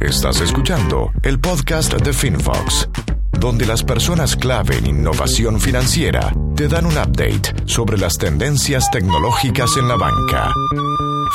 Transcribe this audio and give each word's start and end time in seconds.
Estás 0.00 0.42
escuchando 0.42 1.10
el 1.22 1.40
podcast 1.40 1.94
de 1.94 2.12
FinFox, 2.12 2.88
donde 3.40 3.64
las 3.66 3.82
personas 3.82 4.36
clave 4.36 4.76
en 4.76 4.86
innovación 4.86 5.58
financiera 5.58 6.32
te 6.54 6.68
dan 6.68 6.84
un 6.84 6.92
update 6.92 7.54
sobre 7.64 7.96
las 7.96 8.14
tendencias 8.18 8.90
tecnológicas 8.90 9.70
en 9.78 9.88
la 9.88 9.96
banca. 9.96 10.52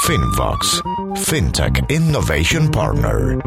FinFox, 0.05 0.83
FinTech 1.15 1.91
Innovation 1.91 2.69
Partner. 2.69 3.39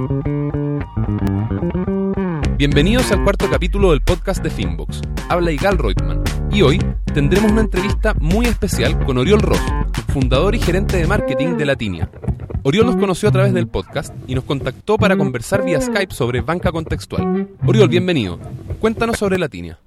Bienvenidos 2.58 3.10
al 3.12 3.22
cuarto 3.22 3.49
capítulo 3.49 3.92
del 3.92 4.01
podcast 4.01 4.42
de 4.42 4.51
Finbox. 4.51 5.01
Habla 5.28 5.53
Igal 5.53 5.78
Reutemann 5.78 6.22
y 6.51 6.62
hoy 6.62 6.83
tendremos 7.12 7.53
una 7.53 7.62
entrevista 7.62 8.15
muy 8.21 8.46
especial 8.46 8.99
con 9.04 9.19
Oriol 9.19 9.40
Ross, 9.40 9.62
fundador 10.12 10.54
y 10.54 10.60
gerente 10.60 10.96
de 10.96 11.06
marketing 11.06 11.56
de 11.56 11.67
Latinia. 11.67 12.10
Oriol 12.67 12.87
nos 12.87 12.96
conoció 12.96 13.28
a 13.28 13.33
través 13.33 13.53
del 13.53 13.69
podcast 13.69 14.15
y 14.26 14.35
nos 14.35 14.44
contactó 14.44 14.97
para 14.97 15.19
conversar 15.19 15.67
vía 15.67 15.83
Skype 15.83 16.15
sobre 16.15 16.41
banca 16.41 16.73
contextual. 16.73 17.47
Oriol, 17.66 17.91
bienvenido. 17.91 18.39
Cuéntanos 18.80 19.19
sobre 19.19 19.37
Latinia. 19.37 19.79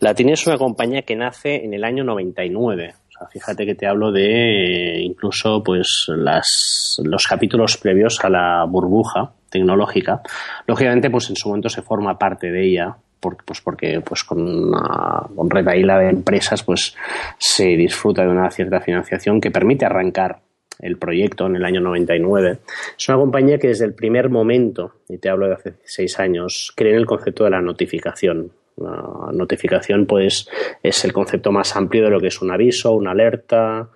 Latinia 0.00 0.34
es 0.34 0.44
una 0.44 0.58
compañía 0.58 1.02
que 1.02 1.14
nace 1.14 1.64
en 1.64 1.72
el 1.72 1.84
año 1.84 2.02
99. 2.02 2.94
O 2.96 3.12
sea, 3.16 3.28
fíjate 3.28 3.64
que 3.64 3.76
te 3.76 3.86
hablo 3.86 4.10
de 4.10 5.02
incluso 5.02 5.62
pues 5.62 6.06
las, 6.08 7.00
los 7.04 7.24
capítulos 7.28 7.76
previos 7.76 8.18
a 8.24 8.28
la 8.28 8.64
burbuja 8.68 9.30
tecnológica. 9.48 10.20
Lógicamente, 10.66 11.08
pues 11.10 11.30
en 11.30 11.36
su 11.36 11.48
momento 11.48 11.68
se 11.68 11.82
forma 11.82 12.18
parte 12.18 12.50
de 12.50 12.66
ella, 12.66 12.96
porque, 13.20 13.44
pues 13.46 13.60
porque 13.60 14.00
pues 14.04 14.24
con 14.24 14.40
una 14.40 15.28
con 15.32 15.48
retaíla 15.48 16.00
de 16.00 16.10
empresas 16.10 16.64
pues 16.64 16.96
se 17.38 17.68
disfruta 17.76 18.22
de 18.22 18.30
una 18.30 18.50
cierta 18.50 18.80
financiación 18.80 19.40
que 19.40 19.52
permite 19.52 19.86
arrancar 19.86 20.40
el 20.80 20.98
proyecto 20.98 21.46
en 21.46 21.56
el 21.56 21.64
año 21.64 21.80
99. 21.80 22.58
Es 22.98 23.08
una 23.08 23.18
compañía 23.18 23.58
que 23.58 23.68
desde 23.68 23.84
el 23.84 23.94
primer 23.94 24.28
momento, 24.28 25.00
y 25.08 25.18
te 25.18 25.28
hablo 25.28 25.46
de 25.46 25.54
hace 25.54 25.74
seis 25.84 26.18
años, 26.18 26.72
cree 26.76 26.92
en 26.92 26.98
el 26.98 27.06
concepto 27.06 27.44
de 27.44 27.50
la 27.50 27.60
notificación. 27.60 28.52
La 28.76 29.30
notificación, 29.32 30.06
pues, 30.06 30.48
es 30.82 31.04
el 31.04 31.12
concepto 31.12 31.50
más 31.50 31.74
amplio 31.76 32.04
de 32.04 32.10
lo 32.10 32.20
que 32.20 32.28
es 32.28 32.42
un 32.42 32.50
aviso, 32.50 32.92
una 32.92 33.12
alerta, 33.12 33.88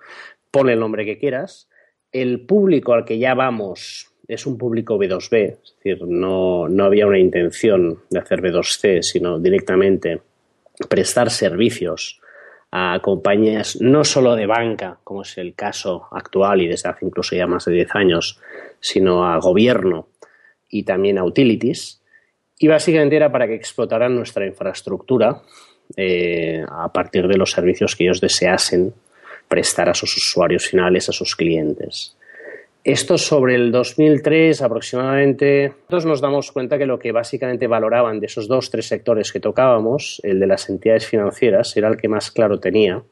pone 0.49 0.73
el 0.73 0.79
nombre 0.79 1.05
que 1.05 1.19
quieras. 1.19 1.69
El 2.11 2.41
público 2.45 2.93
al 2.93 3.05
que 3.05 3.19
ya 3.19 3.35
vamos 3.35 4.11
es 4.27 4.45
un 4.45 4.57
público 4.57 4.97
B2B, 4.97 5.57
es 5.61 5.75
decir, 5.75 6.03
no, 6.07 6.67
no 6.67 6.85
había 6.85 7.05
una 7.05 7.19
intención 7.19 7.99
de 8.09 8.19
hacer 8.19 8.41
B2C, 8.41 9.01
sino 9.01 9.39
directamente 9.39 10.21
prestar 10.87 11.29
servicios 11.29 12.20
a 12.71 12.99
compañías 13.01 13.79
no 13.81 14.03
solo 14.05 14.35
de 14.35 14.45
banca, 14.45 14.97
como 15.03 15.23
es 15.23 15.37
el 15.37 15.53
caso 15.53 16.07
actual 16.11 16.61
y 16.61 16.67
desde 16.67 16.89
hace 16.89 17.05
incluso 17.05 17.35
ya 17.35 17.45
más 17.45 17.65
de 17.65 17.73
10 17.73 17.95
años, 17.95 18.39
sino 18.79 19.25
a 19.27 19.37
gobierno 19.39 20.07
y 20.69 20.83
también 20.83 21.17
a 21.17 21.25
utilities. 21.25 22.01
Y 22.57 22.67
básicamente 22.67 23.17
era 23.17 23.31
para 23.31 23.47
que 23.47 23.55
explotaran 23.55 24.15
nuestra 24.15 24.45
infraestructura 24.45 25.41
eh, 25.97 26.63
a 26.69 26.91
partir 26.93 27.27
de 27.27 27.37
los 27.37 27.51
servicios 27.51 27.95
que 27.95 28.05
ellos 28.05 28.21
deseasen 28.21 28.93
prestar 29.47 29.89
a 29.89 29.93
sus 29.93 30.15
usuarios 30.15 30.65
finales, 30.65 31.09
a 31.09 31.11
sus 31.11 31.35
clientes. 31.35 32.15
Esto 32.83 33.19
sobre 33.19 33.53
el 33.53 33.71
2003 33.71 34.59
aproximadamente, 34.63 35.67
nosotros 35.67 36.05
nos 36.07 36.21
damos 36.21 36.51
cuenta 36.51 36.79
que 36.79 36.87
lo 36.87 36.97
que 36.97 37.11
básicamente 37.11 37.67
valoraban 37.67 38.19
de 38.19 38.25
esos 38.25 38.47
dos, 38.47 38.71
tres 38.71 38.87
sectores 38.87 39.31
que 39.31 39.39
tocábamos, 39.39 40.19
el 40.23 40.39
de 40.39 40.47
las 40.47 40.67
entidades 40.67 41.05
financieras, 41.05 41.77
era 41.77 41.89
el 41.89 41.97
que 41.97 42.07
más 42.07 42.31
claro 42.31 42.59
tenía, 42.59 43.03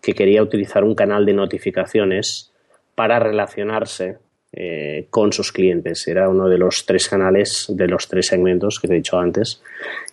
que 0.00 0.14
quería 0.14 0.40
utilizar 0.40 0.84
un 0.84 0.94
canal 0.94 1.26
de 1.26 1.32
notificaciones 1.32 2.52
para 2.94 3.18
relacionarse 3.18 4.18
eh, 4.52 5.08
con 5.10 5.32
sus 5.32 5.50
clientes. 5.50 6.06
Era 6.06 6.28
uno 6.28 6.48
de 6.48 6.58
los 6.58 6.86
tres 6.86 7.08
canales, 7.08 7.66
de 7.68 7.88
los 7.88 8.06
tres 8.06 8.28
segmentos 8.28 8.78
que 8.78 8.86
te 8.86 8.94
he 8.94 8.98
dicho 8.98 9.18
antes, 9.18 9.60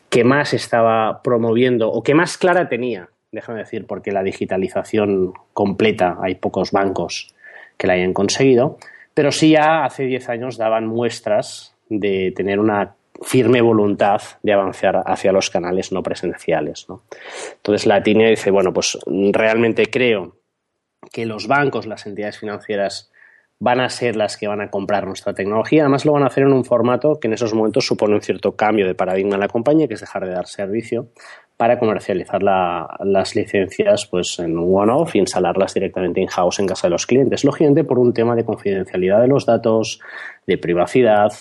que 0.10 0.24
más 0.24 0.56
estaba 0.56 1.22
promoviendo 1.22 1.92
o 1.92 2.02
que 2.02 2.16
más 2.16 2.40
clara 2.40 2.70
tenía, 2.70 3.10
déjame 3.32 3.60
decir, 3.60 3.86
porque 3.86 4.12
la 4.12 4.24
digitalización 4.24 5.34
completa, 5.54 6.18
hay 6.22 6.36
pocos 6.36 6.72
bancos 6.72 7.36
que 7.78 7.86
la 7.86 7.94
hayan 7.94 8.14
conseguido, 8.14 8.80
pero 9.16 9.32
sí 9.32 9.52
ya 9.52 9.86
hace 9.86 10.04
10 10.04 10.30
años 10.30 10.58
daban 10.58 10.86
muestras 10.86 11.76
de 11.90 12.32
tener 12.36 12.60
una 12.60 12.96
firme 13.24 13.62
voluntad 13.62 14.22
de 14.44 14.54
avanzar 14.54 15.02
hacia 15.06 15.32
los 15.32 15.50
canales 15.50 15.92
no 15.94 16.04
presenciales. 16.04 16.86
¿no? 16.90 17.04
Entonces 17.56 17.88
la 17.88 18.04
TINE 18.04 18.32
dice, 18.32 18.52
bueno, 18.52 18.74
pues 18.74 19.00
realmente 19.32 19.86
creo 19.88 20.36
que 21.12 21.26
los 21.26 21.48
bancos, 21.48 21.88
las 21.88 22.06
entidades 22.06 22.38
financieras 22.38 23.12
van 23.58 23.80
a 23.80 23.90
ser 23.90 24.18
las 24.18 24.36
que 24.36 24.50
van 24.50 24.60
a 24.60 24.70
comprar 24.70 25.08
nuestra 25.08 25.34
tecnología. 25.34 25.84
Además 25.84 26.04
lo 26.04 26.12
van 26.12 26.24
a 26.24 26.28
hacer 26.28 26.44
en 26.44 26.52
un 26.52 26.66
formato 26.66 27.20
que 27.22 27.28
en 27.28 27.34
esos 27.34 27.54
momentos 27.54 27.88
supone 27.88 28.16
un 28.16 28.22
cierto 28.22 28.58
cambio 28.58 28.86
de 28.86 28.96
paradigma 28.96 29.36
en 29.36 29.40
la 29.40 29.48
compañía, 29.48 29.88
que 29.88 29.94
es 29.94 30.02
dejar 30.02 30.26
de 30.26 30.34
dar 30.34 30.48
servicio 30.48 31.08
para 31.58 31.80
comercializar 31.80 32.44
las 32.44 33.36
licencias 33.36 34.06
pues 34.08 34.40
en 34.40 34.58
one-off 34.58 35.16
y 35.16 35.20
instalarlas 35.20 35.74
directamente 35.74 36.22
in-house 36.22 36.60
en 36.60 36.68
casa 36.68 36.88
de 36.88 36.92
los 36.92 37.06
clientes. 37.06 37.44
Lógicamente 37.46 37.84
por 37.84 38.00
un 38.00 38.14
tema 38.14 38.36
de 38.36 38.44
confidencialidad 38.44 39.22
de 39.22 39.28
los 39.28 39.46
datos, 39.46 40.00
de 40.46 40.58
privacidad. 40.58 41.32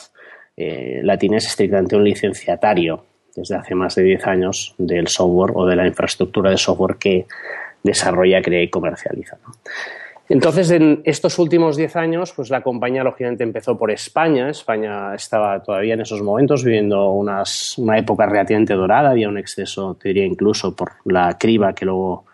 Eh, 0.57 1.01
Latina 1.03 1.39
es 1.39 1.47
estrictamente 1.47 1.97
un 1.97 2.05
licenciatario 2.05 3.05
desde 3.35 3.57
hace 3.57 3.75
más 3.75 3.97
de 3.97 4.05
10 4.05 4.27
años 4.29 4.75
del 4.79 5.09
software 5.09 5.53
o 5.57 5.67
de 5.67 5.75
la 5.75 5.87
infraestructura 5.87 6.51
de 6.51 6.57
software 6.57 6.97
que 6.97 7.27
desarrolla, 7.83 8.41
crea 8.41 8.63
y 8.63 8.71
comercializa. 8.71 9.39
Entonces, 10.29 10.71
en 10.71 11.03
estos 11.05 11.39
últimos 11.39 11.77
diez 11.77 11.97
años, 11.97 12.33
pues 12.35 12.49
la 12.49 12.63
compañía 12.63 13.05
lógicamente 13.05 13.45
empezó 13.45 13.77
por 13.77 13.91
España. 13.91 14.49
España 14.49 15.15
estaba 15.15 15.63
todavía 15.63 15.95
en 15.95 16.01
esos 16.01 16.23
momentos 16.23 16.65
viviendo 16.65 17.11
una 17.11 17.45
época 17.99 18.25
relativamente 18.27 18.75
dorada, 18.75 19.11
había 19.11 19.29
un 19.29 19.37
exceso, 19.37 19.97
te 20.01 20.09
diría 20.09 20.25
incluso 20.25 20.75
por 20.75 20.93
la 21.05 21.37
criba 21.39 21.75
que 21.75 21.85
luego 21.85 22.25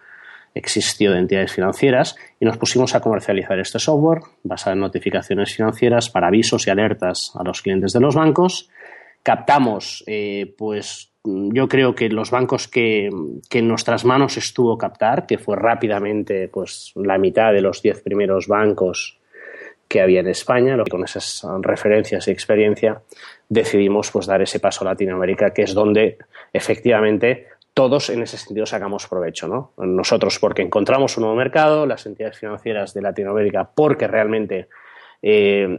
existió 0.54 1.12
de 1.12 1.18
entidades 1.18 1.52
financieras 1.52 2.16
y 2.38 2.44
nos 2.44 2.58
pusimos 2.58 2.94
a 2.94 3.00
comercializar 3.00 3.58
este 3.58 3.78
software 3.78 4.20
basado 4.42 4.74
en 4.74 4.80
notificaciones 4.80 5.54
financieras 5.54 6.10
para 6.10 6.28
avisos 6.28 6.66
y 6.66 6.70
alertas 6.70 7.32
a 7.34 7.44
los 7.44 7.62
clientes 7.62 7.92
de 7.92 8.00
los 8.00 8.14
bancos. 8.14 8.68
Captamos 9.22 10.02
eh, 10.06 10.54
pues 10.56 11.09
yo 11.24 11.68
creo 11.68 11.94
que 11.94 12.08
los 12.08 12.30
bancos 12.30 12.68
que, 12.68 13.10
en 13.50 13.68
nuestras 13.68 14.04
manos 14.04 14.36
estuvo 14.36 14.78
captar, 14.78 15.26
que 15.26 15.38
fue 15.38 15.56
rápidamente 15.56 16.48
pues, 16.48 16.92
la 16.96 17.18
mitad 17.18 17.52
de 17.52 17.60
los 17.60 17.82
diez 17.82 18.02
primeros 18.02 18.48
bancos 18.48 19.18
que 19.86 20.00
había 20.00 20.20
en 20.20 20.28
España, 20.28 20.76
con 20.88 21.04
esas 21.04 21.44
referencias 21.62 22.28
y 22.28 22.30
experiencia 22.30 23.02
decidimos 23.48 24.10
pues, 24.10 24.26
dar 24.26 24.40
ese 24.40 24.60
paso 24.60 24.84
a 24.84 24.90
Latinoamérica, 24.92 25.52
que 25.52 25.62
es 25.62 25.74
donde 25.74 26.16
efectivamente 26.52 27.48
todos 27.74 28.10
en 28.10 28.22
ese 28.22 28.38
sentido 28.38 28.66
sacamos 28.66 29.06
provecho. 29.06 29.48
¿no? 29.48 29.72
Nosotros 29.78 30.38
porque 30.38 30.62
encontramos 30.62 31.16
un 31.16 31.22
nuevo 31.22 31.36
mercado, 31.36 31.86
las 31.86 32.06
entidades 32.06 32.38
financieras 32.38 32.94
de 32.94 33.02
Latinoamérica 33.02 33.68
porque 33.74 34.06
realmente 34.06 34.68
eh, 35.22 35.78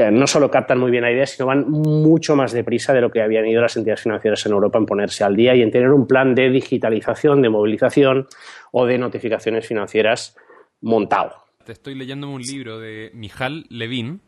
que 0.00 0.10
no 0.10 0.26
solo 0.26 0.50
captan 0.50 0.78
muy 0.78 0.90
bien 0.90 1.02
la 1.02 1.12
idea, 1.12 1.26
sino 1.26 1.46
van 1.46 1.70
mucho 1.70 2.34
más 2.34 2.52
deprisa 2.52 2.92
de 2.92 3.02
lo 3.02 3.10
que 3.10 3.22
habían 3.22 3.46
ido 3.46 3.60
las 3.60 3.76
entidades 3.76 4.02
financieras 4.02 4.44
en 4.46 4.52
Europa 4.52 4.78
en 4.78 4.86
ponerse 4.86 5.24
al 5.24 5.36
día 5.36 5.54
y 5.54 5.62
en 5.62 5.70
tener 5.70 5.90
un 5.90 6.06
plan 6.06 6.34
de 6.34 6.48
digitalización, 6.50 7.42
de 7.42 7.50
movilización 7.50 8.26
o 8.72 8.86
de 8.86 8.98
notificaciones 8.98 9.66
financieras 9.66 10.36
montado. 10.80 11.34
Te 11.64 11.72
estoy 11.72 11.94
leyendo 11.94 12.30
un 12.30 12.40
libro 12.40 12.78
de 12.78 13.10
Mijal 13.12 13.66
Levin 13.68 14.22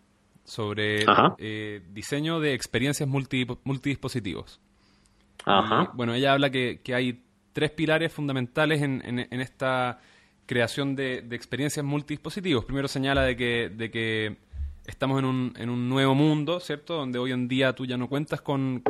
sobre 0.44 1.06
eh, 1.38 1.80
diseño 1.90 2.40
de 2.40 2.52
experiencias 2.52 3.08
multidispositivos. 3.08 4.60
bueno, 5.94 6.14
ella 6.14 6.34
habla 6.34 6.50
que, 6.50 6.80
hay 6.94 7.22
tres 7.54 7.70
pilares 7.70 8.12
fundamentales 8.12 8.82
en, 8.82 9.18
esta 9.40 10.00
creación 10.44 10.94
de, 10.96 11.22
de, 11.22 11.34
experiencias 11.34 11.84
multidispositivos. 11.84 12.66
Primero 12.66 12.88
señala 12.88 13.22
de 13.22 13.36
que, 13.36 13.70
de 13.70 13.90
que 13.90 14.36
estamos 14.86 15.18
en 15.18 15.24
un, 15.24 15.54
en 15.56 15.70
un 15.70 15.88
nuevo 15.88 16.14
mundo, 16.14 16.60
¿cierto? 16.60 16.94
Donde 16.94 17.18
hoy 17.18 17.32
en 17.32 17.48
día 17.48 17.72
tú 17.74 17.86
ya 17.86 17.96
no 17.96 18.08
cuentas 18.08 18.40
con, 18.40 18.82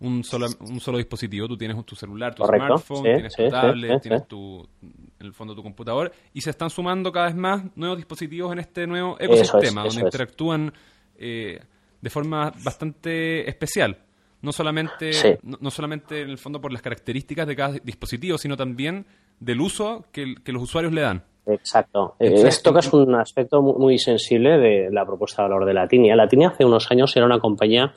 un, 0.00 0.24
solo, 0.24 0.46
un 0.60 0.80
solo 0.80 0.98
dispositivo. 0.98 1.48
Tú 1.48 1.56
tienes 1.56 1.84
tu 1.84 1.96
celular, 1.96 2.34
tu 2.34 2.44
smartphone, 2.44 3.02
tienes 3.02 3.34
tu 3.34 3.48
tablet, 3.48 4.00
tienes 4.02 4.28
tu, 4.28 4.66
en 4.82 5.26
el 5.26 5.32
fondo 5.32 5.54
tu 5.54 5.62
computador. 5.62 6.12
Y 6.32 6.40
se 6.40 6.50
están 6.50 6.70
sumando 6.70 7.10
cada 7.10 7.26
vez 7.26 7.36
más 7.36 7.64
nuevos 7.76 7.96
dispositivos 7.96 8.52
en 8.52 8.58
este 8.60 8.86
nuevo 8.86 9.16
ecosistema, 9.18 9.84
donde 9.84 10.02
interactúan 10.02 10.72
eh, 11.16 11.60
de 12.00 12.10
forma 12.10 12.52
bastante 12.62 13.48
especial. 13.48 13.98
No 14.42 14.52
solamente, 14.52 15.38
no, 15.42 15.70
solamente 15.70 16.20
en 16.20 16.28
el 16.28 16.36
fondo 16.36 16.60
por 16.60 16.70
las 16.70 16.82
características 16.82 17.46
de 17.46 17.56
cada 17.56 17.78
dispositivo, 17.82 18.36
sino 18.36 18.58
también 18.58 19.06
del 19.40 19.58
uso 19.62 20.04
que, 20.12 20.34
que 20.44 20.52
los 20.52 20.62
usuarios 20.62 20.92
le 20.92 21.00
dan. 21.00 21.24
Exacto. 21.46 22.16
Eh, 22.18 22.32
esto 22.46 22.76
es 22.78 22.92
un 22.92 23.14
aspecto 23.14 23.60
muy 23.62 23.98
sensible 23.98 24.58
de 24.58 24.90
la 24.90 25.04
propuesta 25.04 25.42
de 25.42 25.48
valor 25.48 25.66
de 25.66 25.74
Latinia. 25.74 26.16
Latinia 26.16 26.48
hace 26.48 26.64
unos 26.64 26.90
años 26.90 27.14
era 27.16 27.26
una 27.26 27.38
compañía 27.38 27.92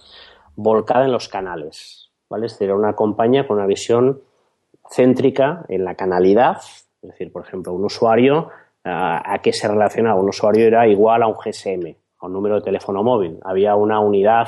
volcada 0.56 1.06
en 1.06 1.12
los 1.12 1.30
canales, 1.30 2.12
¿vale? 2.30 2.48
Es 2.48 2.54
decir, 2.54 2.66
era 2.66 2.76
una 2.76 2.94
compañía 2.94 3.48
con 3.48 3.58
una 3.58 3.68
visión 3.68 4.22
céntrica 4.90 5.66
en 5.70 5.86
la 5.86 5.96
canalidad, 5.96 6.58
es 7.02 7.10
decir, 7.10 7.32
por 7.32 7.46
ejemplo, 7.46 7.74
un 7.74 7.86
usuario, 7.86 8.50
¿a 8.84 9.40
qué 9.42 9.54
se 9.54 9.68
relacionaba? 9.68 10.20
Un 10.20 10.30
usuario 10.30 10.66
era 10.66 10.88
igual 10.88 11.24
a 11.24 11.28
un 11.28 11.36
GSM, 11.36 11.96
a 12.20 12.26
un 12.26 12.34
número 12.34 12.56
de 12.56 12.62
teléfono 12.62 13.04
móvil. 13.04 13.38
Había 13.44 13.76
una 13.76 14.00
unidad, 14.00 14.48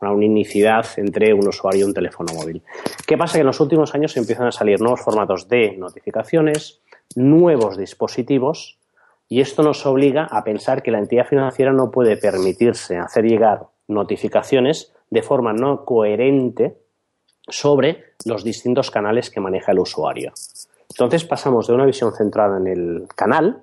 una 0.00 0.12
unicidad 0.12 0.86
entre 0.96 1.32
un 1.32 1.46
usuario 1.46 1.80
y 1.80 1.84
un 1.84 1.94
teléfono 1.94 2.32
móvil. 2.34 2.62
¿Qué 3.06 3.16
pasa? 3.16 3.34
Que 3.34 3.40
en 3.40 3.46
los 3.46 3.60
últimos 3.60 3.94
años 3.94 4.16
empiezan 4.16 4.46
a 4.46 4.52
salir 4.52 4.80
nuevos 4.80 5.02
formatos 5.02 5.48
de 5.48 5.76
notificaciones, 5.76 6.82
nuevos 7.14 7.76
dispositivos, 7.76 8.78
y 9.28 9.40
esto 9.40 9.62
nos 9.62 9.84
obliga 9.86 10.24
a 10.30 10.44
pensar 10.44 10.82
que 10.82 10.90
la 10.90 10.98
entidad 10.98 11.26
financiera 11.26 11.72
no 11.72 11.90
puede 11.90 12.16
permitirse 12.16 12.98
hacer 12.98 13.24
llegar 13.24 13.66
notificaciones 13.88 14.92
de 15.10 15.22
forma 15.22 15.52
no 15.52 15.84
coherente 15.84 16.78
sobre 17.48 18.04
los 18.24 18.44
distintos 18.44 18.90
canales 18.90 19.30
que 19.30 19.40
maneja 19.40 19.72
el 19.72 19.78
usuario. 19.78 20.32
Entonces 20.90 21.24
pasamos 21.24 21.66
de 21.66 21.74
una 21.74 21.86
visión 21.86 22.12
centrada 22.12 22.56
en 22.56 22.66
el 22.66 23.08
canal 23.14 23.62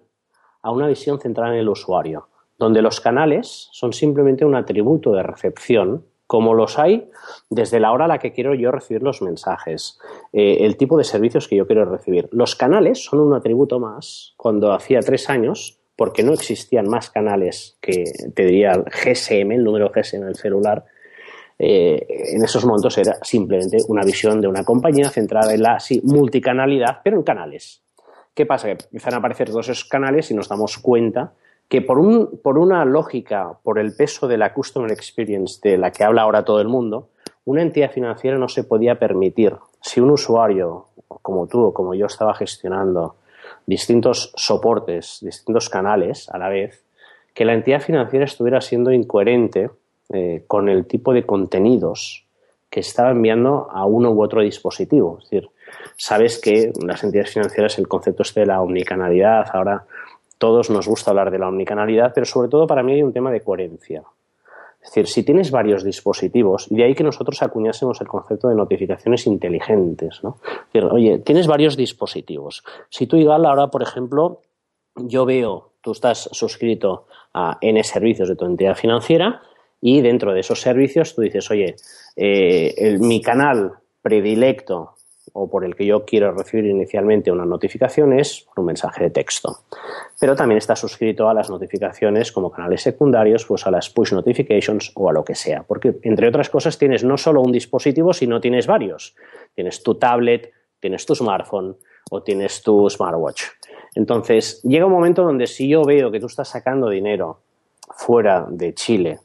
a 0.62 0.72
una 0.72 0.88
visión 0.88 1.19
centrada 1.19 1.54
en 1.54 1.60
el 1.60 1.69
usuario, 1.69 2.28
donde 2.57 2.81
los 2.81 3.01
canales 3.01 3.69
son 3.72 3.92
simplemente 3.94 4.45
un 4.45 4.56
atributo 4.56 5.12
de 5.12 5.24
recepción, 5.24 6.06
como 6.33 6.56
los 6.56 6.80
hay 6.80 7.12
desde 7.51 7.80
la 7.80 7.91
hora 7.91 8.06
a 8.06 8.07
la 8.07 8.18
que 8.18 8.31
quiero 8.31 8.56
yo 8.56 8.71
recibir 8.71 9.03
los 9.03 9.21
mensajes, 9.21 10.00
eh, 10.31 10.57
el 10.62 10.77
tipo 10.77 10.97
de 10.97 11.03
servicios 11.03 11.47
que 11.47 11.57
yo 11.57 11.68
quiero 11.68 11.85
recibir. 11.85 12.27
Los 12.31 12.56
canales 12.56 13.03
son 13.03 13.19
un 13.19 13.35
atributo 13.35 13.80
más 13.80 14.33
cuando 14.35 14.74
hacía 14.74 15.01
tres 15.01 15.30
años, 15.30 15.77
porque 15.95 16.24
no 16.24 16.33
existían 16.33 16.89
más 16.89 17.12
canales 17.12 17.77
que, 17.80 18.06
te 18.33 18.45
diría, 18.45 18.71
GSM, 18.83 19.51
el 19.51 19.63
número 19.63 19.91
GSM 19.91 20.25
del 20.25 20.35
celular, 20.35 20.85
eh, 21.59 22.03
en 22.33 22.44
esos 22.44 22.65
momentos 22.65 22.97
era 22.97 23.13
simplemente 23.21 23.77
una 23.88 24.03
visión 24.03 24.41
de 24.41 24.47
una 24.47 24.63
compañía 24.63 25.12
centrada 25.12 25.53
en 25.53 25.62
la 25.62 25.77
multicanalidad, 26.01 27.01
pero 27.03 27.15
en 27.15 27.21
canales. 27.21 27.83
¿Qué 28.33 28.47
pasa? 28.47 28.69
Que 28.69 28.85
empiezan 28.85 29.13
a 29.13 29.18
aparecer 29.18 29.51
todos 29.51 29.69
esos 29.69 29.85
canales 29.85 30.31
y 30.31 30.33
nos 30.33 30.50
damos 30.50 30.80
cuenta 30.80 31.33
que 31.69 31.81
por, 31.81 32.00
un, 32.00 32.39
por 32.44 32.57
una 32.57 32.86
lógica, 32.86 33.57
por 33.63 33.80
el 33.80 33.95
peso 33.95 34.27
de 34.27 34.38
la 34.38 34.54
customer 34.54 34.92
experience 34.92 35.60
de 35.62 35.77
la 35.77 35.92
que 35.92 36.04
habla 36.04 36.24
ahora 36.24 36.45
todo 36.45 36.62
el 36.62 36.68
mundo, 36.68 37.10
una 37.45 37.62
entidad 37.62 37.92
financiera 37.92 38.38
no 38.38 38.48
se 38.48 38.63
podía 38.63 39.00
permitir, 39.00 39.56
si 39.81 40.00
un 40.00 40.12
usuario 40.12 40.88
como 41.07 41.48
tú 41.48 41.65
o 41.65 41.74
como 41.74 41.94
yo 41.94 42.06
estaba 42.06 42.33
gestionando 42.33 43.15
distintos 43.65 44.33
soportes, 44.36 45.19
distintos 45.21 45.69
canales 45.69 46.30
a 46.30 46.38
la 46.38 46.50
vez, 46.50 46.83
que 47.33 47.45
la 47.45 47.54
entidad 47.54 47.81
financiera 47.81 48.25
estuviera 48.25 48.62
siendo 48.62 48.92
incoherente 48.92 49.69
eh, 50.09 50.44
con 50.48 50.69
el 50.69 50.86
tipo 50.86 51.13
de 51.13 51.25
contenidos 51.25 52.25
que 52.69 52.80
estaba 52.80 53.12
enviando 53.12 53.68
a 53.71 53.86
uno 53.86 54.12
u 54.12 54.24
otro 54.24 54.42
dispositivo. 54.42 55.19
Es 55.19 55.30
decir, 55.30 55.50
sabes 55.95 56.39
que 56.39 56.71
las 56.86 57.04
entidades 57.04 57.33
financieras, 57.33 57.77
el 57.77 57.88
concepto 57.88 58.24
este 58.24 58.42
de 58.42 58.45
la 58.48 58.62
omnicanalidad, 58.62 59.45
ahora 59.54 59.86
todos 60.38 60.69
nos 60.69 60.88
gusta 60.88 61.12
hablar 61.12 61.31
de 61.31 61.39
la 61.39 61.47
omnicanalidad, 61.47 62.12
pero 62.13 62.25
sobre 62.25 62.50
todo 62.50 62.68
para 62.68 62.83
mí 62.83 62.94
hay 62.94 63.03
un 63.03 63.13
tema 63.13 63.31
de 63.31 63.41
coherencia. 63.41 64.03
Es 64.81 64.89
decir, 64.89 65.07
si 65.07 65.24
tienes 65.24 65.50
varios 65.50 65.83
dispositivos, 65.83 66.69
y 66.69 66.75
de 66.75 66.83
ahí 66.83 66.94
que 66.94 67.06
nosotros 67.06 67.41
acuñásemos 67.41 68.01
el 68.01 68.07
concepto 68.07 68.50
de 68.50 68.56
notificaciones 68.56 69.25
inteligentes, 69.27 70.19
¿no? 70.24 70.38
Es 70.44 70.74
decir, 70.74 70.89
oye, 70.91 71.19
tienes 71.19 71.47
varios 71.47 71.77
dispositivos. 71.77 72.63
Si 72.89 73.07
tú 73.07 73.15
igual 73.15 73.45
ahora, 73.45 73.68
por 73.68 73.81
ejemplo, 73.81 74.41
yo 74.95 75.25
veo, 75.25 75.71
tú 75.80 75.94
estás 75.94 76.30
suscrito 76.33 77.07
a 77.33 77.57
N 77.62 77.81
servicios 77.83 78.27
de 78.27 78.35
tu 78.35 78.45
entidad 78.45 78.75
financiera, 78.75 79.41
y 79.80 80.01
dentro 80.01 80.33
de 80.33 80.41
esos 80.41 80.59
servicios 80.59 81.15
tú 81.15 81.21
dices, 81.21 81.50
oye, 81.50 81.75
eh, 82.18 82.97
mi 83.00 83.21
canal 83.21 83.74
predilecto 84.01 84.93
o 85.33 85.50
por 85.50 85.65
el 85.65 85.75
que 85.75 85.85
yo 85.85 86.06
quiero 86.06 86.31
recibir 86.31 86.65
inicialmente 86.65 87.31
una 87.31 87.45
notificación 87.45 88.13
es 88.13 88.47
un 88.56 88.65
mensaje 88.65 89.06
de 89.06 89.09
texto. 89.09 89.50
Pero 90.19 90.35
también 90.35 90.59
está 90.59 90.75
suscrito 90.75 91.27
a 91.27 91.33
las 91.33 91.50
notificaciones 91.50 92.31
como 92.31 92.51
canales 92.51 92.83
secundarios, 92.83 93.45
pues 93.45 93.65
a 93.65 93.71
las 93.71 93.89
push 93.89 94.13
notifications 94.13 94.91
o 94.95 95.09
a 95.09 95.13
lo 95.13 95.24
que 95.25 95.33
sea. 95.33 95.63
Porque, 95.63 95.95
entre 96.03 96.27
otras 96.27 96.50
cosas, 96.50 96.77
tienes 96.77 97.03
no 97.03 97.18
solo 97.18 97.41
un 97.41 97.51
dispositivo, 97.51 98.13
sino 98.13 98.39
tienes 98.39 98.68
varios. 98.68 99.15
Tienes 99.56 99.81
tu 99.81 99.95
tablet, 99.95 100.51
tienes 100.80 101.06
tu 101.06 101.15
smartphone 101.15 101.77
o 102.12 102.21
tienes 102.21 102.62
tu 102.62 102.88
smartwatch. 102.88 103.44
Entonces, 103.95 104.62
llega 104.63 104.85
un 104.85 104.91
momento 104.91 105.24
donde 105.24 105.47
si 105.47 105.68
yo 105.68 105.83
veo 105.83 106.12
que 106.12 106.19
tú 106.19 106.27
estás 106.27 106.50
sacando 106.50 106.89
dinero 106.89 107.39
fuera 107.95 108.45
de 108.50 108.74
Chile 108.75 109.19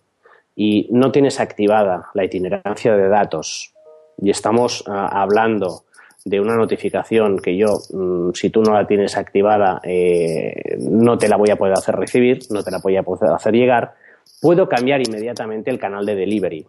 y 0.56 0.88
no 0.90 1.12
tienes 1.12 1.38
activada 1.38 2.08
la 2.14 2.24
itinerancia 2.24 2.96
de 2.96 3.08
datos 3.08 3.74
y 4.20 4.30
estamos 4.30 4.84
ah, 4.86 5.22
hablando 5.22 5.84
de 6.24 6.40
una 6.40 6.56
notificación 6.56 7.38
que 7.38 7.56
yo, 7.56 7.78
mm, 7.92 8.30
si 8.34 8.50
tú 8.50 8.62
no 8.62 8.74
la 8.74 8.86
tienes 8.86 9.16
activada, 9.16 9.80
eh, 9.84 10.76
no 10.78 11.16
te 11.16 11.28
la 11.28 11.36
voy 11.36 11.50
a 11.50 11.56
poder 11.56 11.74
hacer 11.74 11.94
recibir, 11.94 12.40
no 12.50 12.62
te 12.62 12.70
la 12.70 12.78
voy 12.82 12.96
a 12.96 13.02
poder 13.02 13.30
hacer 13.32 13.54
llegar, 13.54 13.94
puedo 14.40 14.68
cambiar 14.68 15.00
inmediatamente 15.00 15.70
el 15.70 15.78
canal 15.78 16.04
de 16.04 16.14
delivery. 16.14 16.66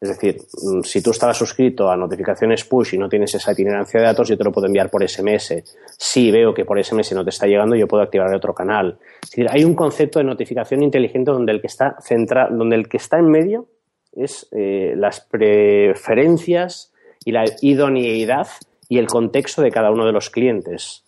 Es 0.00 0.08
decir, 0.08 0.38
mm, 0.62 0.80
si 0.82 1.02
tú 1.02 1.10
estabas 1.10 1.36
suscrito 1.36 1.90
a 1.90 1.96
notificaciones 1.96 2.64
push 2.64 2.94
y 2.94 2.98
no 2.98 3.08
tienes 3.08 3.34
esa 3.34 3.52
itinerancia 3.52 4.00
de 4.00 4.06
datos, 4.06 4.28
yo 4.28 4.38
te 4.38 4.44
lo 4.44 4.50
puedo 4.50 4.66
enviar 4.66 4.90
por 4.90 5.06
SMS. 5.06 5.62
Si 5.98 6.30
veo 6.30 6.54
que 6.54 6.64
por 6.64 6.82
SMS 6.82 7.14
no 7.14 7.22
te 7.22 7.30
está 7.30 7.46
llegando, 7.46 7.76
yo 7.76 7.86
puedo 7.86 8.02
activar 8.02 8.34
otro 8.34 8.54
canal. 8.54 8.98
Es 9.22 9.30
decir, 9.30 9.46
hay 9.50 9.62
un 9.62 9.74
concepto 9.74 10.18
de 10.18 10.24
notificación 10.24 10.82
inteligente 10.82 11.30
donde 11.30 11.52
el 11.52 11.60
que 11.60 11.66
está 11.66 11.96
centra, 12.00 12.48
donde 12.50 12.76
el 12.76 12.88
que 12.88 12.96
está 12.96 13.18
en 13.18 13.30
medio 13.30 13.68
es 14.12 14.48
eh, 14.52 14.94
las 14.96 15.20
preferencias 15.20 16.94
y 17.24 17.32
la 17.32 17.44
idoneidad 17.60 18.48
y 18.90 18.98
el 18.98 19.06
contexto 19.06 19.62
de 19.62 19.70
cada 19.70 19.90
uno 19.90 20.04
de 20.04 20.12
los 20.12 20.28
clientes. 20.28 21.04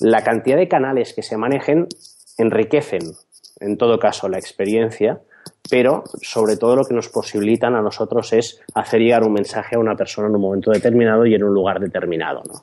La 0.00 0.24
cantidad 0.24 0.56
de 0.56 0.68
canales 0.68 1.12
que 1.12 1.22
se 1.22 1.36
manejen 1.36 1.86
enriquecen, 2.38 3.12
en 3.60 3.76
todo 3.76 3.98
caso, 3.98 4.28
la 4.28 4.38
experiencia 4.38 5.20
pero 5.68 6.04
sobre 6.22 6.56
todo 6.56 6.76
lo 6.76 6.84
que 6.84 6.94
nos 6.94 7.08
posibilitan 7.08 7.74
a 7.74 7.82
nosotros 7.82 8.32
es 8.32 8.60
hacer 8.74 9.00
llegar 9.00 9.24
un 9.24 9.32
mensaje 9.32 9.76
a 9.76 9.78
una 9.78 9.96
persona 9.96 10.28
en 10.28 10.36
un 10.36 10.40
momento 10.40 10.70
determinado 10.70 11.26
y 11.26 11.34
en 11.34 11.42
un 11.42 11.52
lugar 11.52 11.80
determinado. 11.80 12.42
¿no? 12.46 12.62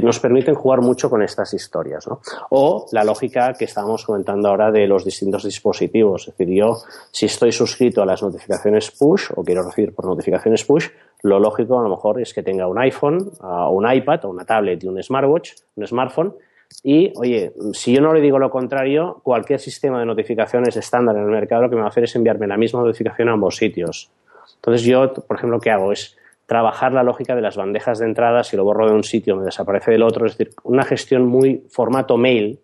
nos 0.00 0.18
permiten 0.18 0.54
jugar 0.54 0.80
mucho 0.80 1.10
con 1.10 1.22
estas 1.22 1.54
historias. 1.54 2.06
¿no? 2.08 2.20
O 2.50 2.86
la 2.92 3.04
lógica 3.04 3.54
que 3.58 3.66
estábamos 3.66 4.04
comentando 4.04 4.48
ahora 4.48 4.70
de 4.70 4.86
los 4.86 5.04
distintos 5.04 5.44
dispositivos. 5.44 6.28
Es 6.28 6.36
decir, 6.36 6.54
yo 6.54 6.76
si 7.10 7.26
estoy 7.26 7.52
suscrito 7.52 8.02
a 8.02 8.06
las 8.06 8.22
notificaciones 8.22 8.90
push 8.90 9.30
o 9.34 9.44
quiero 9.44 9.62
recibir 9.62 9.94
por 9.94 10.06
notificaciones 10.06 10.64
push, 10.64 10.88
lo 11.22 11.38
lógico 11.38 11.78
a 11.78 11.82
lo 11.82 11.88
mejor 11.88 12.20
es 12.20 12.32
que 12.32 12.42
tenga 12.42 12.66
un 12.66 12.78
iPhone, 12.78 13.32
o 13.40 13.70
un 13.70 13.90
iPad, 13.90 14.24
o 14.24 14.28
una 14.28 14.44
tablet 14.44 14.82
y 14.82 14.88
un 14.88 15.02
smartwatch, 15.02 15.52
un 15.76 15.86
smartphone, 15.86 16.34
y, 16.82 17.12
oye, 17.16 17.52
si 17.72 17.92
yo 17.94 18.00
no 18.00 18.14
le 18.14 18.20
digo 18.20 18.38
lo 18.38 18.50
contrario, 18.50 19.20
cualquier 19.22 19.58
sistema 19.58 19.98
de 19.98 20.06
notificaciones 20.06 20.76
estándar 20.76 21.16
en 21.16 21.24
el 21.24 21.30
mercado 21.30 21.62
lo 21.62 21.70
que 21.70 21.74
me 21.74 21.82
va 21.82 21.88
a 21.88 21.90
hacer 21.90 22.04
es 22.04 22.14
enviarme 22.14 22.46
la 22.46 22.56
misma 22.56 22.80
notificación 22.80 23.28
a 23.28 23.32
ambos 23.32 23.56
sitios. 23.56 24.10
Entonces 24.56 24.86
yo, 24.86 25.12
por 25.12 25.36
ejemplo, 25.36 25.58
¿qué 25.58 25.70
hago? 25.70 25.92
Es 25.92 26.16
trabajar 26.46 26.92
la 26.92 27.02
lógica 27.02 27.34
de 27.34 27.42
las 27.42 27.56
bandejas 27.56 27.98
de 27.98 28.06
entrada, 28.06 28.44
si 28.44 28.56
lo 28.56 28.64
borro 28.64 28.88
de 28.88 28.94
un 28.94 29.04
sitio 29.04 29.36
me 29.36 29.44
desaparece 29.44 29.90
del 29.90 30.02
otro, 30.02 30.26
es 30.26 30.36
decir, 30.36 30.54
una 30.62 30.84
gestión 30.84 31.26
muy 31.26 31.64
formato 31.70 32.16
mail, 32.16 32.60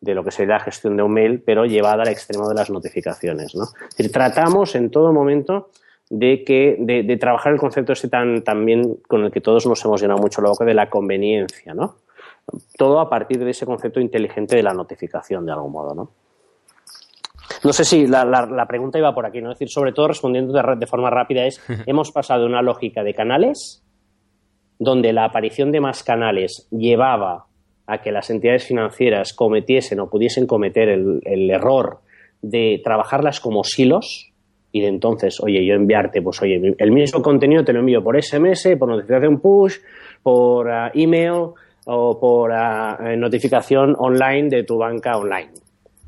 de 0.00 0.14
lo 0.14 0.24
que 0.24 0.30
sería 0.30 0.54
la 0.54 0.60
gestión 0.60 0.96
de 0.96 1.02
un 1.02 1.12
mail, 1.12 1.42
pero 1.44 1.66
llevada 1.66 2.02
al 2.02 2.08
extremo 2.08 2.48
de 2.48 2.54
las 2.54 2.70
notificaciones. 2.70 3.54
¿no? 3.54 3.64
Es 3.64 3.96
decir, 3.96 4.10
tratamos 4.10 4.74
en 4.74 4.90
todo 4.90 5.12
momento 5.12 5.70
de, 6.10 6.44
que, 6.44 6.76
de, 6.78 7.16
trabajar 7.16 7.52
el 7.52 7.58
concepto 7.58 7.92
este 7.92 8.08
tan, 8.08 8.42
también 8.42 8.96
con 9.06 9.24
el 9.24 9.30
que 9.30 9.40
todos 9.40 9.66
nos 9.66 9.82
hemos 9.84 10.02
llenado 10.02 10.20
mucho 10.20 10.42
la 10.42 10.50
boca 10.50 10.64
de 10.64 10.74
la 10.74 10.90
conveniencia, 10.90 11.72
¿no? 11.72 11.96
todo 12.76 13.00
a 13.00 13.08
partir 13.08 13.44
de 13.44 13.50
ese 13.50 13.66
concepto 13.66 14.00
inteligente 14.00 14.56
de 14.56 14.62
la 14.62 14.74
notificación, 14.74 15.46
de 15.46 15.52
algún 15.52 15.72
modo, 15.72 15.94
¿no? 15.94 16.10
No 17.62 17.72
sé 17.72 17.84
si 17.84 18.06
la, 18.06 18.66
pregunta 18.68 18.98
iba 18.98 19.14
por 19.14 19.26
aquí, 19.26 19.40
¿no? 19.40 19.52
Es 19.52 19.58
decir, 19.58 19.68
sobre 19.68 19.92
todo 19.92 20.08
respondiendo 20.08 20.52
de, 20.52 20.76
de 20.76 20.86
forma 20.86 21.10
rápida 21.10 21.44
es, 21.46 21.62
hemos 21.86 22.10
pasado 22.10 22.40
de 22.40 22.46
una 22.46 22.62
lógica 22.62 23.02
de 23.02 23.14
canales, 23.14 23.84
donde 24.78 25.12
la 25.12 25.26
aparición 25.26 25.70
de 25.70 25.80
más 25.80 26.02
canales 26.02 26.68
llevaba 26.70 27.46
a 27.86 28.00
que 28.00 28.12
las 28.12 28.30
entidades 28.30 28.64
financieras 28.64 29.32
cometiesen 29.34 30.00
o 30.00 30.08
pudiesen 30.08 30.46
cometer 30.46 30.88
el, 30.88 31.20
el 31.24 31.50
error 31.50 32.00
de 32.40 32.80
trabajarlas 32.82 33.40
como 33.40 33.62
silos 33.64 34.29
y 34.72 34.80
de 34.80 34.88
entonces, 34.88 35.40
oye, 35.40 35.64
yo 35.66 35.74
enviarte, 35.74 36.22
pues 36.22 36.40
oye, 36.42 36.74
el 36.78 36.92
mismo 36.92 37.22
contenido 37.22 37.64
te 37.64 37.72
lo 37.72 37.80
envío 37.80 38.02
por 38.02 38.20
SMS, 38.20 38.76
por 38.78 38.88
notificación 38.88 39.40
push, 39.40 39.78
por 40.22 40.70
ah, 40.70 40.90
email, 40.94 41.52
o 41.86 42.20
por 42.20 42.52
eh, 42.52 43.16
notificación 43.16 43.96
online 43.98 44.48
de 44.48 44.64
tu 44.64 44.78
banca 44.78 45.16
online. 45.16 45.50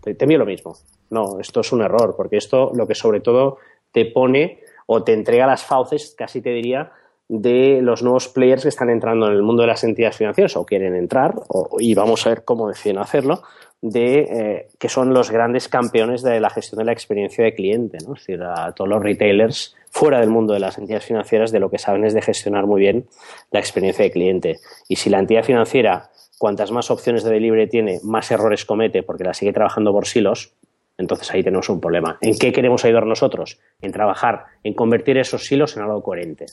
Te, 0.01 0.15
te 0.15 0.25
envío 0.25 0.39
lo 0.39 0.47
mismo. 0.47 0.77
No, 1.11 1.41
esto 1.41 1.61
es 1.61 1.73
un 1.73 1.83
error, 1.83 2.15
porque 2.17 2.37
esto 2.37 2.71
lo 2.75 2.87
que 2.87 2.95
sobre 2.95 3.21
todo 3.21 3.59
te 3.91 4.07
pone 4.07 4.61
o 4.87 5.03
te 5.03 5.13
entrega 5.13 5.47
las 5.47 5.65
fauces, 5.65 6.15
casi 6.17 6.41
te 6.41 6.51
diría, 6.51 6.93
de 7.29 7.81
los 7.83 8.03
nuevos 8.03 8.29
players 8.29 8.63
que 8.63 8.69
están 8.69 8.91
entrando 8.91 9.27
en 9.27 9.33
el 9.33 9.43
mundo 9.43 9.63
de 9.63 9.69
las 9.69 9.85
entidades 9.85 10.17
financieras 10.17 10.57
o 10.57 10.67
quieren 10.67 10.95
entrar, 10.95 11.35
y 11.79 11.95
vamos 11.95 12.27
a 12.27 12.31
ver 12.31 12.45
cómo 12.45 12.69
deciden 12.69 12.99
hacerlo, 12.99 13.43
de 13.83 14.21
eh, 14.21 14.69
que 14.79 14.89
son 14.89 15.13
los 15.13 15.31
grandes 15.31 15.69
campeones 15.69 16.23
de 16.23 16.39
la 16.39 16.51
gestión 16.51 16.79
de 16.79 16.85
la 16.85 16.93
experiencia 16.93 17.45
de 17.45 17.55
cliente, 17.55 17.99
¿no? 18.07 18.15
Es 18.15 18.21
decir, 18.21 18.41
a 18.43 18.73
todos 18.73 18.89
los 18.89 19.03
retailers 19.03 19.75
fuera 19.91 20.21
del 20.21 20.31
mundo 20.31 20.55
de 20.55 20.61
las 20.61 20.79
entidades 20.79 21.05
financieras 21.05 21.51
de 21.51 21.59
lo 21.59 21.69
que 21.69 21.79
saben 21.79 22.05
es 22.05 22.15
de 22.15 22.23
gestionar 22.23 22.67
muy 22.67 22.81
bien 22.81 23.07
la 23.51 23.59
experiencia 23.59 24.05
de 24.05 24.13
cliente. 24.13 24.61
Y 24.89 24.97
si 24.97 25.11
la 25.11 25.19
entidad 25.19 25.43
financiera, 25.43 26.11
cuantas 26.39 26.71
más 26.71 26.93
opciones 26.93 27.25
de 27.25 27.33
delivery 27.33 27.69
tiene, 27.69 27.99
más 28.05 28.31
errores 28.31 28.65
comete 28.65 29.03
porque 29.03 29.25
la 29.25 29.35
sigue 29.35 29.53
trabajando 29.53 29.93
por 29.93 30.07
silos, 30.07 30.55
Entonces 30.97 31.31
ahí 31.33 31.43
tenemos 31.43 31.69
un 31.69 31.81
problema. 31.81 32.19
¿En 32.21 32.39
qué 32.39 32.53
queremos 32.53 32.85
ayudar 32.85 33.07
nosotros? 33.07 33.59
En 33.81 33.91
trabajar, 33.91 34.45
en 34.63 34.75
convertir 34.75 35.19
esos 35.19 35.45
silos 35.45 35.77
en 35.77 35.83
algo 35.83 36.03
coherente. 36.03 36.47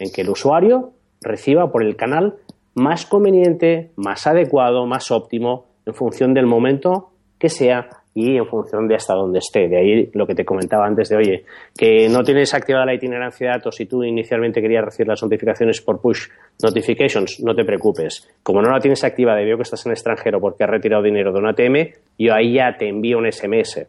En 0.00 0.10
que 0.10 0.22
el 0.22 0.30
usuario 0.30 0.94
reciba 1.20 1.70
por 1.70 1.84
el 1.84 1.94
canal 1.94 2.36
más 2.74 3.06
conveniente, 3.06 3.92
más 3.94 4.26
adecuado, 4.26 4.86
más 4.86 5.10
óptimo, 5.10 5.66
en 5.86 5.94
función 5.94 6.34
del 6.34 6.46
momento 6.46 7.10
que 7.38 7.48
sea 7.48 7.88
y 8.14 8.36
en 8.36 8.46
función 8.46 8.86
de 8.86 8.94
hasta 8.94 9.14
dónde 9.14 9.40
esté. 9.40 9.68
De 9.68 9.76
ahí 9.76 10.10
lo 10.14 10.26
que 10.26 10.34
te 10.34 10.44
comentaba 10.44 10.86
antes 10.86 11.08
de, 11.08 11.16
oye, 11.16 11.44
que 11.76 12.08
no 12.08 12.22
tienes 12.22 12.54
activada 12.54 12.86
la 12.86 12.94
itinerancia 12.94 13.48
de 13.48 13.52
datos 13.54 13.80
y 13.80 13.86
tú 13.86 14.04
inicialmente 14.04 14.62
querías 14.62 14.84
recibir 14.84 15.08
las 15.08 15.22
notificaciones 15.22 15.80
por 15.80 16.00
push 16.00 16.28
notifications, 16.62 17.40
no 17.40 17.54
te 17.54 17.64
preocupes. 17.64 18.28
Como 18.42 18.62
no 18.62 18.70
la 18.70 18.78
tienes 18.78 19.02
activada 19.02 19.42
y 19.42 19.46
veo 19.46 19.56
que 19.56 19.64
estás 19.64 19.84
en 19.86 19.92
extranjero 19.92 20.40
porque 20.40 20.62
has 20.62 20.70
retirado 20.70 21.02
dinero 21.02 21.32
de 21.32 21.38
un 21.40 21.48
ATM, 21.48 21.92
yo 22.18 22.34
ahí 22.34 22.54
ya 22.54 22.76
te 22.78 22.88
envío 22.88 23.18
un 23.18 23.30
SMS. 23.30 23.86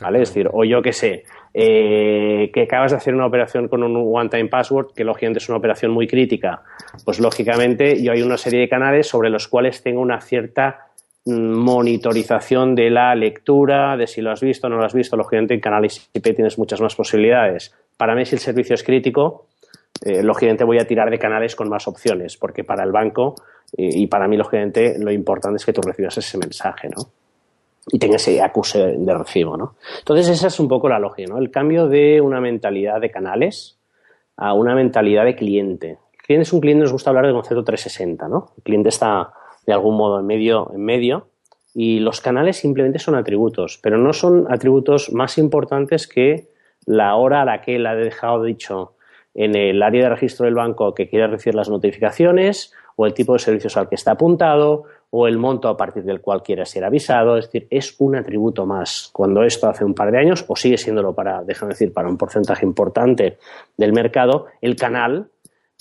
¿Vale? 0.00 0.22
Es 0.22 0.30
decir, 0.30 0.48
o 0.52 0.64
yo 0.64 0.82
qué 0.82 0.92
sé, 0.92 1.24
eh, 1.54 2.50
que 2.52 2.62
acabas 2.62 2.92
de 2.92 2.96
hacer 2.96 3.14
una 3.14 3.26
operación 3.26 3.68
con 3.68 3.82
un 3.82 3.96
one-time 3.96 4.48
password, 4.48 4.92
que 4.94 5.04
lógicamente 5.04 5.38
es 5.38 5.48
una 5.48 5.58
operación 5.58 5.92
muy 5.92 6.06
crítica, 6.06 6.62
pues 7.04 7.20
lógicamente 7.20 8.02
yo 8.02 8.12
hay 8.12 8.22
una 8.22 8.36
serie 8.36 8.60
de 8.60 8.68
canales 8.68 9.06
sobre 9.06 9.30
los 9.30 9.48
cuales 9.48 9.82
tengo 9.82 10.00
una 10.00 10.20
cierta 10.20 10.88
monitorización 11.24 12.74
de 12.74 12.90
la 12.90 13.14
lectura, 13.14 13.96
de 13.96 14.06
si 14.06 14.20
lo 14.20 14.32
has 14.32 14.40
visto 14.40 14.66
o 14.66 14.70
no 14.70 14.76
lo 14.76 14.84
has 14.84 14.94
visto. 14.94 15.16
Lógicamente, 15.16 15.54
en 15.54 15.60
canales 15.60 16.08
IP 16.12 16.34
tienes 16.34 16.58
muchas 16.58 16.80
más 16.80 16.94
posibilidades. 16.94 17.74
Para 17.96 18.14
mí, 18.14 18.24
si 18.24 18.34
el 18.34 18.40
servicio 18.40 18.74
es 18.74 18.82
crítico, 18.82 19.46
eh, 20.04 20.22
lógicamente 20.22 20.64
voy 20.64 20.78
a 20.78 20.86
tirar 20.86 21.10
de 21.10 21.18
canales 21.18 21.54
con 21.54 21.68
más 21.68 21.86
opciones, 21.86 22.36
porque 22.36 22.64
para 22.64 22.82
el 22.82 22.90
banco 22.90 23.36
eh, 23.76 23.88
y 23.92 24.06
para 24.08 24.26
mí, 24.26 24.36
lógicamente, 24.36 24.96
lo 24.98 25.12
importante 25.12 25.56
es 25.56 25.64
que 25.64 25.72
tú 25.72 25.80
recibas 25.80 26.18
ese 26.18 26.38
mensaje, 26.38 26.88
¿no? 26.88 27.10
Y 27.90 27.98
tengas 27.98 28.26
ese 28.26 28.40
acuse 28.42 28.78
de 28.96 29.14
recibo, 29.14 29.56
¿no? 29.56 29.76
Entonces, 29.98 30.28
esa 30.28 30.48
es 30.48 30.60
un 30.60 30.68
poco 30.68 30.88
la 30.88 30.98
lógica, 30.98 31.32
¿no? 31.32 31.38
El 31.38 31.50
cambio 31.50 31.88
de 31.88 32.20
una 32.20 32.40
mentalidad 32.40 33.00
de 33.00 33.10
canales 33.10 33.78
a 34.36 34.54
una 34.54 34.74
mentalidad 34.74 35.24
de 35.24 35.36
cliente. 35.36 35.98
El 36.32 36.36
cliente 36.36 36.48
es 36.48 36.52
un 36.54 36.60
cliente, 36.60 36.82
nos 36.84 36.92
gusta 36.92 37.10
hablar 37.10 37.26
de 37.26 37.32
concepto 37.34 37.62
360, 37.62 38.26
¿no? 38.26 38.52
El 38.56 38.62
cliente 38.62 38.88
está 38.88 39.34
de 39.66 39.72
algún 39.74 39.98
modo 39.98 40.18
en 40.18 40.24
medio, 40.24 40.70
en 40.72 40.82
medio 40.82 41.26
y 41.74 42.00
los 42.00 42.22
canales 42.22 42.56
simplemente 42.56 42.98
son 42.98 43.16
atributos, 43.16 43.78
pero 43.82 43.98
no 43.98 44.14
son 44.14 44.46
atributos 44.50 45.12
más 45.12 45.36
importantes 45.36 46.08
que 46.08 46.48
la 46.86 47.16
hora 47.16 47.42
a 47.42 47.44
la 47.44 47.60
que 47.60 47.76
él 47.76 47.86
ha 47.86 47.94
dejado 47.94 48.44
dicho 48.44 48.94
en 49.34 49.54
el 49.54 49.82
área 49.82 50.04
de 50.04 50.08
registro 50.08 50.46
del 50.46 50.54
banco 50.54 50.94
que 50.94 51.06
quiere 51.06 51.26
recibir 51.26 51.54
las 51.54 51.68
notificaciones 51.68 52.72
o 52.96 53.04
el 53.04 53.12
tipo 53.12 53.34
de 53.34 53.38
servicios 53.38 53.76
al 53.76 53.90
que 53.90 53.96
está 53.96 54.12
apuntado 54.12 54.84
o 55.10 55.28
el 55.28 55.36
monto 55.36 55.68
a 55.68 55.76
partir 55.76 56.04
del 56.04 56.22
cual 56.22 56.42
quiere 56.42 56.64
ser 56.64 56.82
avisado. 56.84 57.36
Es 57.36 57.44
decir, 57.44 57.66
es 57.68 57.94
un 57.98 58.16
atributo 58.16 58.64
más. 58.64 59.10
Cuando 59.12 59.42
esto 59.42 59.68
hace 59.68 59.84
un 59.84 59.92
par 59.92 60.10
de 60.10 60.18
años, 60.18 60.46
o 60.48 60.56
sigue 60.56 60.78
siéndolo 60.78 61.14
para, 61.14 61.44
déjame 61.44 61.72
decir, 61.72 61.92
para 61.92 62.08
un 62.08 62.16
porcentaje 62.16 62.64
importante 62.64 63.36
del 63.76 63.92
mercado, 63.92 64.46
el 64.62 64.76
canal 64.76 65.28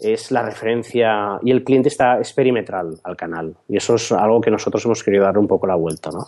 es 0.01 0.31
la 0.31 0.43
referencia 0.43 1.39
y 1.43 1.51
el 1.51 1.63
cliente 1.63 1.89
está 1.89 2.19
es 2.19 2.33
perimetral 2.33 2.99
al 3.03 3.15
canal. 3.15 3.55
Y 3.67 3.77
eso 3.77 3.95
es 3.95 4.11
algo 4.11 4.41
que 4.41 4.51
nosotros 4.51 4.83
hemos 4.85 5.03
querido 5.03 5.23
darle 5.23 5.39
un 5.39 5.47
poco 5.47 5.67
la 5.67 5.75
vuelta, 5.75 6.09
¿no? 6.11 6.25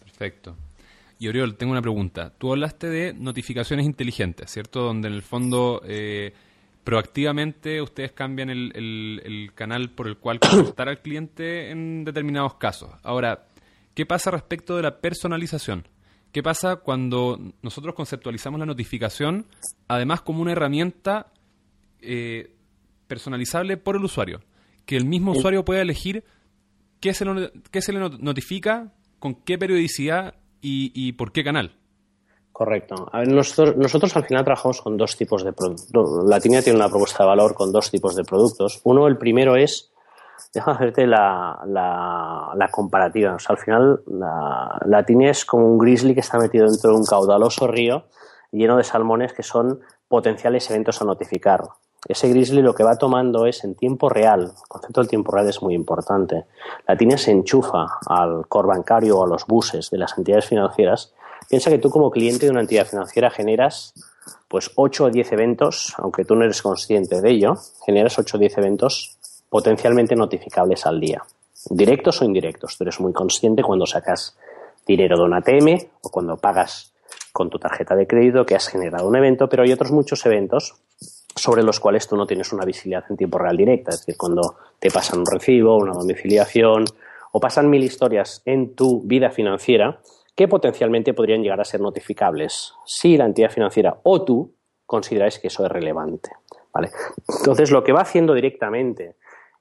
Perfecto. 0.00 0.54
Y 1.18 1.28
Oriol, 1.28 1.56
tengo 1.56 1.72
una 1.72 1.82
pregunta. 1.82 2.32
Tú 2.36 2.52
hablaste 2.52 2.88
de 2.88 3.14
notificaciones 3.14 3.86
inteligentes, 3.86 4.50
¿cierto? 4.50 4.82
Donde 4.82 5.08
en 5.08 5.14
el 5.14 5.22
fondo 5.22 5.80
eh, 5.86 6.34
proactivamente 6.84 7.80
ustedes 7.80 8.12
cambian 8.12 8.50
el, 8.50 9.50
canal 9.54 9.90
por 9.90 10.06
el 10.06 10.18
cual 10.18 10.38
contactar 10.40 10.88
al 10.88 11.00
cliente 11.00 11.70
en 11.70 12.04
determinados 12.04 12.54
casos. 12.54 12.90
Ahora, 13.02 13.46
¿qué 13.94 14.04
pasa 14.04 14.30
respecto 14.30 14.76
de 14.76 14.82
la 14.82 15.00
personalización? 15.00 15.88
¿Qué 16.30 16.42
pasa 16.42 16.76
cuando 16.76 17.38
nosotros 17.62 17.94
conceptualizamos 17.94 18.58
la 18.58 18.66
notificación, 18.66 19.46
además 19.88 20.20
como 20.20 20.42
una 20.42 20.52
herramienta 20.52 21.28
eh, 22.02 22.53
personalizable 23.14 23.76
por 23.76 23.94
el 23.96 24.04
usuario. 24.04 24.40
Que 24.86 24.96
el 24.96 25.04
mismo 25.04 25.32
usuario 25.32 25.64
pueda 25.64 25.80
elegir 25.80 26.24
qué 27.00 27.14
se, 27.14 27.24
se 27.80 27.92
le 27.92 28.00
notifica, 28.18 28.92
con 29.20 29.34
qué 29.34 29.56
periodicidad 29.56 30.34
y, 30.60 31.12
por 31.12 31.30
qué 31.32 31.44
canal. 31.44 31.76
Correcto. 32.52 33.08
nosotros, 33.26 33.76
nosotros, 33.76 34.16
al 34.16 34.24
final 34.24 34.44
trabajamos 34.44 34.80
con 34.80 34.96
dos 34.96 35.16
tipos 35.16 35.44
de 35.44 35.52
productos. 35.52 36.24
La 36.26 36.40
tiene 36.40 36.60
una 36.72 36.88
propuesta 36.88 37.22
de 37.22 37.28
valor 37.28 37.54
con 37.54 37.72
dos 37.72 37.90
tipos 37.90 38.14
de 38.16 38.24
productos. 38.24 38.80
Uno, 38.84 39.06
el 39.06 39.16
primero 39.16 39.56
es, 39.56 39.92
déjame 40.52 40.76
hacerte 40.76 41.06
la, 41.06 41.60
la, 41.66 42.68
comparativa. 42.70 43.34
O 43.34 43.38
sea, 43.38 43.54
al 43.54 43.62
final 43.62 44.00
la, 44.06 44.80
la 44.86 45.04
es 45.28 45.44
como 45.44 45.66
un 45.66 45.78
grizzly 45.78 46.14
que 46.14 46.20
está 46.20 46.38
metido 46.38 46.66
dentro 46.66 46.90
de 46.90 46.96
un 46.96 47.04
caudaloso 47.04 47.66
río 47.66 48.06
lleno 48.52 48.76
de 48.76 48.84
salmones 48.84 49.32
que 49.32 49.42
son 49.42 49.80
potenciales 50.08 50.70
eventos 50.70 51.02
a 51.02 51.04
notificar 51.04 51.60
ese 52.06 52.28
Grizzly 52.28 52.60
lo 52.60 52.74
que 52.74 52.84
va 52.84 52.96
tomando 52.96 53.46
es 53.46 53.64
en 53.64 53.74
tiempo 53.74 54.08
real. 54.08 54.42
El 54.42 54.68
concepto 54.68 55.00
del 55.00 55.08
tiempo 55.08 55.32
real 55.32 55.48
es 55.48 55.62
muy 55.62 55.74
importante. 55.74 56.44
La 56.86 56.96
TINE 56.96 57.16
se 57.16 57.30
enchufa 57.30 57.86
al 58.06 58.46
core 58.46 58.68
bancario 58.68 59.18
o 59.18 59.24
a 59.24 59.28
los 59.28 59.46
buses 59.46 59.90
de 59.90 59.98
las 59.98 60.16
entidades 60.18 60.46
financieras. 60.46 61.14
Piensa 61.48 61.70
que 61.70 61.78
tú 61.78 61.88
como 61.88 62.10
cliente 62.10 62.46
de 62.46 62.52
una 62.52 62.60
entidad 62.60 62.86
financiera 62.86 63.30
generas 63.30 63.94
pues 64.48 64.70
8 64.74 65.04
o 65.04 65.10
10 65.10 65.32
eventos, 65.32 65.94
aunque 65.98 66.24
tú 66.24 66.34
no 66.34 66.44
eres 66.44 66.62
consciente 66.62 67.20
de 67.20 67.30
ello, 67.30 67.54
generas 67.84 68.18
8 68.18 68.36
o 68.36 68.40
10 68.40 68.58
eventos 68.58 69.18
potencialmente 69.48 70.14
notificables 70.14 70.86
al 70.86 71.00
día. 71.00 71.22
Directos 71.70 72.20
o 72.20 72.24
indirectos. 72.24 72.76
Tú 72.76 72.84
eres 72.84 73.00
muy 73.00 73.12
consciente 73.12 73.62
cuando 73.62 73.86
sacas 73.86 74.36
dinero 74.86 75.16
de 75.16 75.24
un 75.24 75.34
ATM 75.34 75.88
o 76.02 76.10
cuando 76.10 76.36
pagas 76.36 76.92
con 77.32 77.50
tu 77.50 77.58
tarjeta 77.58 77.96
de 77.96 78.06
crédito 78.06 78.44
que 78.44 78.54
has 78.54 78.68
generado 78.68 79.08
un 79.08 79.16
evento, 79.16 79.48
pero 79.48 79.62
hay 79.62 79.72
otros 79.72 79.90
muchos 79.90 80.24
eventos 80.26 80.74
sobre 81.44 81.62
los 81.62 81.78
cuales 81.78 82.08
tú 82.08 82.16
no 82.16 82.26
tienes 82.26 82.54
una 82.54 82.64
visibilidad 82.64 83.04
en 83.10 83.18
tiempo 83.18 83.36
real 83.36 83.54
directa. 83.54 83.90
Es 83.90 83.98
decir, 83.98 84.16
cuando 84.16 84.56
te 84.78 84.90
pasan 84.90 85.18
un 85.18 85.26
recibo, 85.26 85.76
una 85.76 85.92
domiciliación 85.92 86.86
o 87.32 87.38
pasan 87.38 87.68
mil 87.68 87.84
historias 87.84 88.40
en 88.46 88.74
tu 88.74 89.02
vida 89.02 89.28
financiera 89.28 90.00
que 90.34 90.48
potencialmente 90.48 91.12
podrían 91.12 91.42
llegar 91.42 91.60
a 91.60 91.66
ser 91.66 91.82
notificables 91.82 92.72
si 92.86 93.18
la 93.18 93.26
entidad 93.26 93.50
financiera 93.50 93.98
o 94.04 94.24
tú 94.24 94.54
consideráis 94.86 95.38
que 95.38 95.48
eso 95.48 95.66
es 95.66 95.70
relevante. 95.70 96.30
¿vale? 96.72 96.88
Entonces, 97.40 97.70
lo 97.70 97.84
que 97.84 97.92
va 97.92 98.00
haciendo 98.00 98.32
directamente 98.32 99.16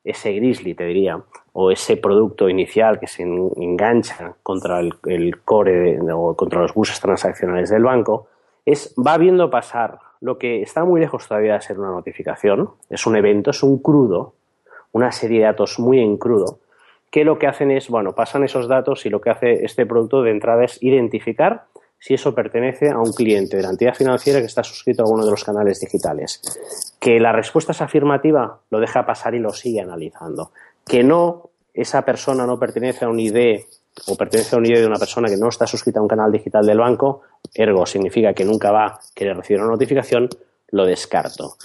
ese 0.06 0.32
Grizzly, 0.32 0.76
te 0.76 0.86
diría, 0.86 1.22
o 1.52 1.70
ese 1.70 1.98
producto 1.98 2.48
inicial 2.48 2.98
que 2.98 3.08
se 3.08 3.24
engancha 3.24 4.36
contra 4.42 4.80
el, 4.80 4.94
el 5.08 5.42
core 5.42 6.00
o 6.14 6.34
contra 6.38 6.62
los 6.62 6.74
buses 6.74 7.02
transaccionales 7.02 7.70
del 7.70 7.84
banco, 7.84 8.28
es 8.66 8.96
va 8.96 9.18
viendo 9.18 9.50
pasar 9.50 10.00
lo 10.24 10.38
que 10.38 10.62
está 10.62 10.86
muy 10.86 11.02
lejos 11.02 11.28
todavía 11.28 11.56
de 11.56 11.62
ser 11.62 11.78
una 11.78 11.92
notificación, 11.92 12.70
es 12.90 13.06
un 13.06 13.18
evento, 13.18 13.52
es 13.52 13.62
un 13.62 13.80
crudo, 13.80 14.34
una 14.94 15.12
serie 15.12 15.40
de 15.40 15.46
datos 15.48 15.80
muy 15.80 16.00
en 16.00 16.16
crudo, 16.16 16.60
que 17.12 17.26
lo 17.26 17.38
que 17.38 17.46
hacen 17.46 17.72
es, 17.72 17.90
bueno, 17.90 18.16
pasan 18.16 18.46
esos 18.46 18.70
datos 18.70 19.06
y 19.06 19.10
lo 19.10 19.20
que 19.20 19.32
hace 19.32 19.66
este 19.66 19.86
producto 19.86 20.22
de 20.22 20.32
entrada 20.32 20.64
es 20.64 20.82
identificar 20.82 21.66
si 22.00 22.14
eso 22.14 22.34
pertenece 22.34 22.90
a 22.90 23.00
un 23.00 23.12
cliente 23.12 23.58
de 23.58 23.64
la 23.64 23.72
entidad 23.72 23.96
financiera 23.96 24.40
que 24.40 24.46
está 24.46 24.64
suscrito 24.64 25.02
a 25.02 25.06
alguno 25.06 25.26
de 25.26 25.32
los 25.32 25.44
canales 25.44 25.82
digitales. 25.82 26.42
Que 27.02 27.20
la 27.20 27.34
respuesta 27.34 27.74
es 27.74 27.82
afirmativa, 27.82 28.62
lo 28.70 28.80
deja 28.80 29.06
pasar 29.06 29.36
y 29.36 29.40
lo 29.40 29.52
sigue 29.52 29.82
analizando. 29.82 30.52
Que 30.88 31.04
no, 31.04 31.50
esa 31.74 32.04
persona 32.04 32.48
no 32.48 32.58
pertenece 32.58 33.04
a 33.04 33.10
un 33.10 33.20
ID 33.20 33.60
o 34.08 34.16
pertenece 34.16 34.56
a 34.56 34.60
un 34.60 34.66
ID 34.66 34.80
de 34.80 34.88
una 34.88 35.00
persona 35.00 35.30
que 35.30 35.38
no 35.38 35.50
está 35.50 35.68
suscrita 35.68 36.00
a 36.00 36.02
un 36.02 36.08
canal 36.08 36.32
digital 36.32 36.66
del 36.66 36.80
banco, 36.80 37.22
ergo 37.54 37.86
significa 37.86 38.34
que 38.34 38.46
nunca 38.46 38.72
va 38.72 38.86
a 38.86 39.00
querer 39.14 39.38
recibir 39.38 39.62
una 39.62 39.72
notificación, 39.72 40.30
lo 40.72 40.86
descarto. 40.86 41.56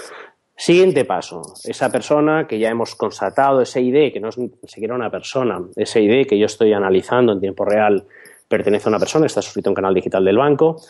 Siguiente 0.57 1.05
paso, 1.05 1.41
esa 1.65 1.89
persona 1.89 2.47
que 2.49 2.59
ya 2.59 2.69
hemos 2.69 2.97
constatado, 2.97 3.61
ese 3.61 3.81
ID, 3.81 4.13
que 4.13 4.19
no 4.21 4.29
es 4.29 4.39
ni 4.39 4.51
siquiera 4.65 4.95
una 4.95 5.11
persona, 5.11 5.63
ese 5.77 6.03
ID 6.03 6.27
que 6.27 6.39
yo 6.39 6.47
estoy 6.47 6.73
analizando 6.73 7.33
en 7.33 7.41
tiempo 7.41 7.65
real 7.65 8.05
pertenece 8.49 8.89
a 8.89 8.91
una 8.91 8.99
persona, 8.99 9.27
está 9.27 9.41
suscrito 9.41 9.69
a 9.69 9.73
un 9.73 9.77
canal 9.77 9.95
digital 9.95 10.25
del 10.25 10.37
banco, 10.37 10.81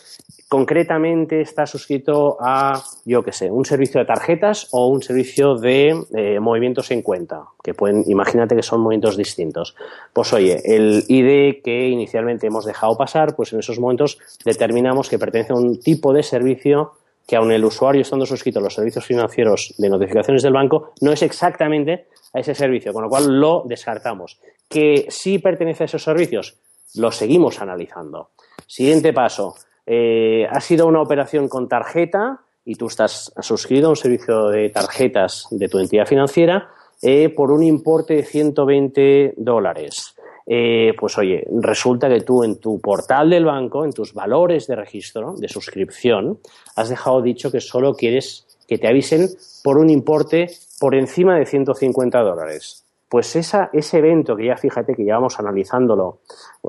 concretamente 0.49 1.41
está 1.41 1.67
suscrito 1.67 2.35
a, 2.41 2.81
yo 3.05 3.21
qué 3.21 3.31
sé, 3.31 3.51
un 3.51 3.65
servicio 3.65 3.99
de 3.99 4.07
tarjetas 4.07 4.67
o 4.71 4.87
un 4.87 5.03
servicio 5.03 5.53
de 5.53 5.93
eh, 6.15 6.39
movimientos 6.39 6.89
en 6.89 7.03
cuenta, 7.03 7.43
que 7.63 7.75
pueden, 7.75 8.03
imagínate 8.07 8.55
que 8.55 8.63
son 8.63 8.81
movimientos 8.81 9.15
distintos. 9.15 9.75
Pues 10.11 10.33
oye, 10.33 10.59
el 10.65 11.03
ID 11.07 11.61
que 11.63 11.87
inicialmente 11.89 12.47
hemos 12.47 12.65
dejado 12.65 12.97
pasar, 12.97 13.35
pues 13.35 13.53
en 13.53 13.59
esos 13.59 13.79
momentos 13.79 14.17
determinamos 14.43 15.07
que 15.07 15.19
pertenece 15.19 15.53
a 15.53 15.55
un 15.55 15.79
tipo 15.79 16.13
de 16.13 16.23
servicio 16.23 16.93
que 17.27 17.35
aun 17.35 17.51
el 17.51 17.63
usuario 17.63 18.01
estando 18.01 18.25
suscrito 18.25 18.57
a 18.57 18.63
los 18.63 18.73
servicios 18.73 19.05
financieros 19.05 19.75
de 19.77 19.87
notificaciones 19.87 20.41
del 20.41 20.53
banco, 20.53 20.93
no 21.01 21.11
es 21.11 21.21
exactamente 21.21 22.07
a 22.33 22.39
ese 22.39 22.55
servicio, 22.55 22.91
con 22.91 23.03
lo 23.03 23.09
cual 23.09 23.39
lo 23.39 23.65
descartamos. 23.67 24.39
Que 24.67 25.05
sí 25.09 25.37
pertenece 25.37 25.83
a 25.83 25.85
esos 25.85 26.01
servicios, 26.01 26.57
lo 26.95 27.11
seguimos 27.11 27.61
analizando. 27.61 28.31
Siguiente 28.65 29.13
paso. 29.13 29.53
Eh, 29.91 30.45
ha 30.47 30.61
sido 30.61 30.85
una 30.85 31.01
operación 31.01 31.47
con 31.47 31.67
tarjeta 31.67 32.41
y 32.63 32.75
tú 32.75 32.85
estás 32.85 33.33
suscrito 33.41 33.87
a 33.87 33.89
un 33.89 33.95
servicio 33.95 34.49
de 34.49 34.69
tarjetas 34.69 35.47
de 35.49 35.67
tu 35.67 35.79
entidad 35.79 36.05
financiera 36.05 36.69
eh, 37.01 37.29
por 37.29 37.51
un 37.51 37.63
importe 37.63 38.13
de 38.17 38.23
120 38.23 39.33
dólares. 39.37 40.15
eh, 40.45 40.93
pues 40.99 41.17
oye, 41.17 41.43
resulta 41.59 42.07
que 42.07 42.21
tú 42.21 42.43
en 42.43 42.59
tu 42.59 42.79
portal 42.79 43.31
del 43.31 43.45
banco, 43.45 43.83
en 43.83 43.91
tus 43.91 44.13
valores 44.13 44.67
de 44.67 44.75
registro, 44.75 45.33
de 45.35 45.47
suscripción, 45.47 46.39
has 46.75 46.89
dejado 46.89 47.23
dicho 47.23 47.51
que 47.51 47.59
solo 47.59 47.95
quieres 47.95 48.45
que 48.67 48.77
te 48.77 48.87
avisen 48.87 49.27
por 49.63 49.79
un 49.79 49.89
importe 49.89 50.51
por 50.79 50.93
encima 50.93 51.35
de 51.35 51.47
150 51.47 52.19
dólares. 52.19 52.85
Pues 53.09 53.35
esa, 53.35 53.71
ese 53.73 53.97
evento 53.97 54.35
que 54.35 54.45
ya 54.45 54.55
fíjate 54.55 54.93
que 54.93 55.03
llevamos 55.03 55.39
analizándolo 55.39 56.19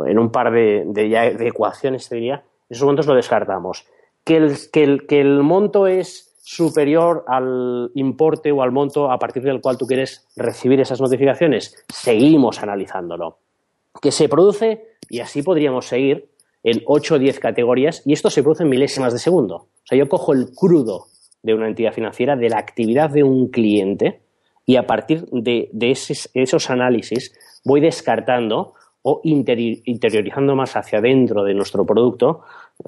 en 0.07 0.19
un 0.19 0.31
par 0.31 0.50
de, 0.50 0.85
de, 0.87 1.47
ecuaciones, 1.47 2.09
te 2.09 2.15
diría, 2.15 2.43
esos 2.71 2.87
montos 2.87 3.07
lo 3.07 3.15
descartamos. 3.15 3.87
Que 4.25 4.37
el, 4.37 4.57
que, 4.73 4.85
el, 4.85 5.07
que 5.07 5.21
el 5.21 5.43
monto 5.43 5.87
es 5.87 6.31
superior 6.43 7.25
al 7.29 7.91
importe 7.95 8.50
o 8.50 8.62
al 8.62 8.73
monto 8.73 9.11
a 9.11 9.19
partir 9.19 9.43
del 9.43 9.61
cual 9.61 9.77
tú 9.77 9.87
quieres 9.87 10.27
recibir 10.37 10.81
esas 10.81 11.00
notificaciones, 11.00 11.85
seguimos 11.89 12.62
analizándolo. 12.62 13.39
Que 14.00 14.11
se 14.11 14.29
produce, 14.29 14.97
y 15.09 15.21
así 15.21 15.43
podríamos 15.43 15.87
seguir, 15.87 16.31
en 16.62 16.83
8 16.87 17.15
o 17.15 17.19
10 17.19 17.39
categorías, 17.41 18.03
y 18.05 18.12
esto 18.12 18.31
se 18.31 18.43
produce 18.43 18.65
en 18.65 18.69
milésimas 18.69 19.12
de 19.12 19.19
segundo. 19.19 19.57
O 19.57 19.69
sea, 19.85 19.99
yo 19.99 20.09
cojo 20.09 20.33
el 20.33 20.50
crudo 20.55 21.07
de 21.43 21.55
una 21.55 21.69
entidad 21.69 21.93
financiera, 21.93 22.37
de 22.37 22.49
la 22.49 22.59
actividad 22.59 23.11
de 23.11 23.23
un 23.23 23.49
cliente, 23.49 24.23
y 24.67 24.77
a 24.77 24.87
partir 24.87 25.27
de, 25.33 25.71
esos, 25.81 26.71
análisis 26.71 27.33
voy 27.65 27.81
descartando 27.81 28.75
o 29.02 29.21
interiorizando 29.25 30.54
más 30.54 30.76
hacia 30.76 30.99
adentro 30.99 31.42
de 31.42 31.54
nuestro 31.54 31.87
producto 31.87 32.42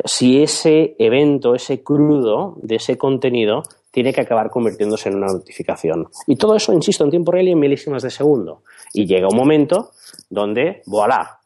si 0.05 0.43
ese 0.43 0.97
evento, 0.99 1.55
ese 1.55 1.83
crudo 1.83 2.57
de 2.63 2.77
ese 2.77 2.97
contenido 2.97 3.63
tiene 3.91 4.13
que 4.13 4.23
acabar 4.23 4.51
convirtiéndose 4.51 5.11
en 5.11 5.17
una 5.17 5.27
notificación. 5.27 6.09
Y 6.27 6.37
todo 6.37 6.57
eso, 6.57 6.73
insisto, 6.73 7.05
en 7.05 7.11
tiempo 7.11 7.33
real 7.33 7.49
y 7.49 7.53
en 7.53 7.59
milésimas 7.59 8.03
de 8.03 8.11
segundo. 8.11 8.63
Y 8.95 9.07
llega 9.07 9.29
un 9.29 9.37
momento 9.37 9.91
donde, 10.31 10.83
voilà, 10.87 11.41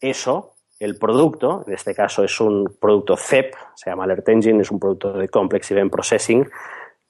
eso, 0.00 0.52
el 0.78 0.96
producto, 0.96 1.64
en 1.66 1.74
este 1.74 1.94
caso 1.94 2.22
es 2.22 2.40
un 2.40 2.76
producto 2.80 3.16
CEP, 3.16 3.52
se 3.74 3.90
llama 3.90 4.04
Alert 4.04 4.28
Engine, 4.28 4.62
es 4.62 4.70
un 4.70 4.78
producto 4.78 5.12
de 5.12 5.28
Complex 5.28 5.70
Event 5.72 5.90
Processing, 5.90 6.48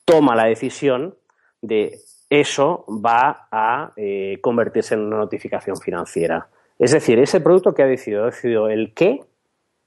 toma 0.05 0.35
la 0.35 0.47
decisión 0.47 1.15
de 1.61 2.01
eso 2.31 2.85
va 2.89 3.49
a 3.51 3.93
eh, 3.97 4.39
convertirse 4.41 4.95
en 4.95 5.01
una 5.01 5.19
notificación 5.19 5.77
financiera. 5.77 6.49
Es 6.79 6.93
decir, 6.93 7.19
ese 7.19 7.41
producto 7.41 7.75
que 7.75 7.83
ha 7.83 7.87
decidido, 7.87 8.23
ha 8.23 8.27
decidido 8.27 8.69
el 8.69 8.95
qué, 8.95 9.21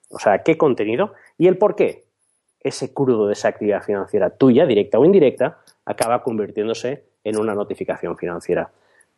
o 0.10 0.20
sea, 0.20 0.44
qué 0.44 0.58
contenido 0.58 1.14
y 1.38 1.48
el 1.48 1.58
por 1.58 1.76
qué. 1.76 2.04
Ese 2.60 2.94
crudo 2.94 3.28
de 3.28 3.34
esa 3.34 3.48
actividad 3.48 3.82
financiera 3.82 4.30
tuya, 4.30 4.66
directa 4.66 5.00
o 5.00 5.06
indirecta, 5.06 5.60
acaba 5.86 6.22
convirtiéndose 6.22 7.06
en 7.24 7.38
una 7.38 7.56
notificación 7.56 8.18
financiera. 8.18 8.70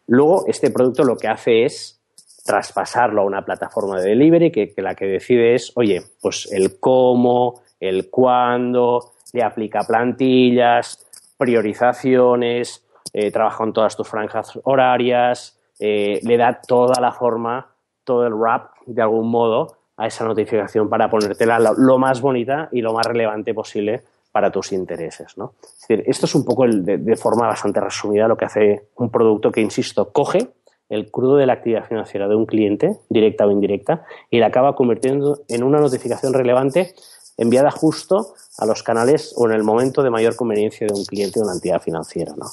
Luego, 0.08 0.46
este 0.48 0.70
producto 0.70 1.04
lo 1.04 1.18
que 1.18 1.28
hace 1.28 1.66
es 1.66 2.00
traspasarlo 2.46 3.22
a 3.22 3.26
una 3.26 3.44
plataforma 3.44 4.00
de 4.00 4.10
delivery 4.10 4.52
que, 4.52 4.72
que 4.72 4.82
la 4.84 4.94
que 4.94 5.06
decide 5.06 5.56
es, 5.56 5.72
oye, 5.76 6.04
pues 6.22 6.48
el 6.52 6.80
cómo, 6.80 7.62
el 7.80 8.10
cuándo, 8.12 9.14
le 9.34 9.44
aplica 9.44 9.82
plantillas, 9.82 11.06
priorizaciones, 11.38 12.85
eh, 13.18 13.32
trabaja 13.32 13.60
con 13.60 13.72
todas 13.72 13.96
tus 13.96 14.10
franjas 14.10 14.60
horarias, 14.66 15.58
eh, 15.80 16.20
le 16.24 16.36
da 16.36 16.60
toda 16.60 17.00
la 17.00 17.14
forma, 17.14 17.70
todo 18.04 18.28
el 18.28 18.34
wrap 18.34 18.72
de 18.86 19.02
algún 19.02 19.32
modo 19.32 19.78
a 19.96 20.06
esa 20.06 20.26
notificación 20.26 20.90
para 20.90 21.10
ponértela 21.10 21.58
lo, 21.78 21.98
más 21.98 22.20
bonita 22.20 22.68
y 22.74 22.82
lo 22.82 22.92
más 22.92 23.06
relevante 23.06 23.54
posible 23.54 24.04
para 24.34 24.52
tus 24.52 24.74
intereses. 24.74 25.38
¿no? 25.38 25.54
Es 25.64 25.88
decir, 25.88 26.04
esto 26.08 26.26
es 26.26 26.36
un 26.36 26.44
poco 26.44 26.66
de, 26.68 27.16
forma 27.16 27.48
bastante 27.48 27.80
resumida 27.80 28.28
lo 28.28 28.36
que 28.36 28.44
hace 28.44 28.90
un 28.98 29.10
producto 29.10 29.50
que, 29.50 29.62
insisto, 29.62 30.12
coge 30.12 30.50
el 30.90 31.10
crudo 31.10 31.38
de 31.38 31.46
la 31.46 31.54
actividad 31.54 31.86
financiera 31.86 32.28
de 32.28 32.36
un 32.36 32.46
cliente, 32.46 32.98
directa 33.08 33.48
o 33.48 33.52
indirecta, 33.52 34.04
y 34.30 34.40
la 34.40 34.48
acaba 34.48 34.76
convirtiendo 34.76 35.40
en 35.48 35.64
una 35.64 35.80
notificación 35.80 36.34
relevante 36.34 36.94
enviada 37.38 37.72
justo 37.72 38.34
a 38.58 38.66
los 38.66 38.84
canales 38.84 39.34
o 39.38 39.48
en 39.48 39.56
el 39.56 39.64
momento 39.64 40.04
de 40.04 40.10
mayor 40.10 40.36
conveniencia 40.36 40.86
de 40.86 40.94
un 40.94 41.06
cliente 41.06 41.40
de 41.40 41.46
una 41.46 41.54
entidad 41.54 41.82
financiera. 41.82 42.34
¿no? 42.36 42.48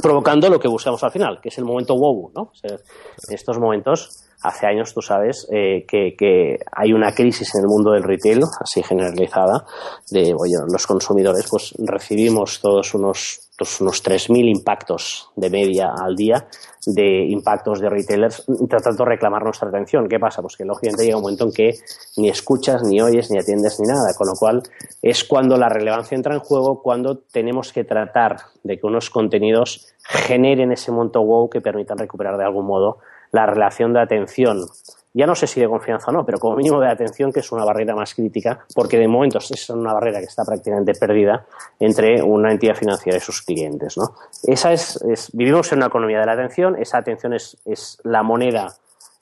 Provocando 0.00 0.48
lo 0.48 0.58
que 0.58 0.68
buscamos 0.68 1.02
al 1.02 1.10
final, 1.10 1.40
que 1.40 1.48
es 1.48 1.58
el 1.58 1.64
momento 1.64 1.96
wow, 1.96 2.32
¿no? 2.34 2.52
en 2.62 3.34
estos 3.34 3.58
momentos, 3.58 4.21
hace 4.42 4.66
años 4.66 4.92
tú 4.94 5.00
sabes 5.00 5.46
eh, 5.50 5.84
que, 5.86 6.58
hay 6.72 6.92
una 6.92 7.12
crisis 7.12 7.54
en 7.54 7.62
el 7.62 7.68
mundo 7.68 7.92
del 7.92 8.02
retail, 8.02 8.42
así 8.60 8.82
generalizada, 8.82 9.64
de, 10.10 10.34
los 10.70 10.86
consumidores, 10.86 11.46
pues 11.50 11.74
recibimos 11.78 12.60
todos 12.60 12.94
unos 12.94 13.48
pues, 13.56 13.80
unos 13.80 14.02
3.000 14.02 14.56
impactos 14.56 15.30
de 15.36 15.50
media 15.50 15.92
al 15.96 16.16
día 16.16 16.48
de 16.86 17.26
impactos 17.28 17.80
de 17.80 17.88
retailers 17.88 18.44
tratando 18.68 19.04
de 19.04 19.10
reclamar 19.10 19.44
nuestra 19.44 19.68
atención. 19.68 20.08
¿Qué 20.08 20.18
pasa? 20.18 20.42
Pues 20.42 20.56
que 20.56 20.64
lógicamente 20.64 21.04
llega 21.04 21.16
un 21.16 21.22
momento 21.22 21.44
en 21.44 21.52
que 21.52 21.70
ni 22.16 22.28
escuchas, 22.28 22.82
ni 22.82 23.00
oyes, 23.00 23.30
ni 23.30 23.38
atiendes, 23.38 23.78
ni 23.78 23.86
nada. 23.86 24.10
Con 24.16 24.26
lo 24.26 24.34
cual 24.34 24.62
es 25.00 25.22
cuando 25.22 25.56
la 25.56 25.68
relevancia 25.68 26.16
entra 26.16 26.34
en 26.34 26.40
juego, 26.40 26.82
cuando 26.82 27.18
tenemos 27.18 27.72
que 27.72 27.84
tratar 27.84 28.36
de 28.64 28.78
que 28.78 28.86
unos 28.86 29.10
contenidos 29.10 29.94
generen 30.02 30.72
ese 30.72 30.90
monto 30.90 31.22
wow 31.22 31.48
que 31.48 31.60
permitan 31.60 31.98
recuperar 31.98 32.36
de 32.36 32.44
algún 32.44 32.66
modo 32.66 32.98
la 33.32 33.46
relación 33.46 33.92
de 33.92 34.00
atención 34.00 34.66
ya 35.14 35.26
no 35.26 35.34
sé 35.34 35.46
si 35.46 35.60
de 35.60 35.68
confianza 35.68 36.10
o 36.10 36.14
no, 36.14 36.24
pero 36.24 36.38
como 36.38 36.56
mínimo 36.56 36.80
de 36.80 36.88
atención, 36.88 37.32
que 37.32 37.40
es 37.40 37.52
una 37.52 37.64
barrera 37.64 37.94
más 37.94 38.14
crítica, 38.14 38.64
porque 38.74 38.98
de 38.98 39.08
momento 39.08 39.38
es 39.38 39.70
una 39.70 39.92
barrera 39.92 40.20
que 40.20 40.24
está 40.24 40.42
prácticamente 40.44 40.92
perdida 40.98 41.44
entre 41.78 42.22
una 42.22 42.50
entidad 42.50 42.74
financiera 42.74 43.18
y 43.18 43.20
sus 43.20 43.42
clientes. 43.42 43.96
¿no? 43.98 44.14
Esa 44.44 44.72
es, 44.72 44.98
vivimos 45.34 45.70
en 45.72 45.78
una 45.78 45.88
economía 45.88 46.20
de 46.20 46.26
la 46.26 46.32
atención, 46.32 46.76
esa 46.80 46.98
atención 46.98 47.34
es, 47.34 47.58
es 47.66 47.98
la 48.04 48.22
moneda 48.22 48.74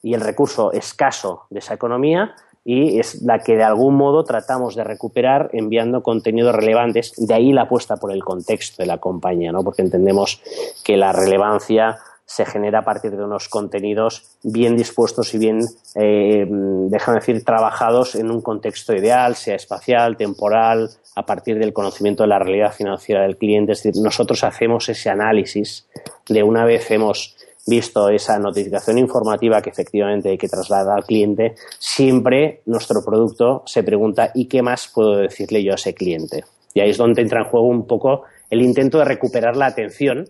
y 0.03 0.14
el 0.14 0.20
recurso 0.20 0.73
escaso 0.73 1.46
de 1.51 1.59
esa 1.59 1.75
economía 1.75 2.35
y 2.64 3.01
es 3.01 3.23
la 3.23 3.38
que 3.38 3.57
de 3.57 3.64
algún 3.64 3.96
modo 3.96 4.23
tratamos 4.23 4.77
de 4.77 4.85
recuperar 4.85 5.51
enviando 5.53 6.03
contenidos 6.03 6.55
relevantes. 6.55 7.14
De 7.16 7.35
ahí 7.35 7.53
la 7.53 7.62
apuesta 7.62 7.96
por 7.96 8.12
el 8.12 8.23
contexto 8.23 8.83
de 8.83 8.87
la 8.87 8.99
compañía, 8.99 9.51
¿no? 9.51 9.64
porque 9.64 9.83
entendemos 9.83 10.40
que 10.85 10.96
la 10.96 11.12
relevancia 11.12 11.99
se 12.31 12.47
genera 12.47 12.79
a 12.79 12.85
partir 12.85 13.11
de 13.11 13.25
unos 13.25 13.49
contenidos 13.49 14.38
bien 14.45 14.77
dispuestos 14.77 15.35
y 15.35 15.38
bien, 15.38 15.59
eh, 15.97 16.47
déjame 16.49 17.19
decir, 17.19 17.45
trabajados 17.45 18.14
en 18.14 18.31
un 18.31 18.40
contexto 18.40 18.95
ideal, 18.95 19.35
sea 19.35 19.57
espacial, 19.57 20.16
temporal, 20.16 20.90
a 21.16 21.27
partir 21.27 21.59
del 21.59 21.73
conocimiento 21.73 22.23
de 22.23 22.29
la 22.29 22.38
realidad 22.38 22.73
financiera 22.73 23.23
del 23.23 23.37
cliente. 23.37 23.73
Es 23.73 23.83
decir, 23.83 24.01
nosotros 24.01 24.45
hacemos 24.45 24.88
ese 24.88 25.11
análisis 25.11 25.88
de 26.29 26.45
una 26.45 26.64
vez 26.64 26.88
hemos 26.93 27.37
visto 27.66 28.09
esa 28.09 28.38
notificación 28.38 28.99
informativa 28.99 29.61
que 29.61 29.71
efectivamente 29.71 30.31
hay 30.31 30.38
que 30.38 30.49
trasladar 30.49 30.99
al 30.99 31.05
cliente, 31.05 31.57
siempre 31.81 32.62
nuestro 32.66 33.03
producto 33.05 33.64
se 33.66 33.83
pregunta 33.83 34.31
¿y 34.37 34.47
qué 34.47 34.62
más 34.62 34.87
puedo 34.87 35.16
decirle 35.16 35.64
yo 35.64 35.73
a 35.73 35.75
ese 35.75 35.95
cliente? 35.95 36.45
Y 36.75 36.81
ahí 36.81 36.90
es 36.90 36.97
donde 36.97 37.23
entra 37.23 37.40
en 37.40 37.49
juego 37.49 37.66
un 37.66 37.88
poco 37.88 38.23
el 38.51 38.62
intento 38.62 38.99
de 38.99 39.05
recuperar 39.05 39.57
la 39.57 39.66
atención 39.66 40.29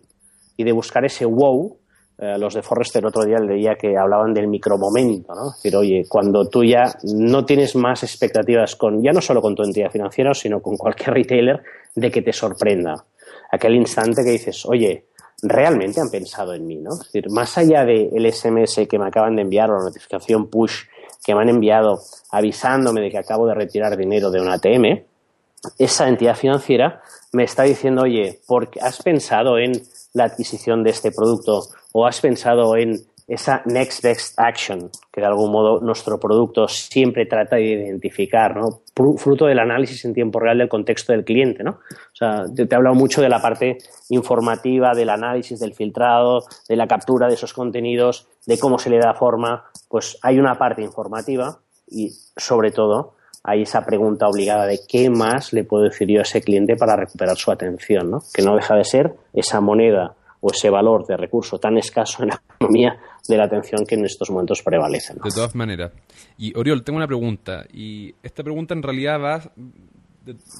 y 0.57 0.65
de 0.65 0.73
buscar 0.73 1.05
ese 1.05 1.27
wow 1.27 1.77
eh, 2.23 2.37
los 2.39 2.53
de 2.53 2.61
Forrester 2.61 3.07
otro 3.07 3.25
día 3.25 3.39
leía 3.39 3.77
que 3.77 3.97
hablaban 3.97 4.35
del 4.35 4.47
micromomento, 4.47 5.35
¿no? 5.35 5.49
Es 5.49 5.57
decir, 5.57 5.75
oye, 5.75 6.05
cuando 6.07 6.47
tú 6.51 6.63
ya 6.63 6.95
no 7.15 7.47
tienes 7.47 7.75
más 7.77 8.03
expectativas 8.03 8.77
con, 8.77 9.03
ya 9.03 9.11
no 9.13 9.23
solo 9.23 9.41
con 9.41 9.55
tu 9.55 9.63
entidad 9.63 9.91
financiera, 9.91 10.35
sino 10.35 10.61
con 10.61 10.77
cualquier 10.77 11.15
retailer, 11.15 11.63
de 11.95 12.11
que 12.11 12.21
te 12.21 12.35
sorprenda. 12.35 13.07
Aquel 13.51 13.75
instante 13.75 14.23
que 14.23 14.33
dices, 14.33 14.67
oye, 14.67 15.07
realmente 15.43 16.03
han 16.03 16.11
pensado 16.11 16.53
en 16.53 16.67
mí, 16.67 16.77
¿no? 16.77 16.93
Es 16.93 17.05
decir, 17.05 17.31
más 17.31 17.57
allá 17.57 17.87
del 17.87 18.31
SMS 18.31 18.87
que 18.87 18.99
me 18.99 19.07
acaban 19.07 19.37
de 19.37 19.43
enviar 19.43 19.71
o 19.71 19.79
la 19.79 19.85
notificación 19.85 20.49
push 20.49 20.83
que 21.25 21.35
me 21.35 21.41
han 21.41 21.49
enviado 21.49 22.01
avisándome 22.33 23.01
de 23.01 23.11
que 23.11 23.19
acabo 23.19 23.47
de 23.47 23.55
retirar 23.55 23.97
dinero 23.97 24.31
de 24.31 24.43
un 24.43 24.49
ATM, 24.51 25.05
esa 25.79 26.07
entidad 26.07 26.37
financiera 26.37 27.01
me 27.33 27.45
está 27.45 27.63
diciendo, 27.63 28.03
oye, 28.03 28.41
porque 28.47 28.79
has 28.81 29.03
pensado 29.03 29.59
en 29.59 29.73
la 30.13 30.25
adquisición 30.25 30.83
de 30.83 30.91
este 30.91 31.13
producto 31.13 31.63
o 31.93 32.07
has 32.07 32.21
pensado 32.21 32.77
en 32.77 33.01
esa 33.31 33.63
next 33.65 34.03
best 34.03 34.35
action 34.41 34.91
que 35.13 35.21
de 35.21 35.27
algún 35.29 35.53
modo 35.53 35.81
nuestro 35.81 36.19
producto 36.19 36.67
siempre 36.67 37.27
trata 37.27 37.57
de 37.57 37.63
identificar, 37.63 38.57
¿no? 38.57 38.83
Fruto 39.19 39.47
del 39.47 39.61
análisis 39.61 40.05
en 40.05 40.13
tiempo 40.13 40.41
real 40.41 40.59
del 40.59 40.69
contexto 40.69 41.13
del 41.13 41.25
cliente, 41.25 41.63
¿no? 41.63 41.71
O 41.71 42.15
sea, 42.15 42.45
te, 42.53 42.67
he 42.69 42.75
hablado 42.75 42.97
mucho 42.97 43.23
de 43.23 43.29
la 43.29 43.41
parte 43.41 43.79
informativa, 44.09 44.95
del 44.95 45.11
análisis, 45.11 45.61
del 45.61 45.75
filtrado, 45.75 46.43
de 46.69 46.75
la 46.75 46.89
captura 46.89 47.29
de 47.29 47.35
esos 47.35 47.55
contenidos, 47.55 48.27
de 48.47 48.59
cómo 48.59 48.81
se 48.81 48.91
le 48.91 48.99
da 48.99 49.15
forma. 49.15 49.65
Pues 49.89 50.19
hay 50.23 50.41
una 50.41 50.59
parte 50.59 50.83
informativa 50.83 51.61
y, 51.87 52.11
sobre 52.37 52.73
todo, 52.73 53.15
hay 53.45 53.63
esa 53.63 53.87
pregunta 53.87 54.27
obligada 54.27 54.67
de 54.67 54.81
qué 54.89 55.09
más 55.09 55.53
le 55.53 55.63
puedo 55.63 55.85
decir 55.85 56.09
yo 56.09 56.19
a 56.19 56.23
ese 56.23 56.43
cliente 56.43 56.75
para 56.75 56.97
recuperar 56.97 57.37
su 57.37 57.53
atención, 57.53 58.11
¿no? 58.11 58.23
Que 58.35 58.43
no 58.43 58.57
deja 58.57 58.75
de 58.75 58.85
ser 58.85 59.15
esa 59.33 59.61
moneda 59.61 60.17
o 60.41 60.51
ese 60.51 60.71
valor 60.71 61.07
de 61.07 61.17
recurso 61.17 61.59
tan 61.59 61.77
escaso 61.79 62.23
en 62.23 62.31
la 62.31 62.43
economía 62.57 62.99
de 63.29 63.37
la 63.37 63.45
atención 63.45 63.85
que 63.87 63.95
en 63.95 64.05
estos 64.05 64.31
momentos 64.31 64.63
prevalece. 64.63 65.15
De 65.15 65.31
todas 65.31 65.55
maneras. 65.55 65.93
Y 66.39 66.57
Oriol, 66.57 66.83
tengo 66.83 66.97
una 66.97 67.07
pregunta. 67.07 67.65
Y 67.73 68.15
esta 68.23 68.43
pregunta 68.43 68.75
en 68.75 68.83
realidad 68.83 69.21
va 69.21 69.53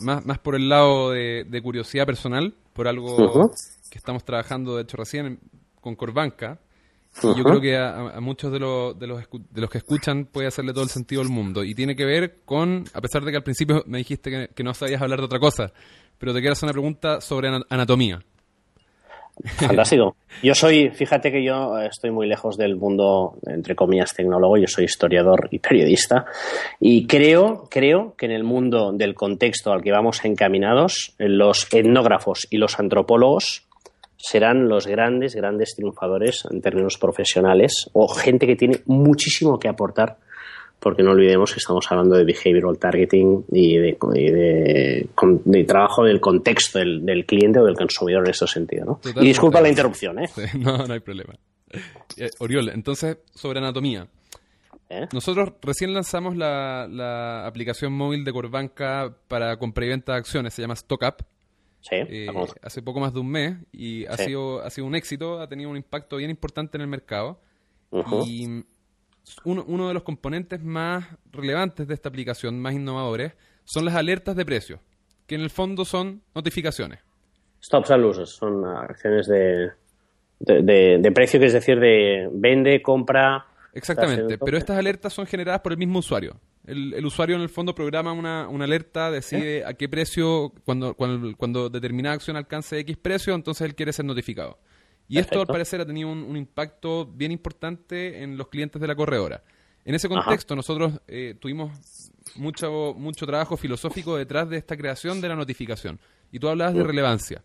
más, 0.03 0.25
más, 0.25 0.39
por 0.39 0.55
el 0.55 0.69
lado 0.69 1.11
de, 1.11 1.61
curiosidad 1.63 2.07
personal, 2.07 2.55
por 2.73 2.89
algo 2.89 3.51
que 3.91 3.99
estamos 3.99 4.25
trabajando, 4.25 4.77
de 4.77 4.83
hecho, 4.83 4.97
recién 4.97 5.41
con 5.81 5.97
Corbanca. 5.97 6.61
yo 7.23 7.43
creo 7.43 7.61
que 7.61 7.77
a, 7.77 8.21
muchos 8.21 8.53
de, 8.53 8.59
los, 8.59 8.99
de, 8.99 9.07
los, 9.07 9.23
de 9.51 9.61
los 9.61 9.71
que 9.71 9.79
escuchan 9.79 10.27
puede 10.27 10.49
hacerle 10.49 10.73
todo 10.73 10.85
el 10.85 10.91
sentido 10.91 11.23
del 11.23 11.31
mundo. 11.31 11.65
Y 11.65 11.75
tiene 11.75 11.97
que 11.97 12.05
ver 12.05 12.41
con, 12.45 12.85
a 12.93 13.01
pesar 13.01 13.25
de 13.25 13.31
que 13.31 13.37
al 13.37 13.43
principio 13.43 13.83
me 13.87 13.99
dijiste 13.99 14.49
que, 14.55 14.65
no 14.65 14.75
sabías 14.75 15.03
hablar 15.03 15.19
de 15.19 15.27
otra 15.27 15.41
cosa, 15.41 15.73
pero 16.19 16.33
te 16.33 16.41
quiero 16.41 16.53
hacer 16.53 16.67
una 16.67 16.73
pregunta 16.73 17.21
sobre 17.21 17.49
anatomía. 17.69 18.21
Fantástico. 19.57 20.17
Yo 20.43 20.55
soy, 20.55 20.91
fíjate 20.91 21.31
que 21.31 21.43
yo 21.45 21.79
estoy 21.79 22.11
muy 22.11 22.27
lejos 22.27 22.57
del 22.57 22.77
mundo, 22.77 23.39
entre 23.47 23.75
comillas, 23.75 24.15
tecnólogo, 24.15 24.57
yo 24.57 24.67
soy 24.67 24.85
historiador 24.85 25.49
y 25.51 25.59
periodista, 25.59 26.27
y 26.79 27.07
creo, 27.07 27.69
creo 27.71 28.15
que 28.17 28.27
en 28.27 28.33
el 28.33 28.45
mundo 28.45 28.93
del 28.93 29.15
contexto 29.15 29.73
al 29.73 29.83
que 29.83 29.93
vamos 29.93 30.25
encaminados, 30.25 31.15
los 31.19 31.67
etnógrafos 31.73 32.47
y 32.51 32.59
los 32.59 32.79
antropólogos 32.79 33.67
serán 34.17 34.69
los 34.69 34.87
grandes, 34.87 35.35
grandes 35.35 35.75
triunfadores 35.75 36.47
en 36.51 36.61
términos 36.61 36.99
profesionales 36.99 37.89
o 37.93 38.09
gente 38.09 38.47
que 38.47 38.57
tiene 38.57 38.81
muchísimo 38.85 39.59
que 39.59 39.69
aportar 39.69 40.19
porque 40.81 41.03
no 41.03 41.11
olvidemos 41.13 41.53
que 41.53 41.59
estamos 41.59 41.87
hablando 41.91 42.17
de 42.17 42.25
behavioral 42.25 42.79
targeting 42.79 43.45
y 43.53 43.77
de, 43.77 43.99
trabajo 45.67 46.05
del 46.05 46.21
contexto 46.21 46.79
del, 46.79 47.25
cliente 47.27 47.61
o 47.61 47.65
del 47.67 47.77
consumidor 47.77 48.25
en 48.25 48.31
ese 48.31 48.47
sentido. 48.47 48.85
¿no? 48.87 49.01
y 49.23 49.27
disculpa 49.27 49.61
la 49.61 49.69
interrupción. 49.69 50.19
¿eh? 50.19 50.29
no, 50.59 50.87
no 50.87 50.93
hay 50.93 51.01
problema. 51.01 51.35
Eh, 52.17 52.31
Oriol, 52.39 52.71
entonces, 52.71 53.19
sobre 53.35 53.59
anatomía. 53.59 54.09
¿Eh? 54.89 55.07
Nosotros 55.13 55.53
recién 55.63 55.93
lanzamos 55.95 56.35
la, 56.37 57.47
aplicación 57.47 57.93
móvil 57.93 58.25
de 58.25 58.33
Corbanca 58.33 59.15
para 59.29 59.57
compra 59.59 59.85
y 59.85 59.89
venta 59.89 60.13
de 60.13 60.19
acciones, 60.19 60.55
se 60.55 60.63
llama 60.63 60.77
StockUp. 60.77 61.23
Sí, 61.83 61.97
eh, 61.97 62.27
hace 62.63 62.83
poco 62.83 63.01
más 63.01 63.15
de 63.15 63.21
un 63.21 63.29
mes 63.31 63.57
y 63.73 64.05
ha, 64.07 64.17
sido, 64.17 64.63
ha 64.63 64.69
sido 64.69 64.87
un 64.87 64.95
éxito, 64.95 65.41
ha 65.41 65.49
tenido 65.49 65.71
un 65.71 65.77
impacto 65.77 66.17
bien 66.17 66.31
importante 66.31 66.77
en 66.77 66.83
el 66.83 66.89
mercado. 66.89 67.41
Y 68.27 68.65
uno, 69.45 69.89
de 69.89 69.95
los 69.95 70.03
componentes 70.03 70.63
más 70.63 71.07
relevantes 71.33 71.87
de 71.87 71.95
esta 71.95 72.09
aplicación, 72.09 72.61
más 72.61 72.75
innovadores, 72.75 73.33
son 73.65 73.85
las 73.85 73.95
alertas 73.95 74.37
de 74.37 74.45
precios, 74.45 74.81
que 75.27 75.35
en 75.35 75.43
el 75.43 75.51
fondo 75.51 75.85
son 75.85 76.23
notificaciones. 76.35 77.01
Stops 77.63 77.91
and 77.91 78.03
losses, 78.03 78.31
son 78.31 78.65
acciones 78.65 79.27
de, 79.27 79.71
de, 80.41 81.13
precio, 81.13 81.39
que 81.39 81.47
es 81.47 81.53
decir, 81.53 81.79
de 81.79 82.29
vende, 82.33 82.81
compra. 82.83 83.47
Exactamente, 83.73 84.39
pero 84.39 84.57
estas 84.57 84.79
alertas 84.79 85.13
son 85.13 85.27
generadas 85.27 85.61
por 85.61 85.73
el 85.73 85.79
mismo 85.79 86.01
usuario. 86.01 86.41
El, 86.67 87.05
usuario 87.05 87.37
en 87.37 87.43
el 87.43 87.49
fondo 87.49 87.75
programa 87.75 88.13
una, 88.13 88.49
una 88.49 88.65
alerta, 88.65 89.11
decide 89.11 89.59
¿Eh? 89.59 89.65
a 89.65 89.75
qué 89.75 89.89
precio, 89.89 90.53
cuando, 90.65 90.95
cuando, 90.95 91.37
cuando 91.37 91.69
determinada 91.71 92.15
acción 92.15 92.37
alcance 92.37 92.79
X 92.81 92.97
precio, 92.97 93.35
entonces 93.35 93.67
él 93.67 93.75
quiere 93.75 93.93
ser 93.93 94.05
notificado. 94.05 94.59
Y 95.11 95.19
esto 95.19 95.41
al 95.41 95.47
parecer 95.49 95.81
ha 95.81 95.87
tenido 95.87 96.09
un, 96.09 96.37
impacto 96.37 97.05
bien 97.05 97.33
importante 97.33 98.23
en 98.23 98.37
los 98.37 98.47
clientes 98.47 98.81
de 98.81 98.87
la 98.87 98.95
corredora. 98.95 99.43
En 99.85 99.97
ese 99.97 100.09
contexto 100.09 100.55
nosotros 100.55 101.01
eh, 101.09 101.35
tuvimos 101.41 102.13
mucho, 102.37 102.95
mucho 102.97 103.27
trabajo 103.27 103.57
filosófico 103.57 104.17
detrás 104.17 104.49
de 104.49 104.59
esta 104.59 104.77
creación 104.77 105.21
de 105.21 105.29
la 105.29 105.35
notificación. 105.35 105.99
Y 106.31 106.39
tú 106.39 106.49
hablabas 106.49 106.75
de 106.75 106.85
mm. 106.85 106.87
relevancia. 106.87 107.43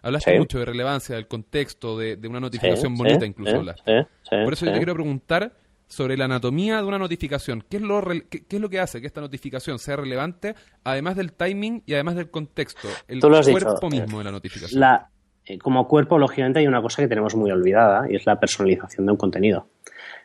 Hablaste 0.00 0.38
mucho 0.38 0.60
de 0.60 0.64
relevancia, 0.64 1.16
del 1.16 1.26
contexto, 1.26 1.98
de, 1.98 2.16
una 2.28 2.38
notificación 2.38 2.94
bonita 2.94 3.26
incluso. 3.26 3.64
Por 3.64 4.52
eso 4.52 4.66
yo 4.66 4.72
te 4.72 4.78
quiero 4.78 4.94
preguntar 4.94 5.52
sobre 5.88 6.16
la 6.16 6.26
anatomía 6.26 6.76
de 6.76 6.84
una 6.84 6.98
notificación. 6.98 7.64
¿Qué 7.68 7.78
es, 7.78 7.82
lo 7.82 8.00
qué, 8.30 8.44
es 8.48 8.60
lo 8.60 8.68
que 8.68 8.78
hace 8.78 9.00
que 9.00 9.08
esta 9.08 9.20
notificación 9.20 9.80
sea 9.80 9.96
relevante, 9.96 10.54
además 10.84 11.16
del 11.16 11.32
timing 11.32 11.82
y 11.84 11.94
además 11.94 12.14
del 12.14 12.30
contexto? 12.30 12.86
El 13.08 13.20
cuerpo 13.20 13.90
mismo 13.90 14.18
de 14.18 14.24
la 14.24 14.30
notificación. 14.30 14.80
La, 14.80 15.10
eh, 15.48 15.58
como 15.58 15.88
cuerpo, 15.88 16.18
lógicamente, 16.18 16.60
hay 16.60 16.66
una 16.66 16.82
cosa 16.82 17.02
que 17.02 17.08
tenemos 17.08 17.34
muy 17.34 17.50
olvidada 17.50 18.10
y 18.10 18.16
es 18.16 18.26
la 18.26 18.38
personalización 18.38 19.06
de 19.06 19.12
un 19.12 19.18
contenido. 19.18 19.66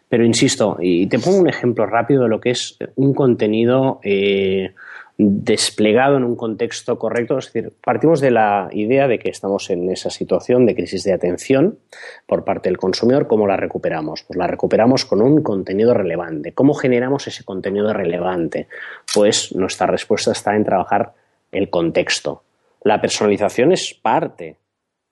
Pero 0.10 0.26
insisto, 0.26 0.78
y 0.80 1.08
te 1.08 1.18
pongo 1.18 1.38
un 1.38 1.50
ejemplo 1.50 1.86
rápido 1.86 2.24
de 2.24 2.30
lo 2.30 2.40
que 2.40 2.52
es 2.52 2.78
un 2.96 3.16
contenido 3.16 4.00
eh, 4.04 4.74
desplegado 5.18 6.18
en 6.18 6.24
un 6.24 6.36
contexto 6.36 7.00
correcto. 7.00 7.38
Es 7.38 7.52
decir, 7.52 7.74
partimos 7.84 8.20
de 8.20 8.32
la 8.32 8.70
idea 8.72 9.08
de 9.08 9.18
que 9.18 9.30
estamos 9.30 9.70
en 9.70 9.90
esa 9.90 10.10
situación 10.10 10.66
de 10.66 10.76
crisis 10.76 11.04
de 11.04 11.14
atención 11.14 11.80
por 12.28 12.44
parte 12.44 12.70
del 12.70 12.78
consumidor. 12.78 13.28
¿Cómo 13.28 13.48
la 13.48 13.58
recuperamos? 13.58 14.24
Pues 14.24 14.38
la 14.38 14.46
recuperamos 14.46 15.06
con 15.06 15.22
un 15.22 15.42
contenido 15.42 15.94
relevante. 15.94 16.52
¿Cómo 16.54 16.74
generamos 16.74 17.28
ese 17.28 17.44
contenido 17.44 17.94
relevante? 17.94 18.68
Pues 19.16 19.56
nuestra 19.56 19.88
respuesta 19.88 20.32
está 20.32 20.56
en 20.56 20.66
trabajar 20.66 21.14
el 21.52 21.70
contexto. 21.70 22.44
La 22.84 23.00
personalización 23.00 23.72
es 23.72 23.94
parte 23.94 24.58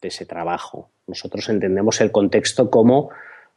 de 0.02 0.08
ese 0.10 0.26
trabajo. 0.26 0.90
Nosotros 1.08 1.48
entendemos 1.50 2.02
el 2.02 2.12
contexto 2.12 2.70
como 2.70 3.10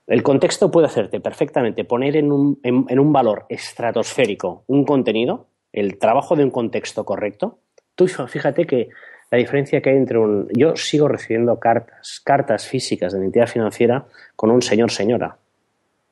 el 0.06 0.22
contexto 0.22 0.70
puede 0.70 0.86
hacerte 0.86 1.20
perfectamente 1.20 1.84
poner 1.84 2.16
en 2.16 2.30
un, 2.30 2.60
en, 2.62 2.98
un, 2.98 3.12
valor 3.12 3.46
estratosférico 3.48 4.64
un 4.66 4.84
contenido, 4.84 5.46
el 5.72 5.98
trabajo 5.98 6.36
de 6.36 6.44
un 6.44 6.50
contexto 6.50 7.04
correcto. 7.04 7.58
Tú 7.94 8.06
fíjate 8.06 8.66
que 8.66 8.90
la 9.30 9.38
diferencia 9.38 9.80
que 9.80 9.90
hay 9.90 9.96
entre 9.96 10.18
un... 10.18 10.48
Yo 10.54 10.76
sigo 10.76 11.08
recibiendo 11.08 11.58
cartas, 11.58 12.20
cartas 12.22 12.66
físicas 12.68 13.14
de 13.14 13.18
mi 13.18 13.26
entidad 13.26 13.46
financiera 13.46 14.06
con 14.36 14.50
un 14.50 14.60
señor, 14.60 14.90
señora. 14.90 15.38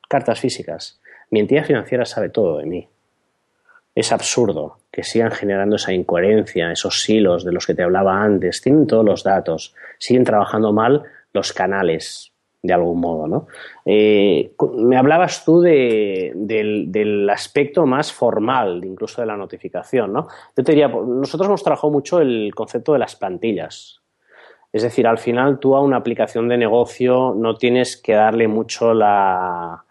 Cartas 0.09 0.39
físicas. 0.39 0.99
Mi 1.29 1.39
entidad 1.39 1.63
financiera 1.63 2.05
sabe 2.05 2.29
todo 2.29 2.57
de 2.57 2.65
mí. 2.65 2.89
Es 3.95 4.11
absurdo 4.11 4.77
que 4.91 5.03
sigan 5.03 5.31
generando 5.31 5.75
esa 5.75 5.93
incoherencia, 5.93 6.71
esos 6.71 7.07
hilos 7.07 7.45
de 7.45 7.51
los 7.51 7.67
que 7.67 7.75
te 7.75 7.83
hablaba 7.83 8.23
antes. 8.23 8.61
Tienen 8.61 8.87
todos 8.87 9.05
los 9.05 9.23
datos. 9.23 9.75
Siguen 9.99 10.23
trabajando 10.23 10.73
mal 10.73 11.03
los 11.31 11.53
canales, 11.53 12.33
de 12.63 12.73
algún 12.73 12.99
modo, 12.99 13.27
¿no? 13.27 13.47
Eh, 13.85 14.53
me 14.77 14.97
hablabas 14.97 15.45
tú 15.45 15.61
del, 15.61 17.29
aspecto 17.29 17.85
más 17.85 18.11
formal, 18.11 18.83
incluso 18.83 19.21
de 19.21 19.27
la 19.27 19.37
notificación, 19.37 20.13
¿no? 20.13 20.27
Yo 20.55 20.63
te 20.63 20.71
diría, 20.71 20.87
nosotros 20.87 21.47
hemos 21.47 21.63
trabajado 21.63 21.91
mucho 21.91 22.19
el 22.19 22.53
concepto 22.55 22.93
de 22.93 22.99
las 22.99 23.15
plantillas. 23.15 24.01
Es 24.71 24.81
decir, 24.81 25.05
al 25.05 25.19
final 25.19 25.59
tú 25.59 25.75
a 25.75 25.81
una 25.81 25.97
aplicación 25.97 26.47
de 26.47 26.57
negocio 26.57 27.35
no 27.37 27.55
tienes 27.55 27.95
que 27.95 28.13
darle 28.13 28.47
mucho 28.47 28.93
la, 28.93 29.83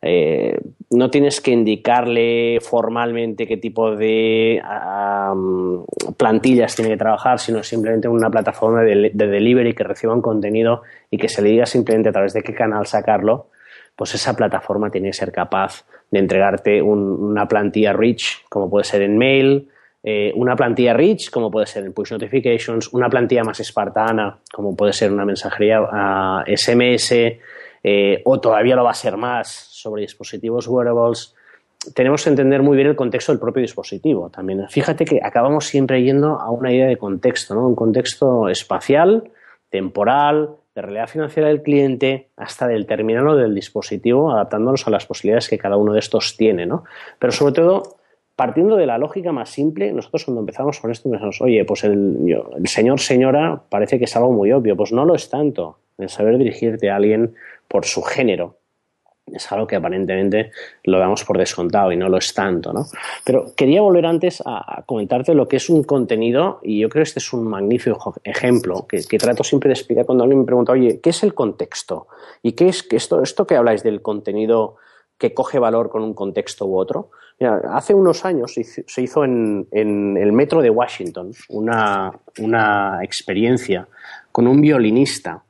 eh, 0.00 0.56
no 0.90 1.10
tienes 1.10 1.40
que 1.40 1.50
indicarle 1.50 2.60
formalmente 2.60 3.46
qué 3.46 3.56
tipo 3.56 3.96
de 3.96 4.62
plantillas 6.16 6.76
tiene 6.76 6.92
que 6.92 6.96
trabajar, 6.96 7.40
sino 7.40 7.62
simplemente 7.62 8.08
una 8.08 8.30
plataforma 8.30 8.82
de, 8.82 9.10
delivery 9.12 9.74
que 9.74 9.84
reciba 9.84 10.14
un 10.14 10.22
contenido 10.22 10.82
y 11.10 11.18
que 11.18 11.28
se 11.28 11.42
le 11.42 11.50
diga 11.50 11.66
simplemente 11.66 12.10
a 12.10 12.12
través 12.12 12.32
de 12.32 12.42
qué 12.42 12.54
canal 12.54 12.86
sacarlo, 12.86 13.48
pues 13.96 14.14
esa 14.14 14.34
plataforma 14.36 14.90
tiene 14.90 15.08
que 15.08 15.14
ser 15.14 15.32
capaz 15.32 15.84
de 16.10 16.20
entregarte 16.20 16.80
una 16.80 17.46
plantilla 17.48 17.92
rich, 17.92 18.44
como 18.48 18.70
puede 18.70 18.84
ser 18.84 19.02
en 19.02 19.18
mail, 19.18 19.68
eh, 20.02 20.32
una 20.36 20.54
plantilla 20.54 20.94
rich, 20.94 21.28
como 21.28 21.50
puede 21.50 21.66
ser 21.66 21.84
en 21.84 21.92
push 21.92 22.12
notifications, 22.12 22.92
una 22.94 23.10
plantilla 23.10 23.42
más 23.42 23.58
espartana, 23.60 24.38
como 24.52 24.76
puede 24.76 24.92
ser 24.92 25.12
una 25.12 25.24
mensajería 25.24 25.80
SMS, 26.46 27.12
eh, 27.82 28.22
o 28.24 28.40
todavía 28.40 28.76
lo 28.76 28.84
va 28.84 28.90
a 28.90 28.94
ser 28.94 29.16
más 29.16 29.48
sobre 29.48 30.02
dispositivos 30.02 30.66
wearables, 30.66 31.34
tenemos 31.94 32.24
que 32.24 32.30
entender 32.30 32.62
muy 32.62 32.76
bien 32.76 32.88
el 32.88 32.96
contexto 32.96 33.32
del 33.32 33.40
propio 33.40 33.62
dispositivo 33.62 34.30
también. 34.30 34.68
Fíjate 34.68 35.04
que 35.04 35.20
acabamos 35.22 35.66
siempre 35.66 36.02
yendo 36.02 36.40
a 36.40 36.50
una 36.50 36.72
idea 36.72 36.86
de 36.86 36.96
contexto, 36.96 37.54
¿no? 37.54 37.66
Un 37.68 37.76
contexto 37.76 38.48
espacial, 38.48 39.30
temporal, 39.70 40.56
de 40.74 40.82
realidad 40.82 41.08
financiera 41.08 41.48
del 41.48 41.62
cliente, 41.62 42.28
hasta 42.36 42.66
del 42.68 42.86
terminal 42.86 43.28
o 43.28 43.36
del 43.36 43.54
dispositivo, 43.54 44.30
adaptándonos 44.30 44.86
a 44.86 44.90
las 44.90 45.06
posibilidades 45.06 45.48
que 45.48 45.58
cada 45.58 45.76
uno 45.76 45.92
de 45.92 45.98
estos 45.98 46.36
tiene, 46.36 46.66
¿no? 46.66 46.84
Pero 47.18 47.32
sobre 47.32 47.54
todo, 47.54 47.97
partiendo 48.38 48.76
de 48.76 48.86
la 48.86 48.98
lógica 48.98 49.32
más 49.32 49.50
simple, 49.50 49.92
nosotros 49.92 50.24
cuando 50.24 50.42
empezamos 50.42 50.78
con 50.78 50.92
esto 50.92 51.10
pensamos, 51.10 51.40
oye, 51.40 51.64
pues 51.64 51.82
el, 51.82 52.16
el 52.56 52.68
señor, 52.68 53.00
señora, 53.00 53.64
parece 53.68 53.98
que 53.98 54.04
es 54.04 54.14
algo 54.14 54.30
muy 54.30 54.52
obvio. 54.52 54.76
Pues 54.76 54.92
no 54.92 55.04
lo 55.04 55.16
es 55.16 55.28
tanto. 55.28 55.80
El 55.98 56.08
saber 56.08 56.38
dirigirte 56.38 56.88
a 56.88 56.94
alguien 56.94 57.34
por 57.66 57.84
su 57.84 58.00
género, 58.00 58.58
es 59.26 59.50
algo 59.50 59.66
que 59.66 59.74
aparentemente 59.74 60.52
lo 60.84 61.00
damos 61.00 61.24
por 61.24 61.36
descontado 61.36 61.90
y 61.90 61.96
no 61.96 62.08
lo 62.08 62.16
es 62.16 62.32
tanto, 62.32 62.72
¿no? 62.72 62.86
Pero 63.24 63.52
quería 63.56 63.82
volver 63.82 64.06
antes 64.06 64.40
a, 64.46 64.84
comentarte 64.86 65.34
lo 65.34 65.48
que 65.48 65.56
es 65.56 65.68
un 65.68 65.82
contenido 65.82 66.60
y 66.62 66.78
yo 66.78 66.88
creo 66.88 67.02
que 67.02 67.08
este 67.08 67.18
es 67.18 67.32
un 67.32 67.42
magnífico 67.42 68.14
ejemplo 68.22 68.86
que, 68.86 69.18
trato 69.18 69.42
siempre 69.42 69.68
de 69.68 69.74
explicar 69.74 70.06
cuando 70.06 70.22
alguien 70.22 70.38
me 70.38 70.46
pregunta, 70.46 70.72
oye, 70.72 71.00
¿qué 71.00 71.10
es 71.10 71.24
el 71.24 71.34
contexto? 71.34 72.06
¿Y 72.40 72.52
qué 72.52 72.68
es 72.68 72.86
esto, 72.92 73.20
esto 73.20 73.48
que 73.48 73.56
habláis 73.56 73.82
del 73.82 74.00
contenido 74.00 74.76
que 75.18 75.34
coge 75.34 75.58
valor 75.58 75.90
con 75.90 76.02
un 76.02 76.14
contexto 76.14 76.66
u 76.66 76.78
otro? 76.78 77.10
Hace 77.46 77.94
unos 77.94 78.24
años 78.24 78.54
se 78.54 79.02
hizo 79.02 79.24
en, 79.24 79.66
el 79.72 80.32
metro 80.32 80.60
de 80.60 80.70
Washington 80.70 81.32
una, 81.48 83.00
experiencia 83.02 83.86
con 84.32 84.46
un 84.46 84.60
violinista 84.60 85.42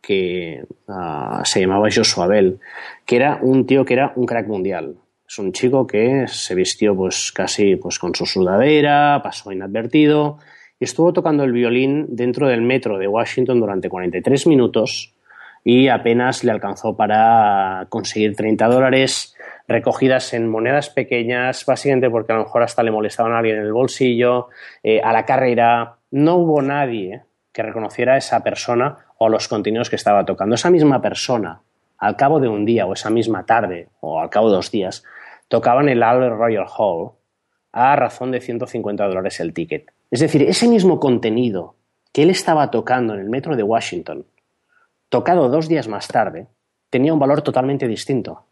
que 0.00 0.64
ah, 0.88 1.42
se 1.44 1.60
llamaba 1.60 1.88
Joshua 1.94 2.26
Bell, 2.26 2.58
que 3.06 3.16
era 3.16 3.38
un 3.40 3.66
tío 3.66 3.84
que 3.84 3.94
era 3.94 4.12
un 4.16 4.26
crack 4.26 4.46
mundial. 4.48 4.96
Es 5.28 5.38
un 5.38 5.52
chico 5.52 5.86
que 5.86 6.26
se 6.28 6.54
vistió 6.54 6.94
pues 6.94 7.32
casi 7.32 7.76
pues 7.76 7.98
con 7.98 8.14
su 8.14 8.26
sudadera, 8.26 9.20
pasó 9.22 9.50
inadvertido 9.52 10.38
y 10.78 10.84
estuvo 10.84 11.12
tocando 11.12 11.44
el 11.44 11.52
violín 11.52 12.06
dentro 12.10 12.48
del 12.48 12.62
metro 12.62 12.98
de 12.98 13.08
Washington 13.08 13.60
durante 13.60 13.88
43 13.88 14.46
minutos 14.48 15.14
y 15.64 15.88
apenas 15.88 16.42
le 16.44 16.50
alcanzó 16.50 16.96
para 16.96 17.86
conseguir 17.88 18.34
30 18.34 18.66
dólares 18.66 19.34
recogidas 19.68 20.34
en 20.34 20.48
monedas 20.48 20.90
pequeñas, 20.90 21.64
básicamente 21.64 22.10
porque 22.10 22.32
a 22.32 22.36
lo 22.36 22.44
mejor 22.44 22.62
hasta 22.62 22.82
le 22.82 22.90
molestaban 22.90 23.32
a 23.32 23.38
alguien 23.38 23.58
en 23.58 23.64
el 23.64 23.72
bolsillo, 23.72 24.48
eh, 24.82 25.00
a 25.02 25.12
la 25.12 25.24
carrera. 25.24 25.96
No 26.10 26.36
hubo 26.36 26.62
nadie 26.62 27.22
que 27.52 27.62
reconociera 27.62 28.14
a 28.14 28.16
esa 28.16 28.42
persona 28.42 28.98
o 29.18 29.28
los 29.28 29.48
contenidos 29.48 29.90
que 29.90 29.96
estaba 29.96 30.24
tocando. 30.24 30.54
Esa 30.54 30.70
misma 30.70 31.00
persona, 31.00 31.60
al 31.98 32.16
cabo 32.16 32.40
de 32.40 32.48
un 32.48 32.64
día 32.64 32.86
o 32.86 32.92
esa 32.92 33.10
misma 33.10 33.46
tarde 33.46 33.88
o 34.00 34.20
al 34.20 34.30
cabo 34.30 34.48
de 34.50 34.56
dos 34.56 34.70
días, 34.70 35.04
tocaba 35.48 35.82
en 35.82 35.90
el 35.90 36.02
Albert 36.02 36.36
Royal 36.36 36.66
Hall 36.76 37.12
a 37.72 37.96
razón 37.96 38.30
de 38.30 38.40
150 38.40 39.06
dólares 39.06 39.40
el 39.40 39.52
ticket. 39.52 39.92
Es 40.10 40.20
decir, 40.20 40.42
ese 40.42 40.68
mismo 40.68 41.00
contenido 41.00 41.76
que 42.12 42.22
él 42.22 42.30
estaba 42.30 42.70
tocando 42.70 43.14
en 43.14 43.20
el 43.20 43.30
metro 43.30 43.56
de 43.56 43.62
Washington, 43.62 44.26
tocado 45.08 45.48
dos 45.48 45.68
días 45.68 45.88
más 45.88 46.08
tarde, 46.08 46.48
tenía 46.90 47.14
un 47.14 47.18
valor 47.18 47.42
totalmente 47.42 47.88
distinto. 47.88 48.44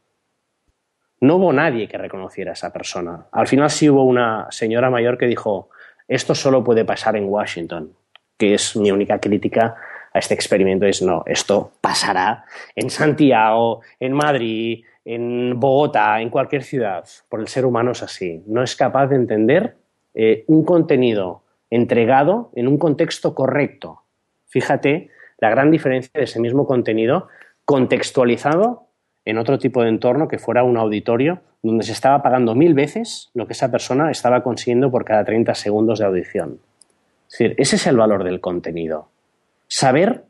No 1.20 1.36
hubo 1.36 1.52
nadie 1.52 1.86
que 1.86 1.98
reconociera 1.98 2.52
a 2.52 2.54
esa 2.54 2.72
persona. 2.72 3.26
Al 3.32 3.46
final 3.46 3.70
sí 3.70 3.90
hubo 3.90 4.04
una 4.04 4.46
señora 4.50 4.90
mayor 4.90 5.18
que 5.18 5.26
dijo, 5.26 5.68
esto 6.08 6.34
solo 6.34 6.64
puede 6.64 6.84
pasar 6.84 7.16
en 7.16 7.28
Washington, 7.28 7.92
que 8.38 8.54
es 8.54 8.74
mi 8.76 8.90
única 8.90 9.20
crítica 9.20 9.76
a 10.12 10.18
este 10.18 10.34
experimento, 10.34 10.86
es 10.86 11.02
no, 11.02 11.22
esto 11.26 11.72
pasará 11.80 12.44
en 12.74 12.90
Santiago, 12.90 13.82
en 14.00 14.12
Madrid, 14.14 14.84
en 15.04 15.58
Bogotá, 15.60 16.20
en 16.20 16.30
cualquier 16.30 16.62
ciudad, 16.62 17.04
por 17.28 17.40
el 17.40 17.48
ser 17.48 17.64
humano 17.64 17.92
es 17.92 18.02
así. 18.02 18.42
No 18.46 18.62
es 18.62 18.74
capaz 18.74 19.08
de 19.08 19.16
entender 19.16 19.76
eh, 20.14 20.44
un 20.48 20.64
contenido 20.64 21.44
entregado 21.70 22.50
en 22.54 22.66
un 22.66 22.78
contexto 22.78 23.34
correcto. 23.34 24.02
Fíjate 24.48 25.10
la 25.38 25.50
gran 25.50 25.70
diferencia 25.70 26.10
de 26.14 26.24
ese 26.24 26.40
mismo 26.40 26.66
contenido 26.66 27.28
contextualizado 27.64 28.89
en 29.30 29.38
otro 29.38 29.58
tipo 29.58 29.82
de 29.82 29.88
entorno 29.88 30.28
que 30.28 30.38
fuera 30.38 30.62
un 30.64 30.76
auditorio 30.76 31.40
donde 31.62 31.84
se 31.84 31.92
estaba 31.92 32.22
pagando 32.22 32.54
mil 32.54 32.74
veces 32.74 33.30
lo 33.34 33.46
que 33.46 33.52
esa 33.52 33.70
persona 33.70 34.10
estaba 34.10 34.42
consiguiendo 34.42 34.90
por 34.90 35.04
cada 35.04 35.24
30 35.24 35.54
segundos 35.54 35.98
de 35.98 36.06
audición. 36.06 36.58
Es 37.28 37.38
decir, 37.38 37.54
ese 37.58 37.76
es 37.76 37.86
el 37.86 37.96
valor 37.96 38.24
del 38.24 38.40
contenido. 38.40 39.08
Saber 39.68 40.24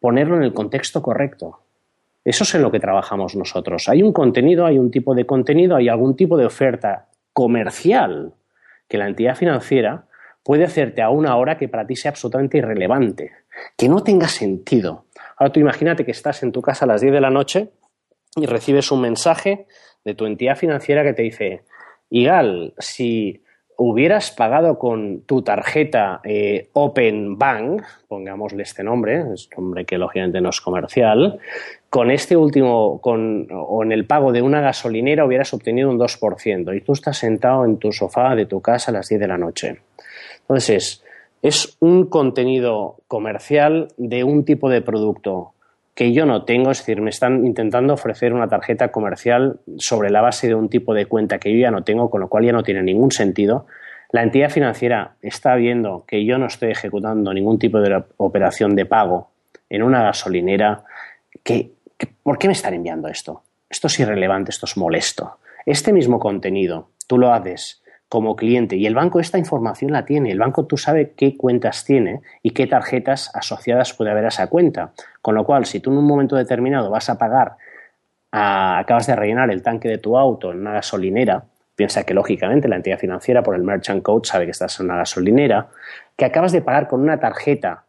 ponerlo 0.00 0.36
en 0.36 0.42
el 0.42 0.54
contexto 0.54 1.02
correcto. 1.02 1.60
Eso 2.24 2.44
es 2.44 2.54
en 2.54 2.62
lo 2.62 2.70
que 2.70 2.80
trabajamos 2.80 3.36
nosotros. 3.36 3.88
Hay 3.88 4.02
un 4.02 4.12
contenido, 4.12 4.66
hay 4.66 4.78
un 4.78 4.90
tipo 4.90 5.14
de 5.14 5.26
contenido, 5.26 5.76
hay 5.76 5.88
algún 5.88 6.16
tipo 6.16 6.36
de 6.36 6.46
oferta 6.46 7.06
comercial 7.32 8.32
que 8.88 8.98
la 8.98 9.06
entidad 9.06 9.36
financiera 9.36 10.04
puede 10.42 10.64
hacerte 10.64 11.02
a 11.02 11.10
una 11.10 11.36
hora 11.36 11.58
que 11.58 11.68
para 11.68 11.86
ti 11.86 11.96
sea 11.96 12.10
absolutamente 12.10 12.58
irrelevante, 12.58 13.32
que 13.76 13.88
no 13.88 14.02
tenga 14.02 14.28
sentido. 14.28 15.04
Ahora 15.36 15.52
tú 15.52 15.60
imagínate 15.60 16.04
que 16.04 16.10
estás 16.10 16.42
en 16.42 16.52
tu 16.52 16.62
casa 16.62 16.84
a 16.84 16.88
las 16.88 17.00
10 17.00 17.12
de 17.12 17.20
la 17.20 17.30
noche 17.30 17.70
y 18.36 18.46
recibes 18.46 18.90
un 18.90 19.00
mensaje 19.00 19.66
de 20.04 20.14
tu 20.14 20.26
entidad 20.26 20.56
financiera 20.56 21.02
que 21.02 21.12
te 21.12 21.22
dice, 21.22 21.62
Igal, 22.10 22.74
si 22.78 23.42
hubieras 23.76 24.30
pagado 24.30 24.78
con 24.78 25.22
tu 25.22 25.40
tarjeta 25.42 26.20
eh, 26.22 26.68
Open 26.74 27.38
Bank, 27.38 27.82
pongámosle 28.08 28.62
este 28.62 28.84
nombre, 28.84 29.24
es 29.32 29.48
un 29.56 29.64
nombre 29.64 29.86
que 29.86 29.96
lógicamente 29.96 30.40
no 30.40 30.50
es 30.50 30.60
comercial, 30.60 31.40
con 31.88 32.10
este 32.10 32.36
último, 32.36 33.00
con, 33.00 33.48
o 33.50 33.82
en 33.82 33.92
el 33.92 34.06
pago 34.06 34.32
de 34.32 34.42
una 34.42 34.60
gasolinera 34.60 35.24
hubieras 35.24 35.54
obtenido 35.54 35.88
un 35.88 35.98
2%, 35.98 36.76
y 36.76 36.80
tú 36.82 36.92
estás 36.92 37.16
sentado 37.16 37.64
en 37.64 37.78
tu 37.78 37.90
sofá 37.90 38.34
de 38.34 38.44
tu 38.44 38.60
casa 38.60 38.90
a 38.90 38.94
las 38.94 39.08
10 39.08 39.20
de 39.20 39.28
la 39.28 39.38
noche. 39.38 39.80
Entonces, 40.42 41.02
es 41.40 41.76
un 41.80 42.06
contenido 42.06 42.96
comercial 43.08 43.88
de 43.96 44.24
un 44.24 44.44
tipo 44.44 44.68
de 44.68 44.82
producto 44.82 45.54
que 46.00 46.14
yo 46.14 46.24
no 46.24 46.44
tengo, 46.44 46.70
es 46.70 46.78
decir, 46.78 47.02
me 47.02 47.10
están 47.10 47.44
intentando 47.44 47.92
ofrecer 47.92 48.32
una 48.32 48.48
tarjeta 48.48 48.90
comercial 48.90 49.60
sobre 49.76 50.08
la 50.08 50.22
base 50.22 50.48
de 50.48 50.54
un 50.54 50.70
tipo 50.70 50.94
de 50.94 51.04
cuenta 51.04 51.38
que 51.38 51.52
yo 51.52 51.60
ya 51.60 51.70
no 51.70 51.84
tengo, 51.84 52.08
con 52.08 52.22
lo 52.22 52.28
cual 52.30 52.46
ya 52.46 52.52
no 52.52 52.62
tiene 52.62 52.82
ningún 52.82 53.12
sentido. 53.12 53.66
La 54.10 54.22
entidad 54.22 54.48
financiera 54.48 55.16
está 55.20 55.54
viendo 55.56 56.06
que 56.06 56.24
yo 56.24 56.38
no 56.38 56.46
estoy 56.46 56.70
ejecutando 56.70 57.34
ningún 57.34 57.58
tipo 57.58 57.80
de 57.80 58.02
operación 58.16 58.74
de 58.76 58.86
pago 58.86 59.28
en 59.68 59.82
una 59.82 60.02
gasolinera. 60.02 60.84
¿Por 62.22 62.38
qué 62.38 62.46
me 62.46 62.54
están 62.54 62.72
enviando 62.72 63.08
esto? 63.08 63.42
Esto 63.68 63.88
es 63.88 64.00
irrelevante, 64.00 64.52
esto 64.52 64.64
es 64.64 64.78
molesto. 64.78 65.36
Este 65.66 65.92
mismo 65.92 66.18
contenido, 66.18 66.88
tú 67.06 67.18
lo 67.18 67.30
haces 67.34 67.82
como 68.08 68.34
cliente 68.36 68.76
y 68.76 68.86
el 68.86 68.94
banco 68.94 69.20
esta 69.20 69.36
información 69.36 69.92
la 69.92 70.06
tiene. 70.06 70.32
El 70.32 70.38
banco 70.38 70.64
tú 70.64 70.78
sabe 70.78 71.12
qué 71.16 71.36
cuentas 71.36 71.84
tiene 71.84 72.22
y 72.42 72.50
qué 72.50 72.66
tarjetas 72.66 73.30
asociadas 73.34 73.92
puede 73.92 74.10
haber 74.10 74.24
a 74.24 74.28
esa 74.28 74.48
cuenta. 74.48 74.92
Con 75.22 75.34
lo 75.34 75.44
cual, 75.44 75.66
si 75.66 75.80
tú 75.80 75.90
en 75.90 75.98
un 75.98 76.06
momento 76.06 76.36
determinado 76.36 76.90
vas 76.90 77.10
a 77.10 77.18
pagar, 77.18 77.56
acabas 78.30 79.06
de 79.06 79.16
rellenar 79.16 79.50
el 79.50 79.62
tanque 79.62 79.88
de 79.88 79.98
tu 79.98 80.16
auto 80.16 80.52
en 80.52 80.60
una 80.60 80.72
gasolinera, 80.72 81.44
piensa 81.74 82.04
que 82.04 82.14
lógicamente 82.14 82.68
la 82.68 82.76
entidad 82.76 82.98
financiera 82.98 83.42
por 83.42 83.54
el 83.54 83.62
merchant 83.62 84.02
code 84.02 84.26
sabe 84.26 84.44
que 84.44 84.50
estás 84.52 84.78
en 84.80 84.86
una 84.86 84.96
gasolinera, 84.98 85.68
que 86.16 86.24
acabas 86.24 86.52
de 86.52 86.62
pagar 86.62 86.88
con 86.88 87.00
una 87.00 87.18
tarjeta 87.18 87.84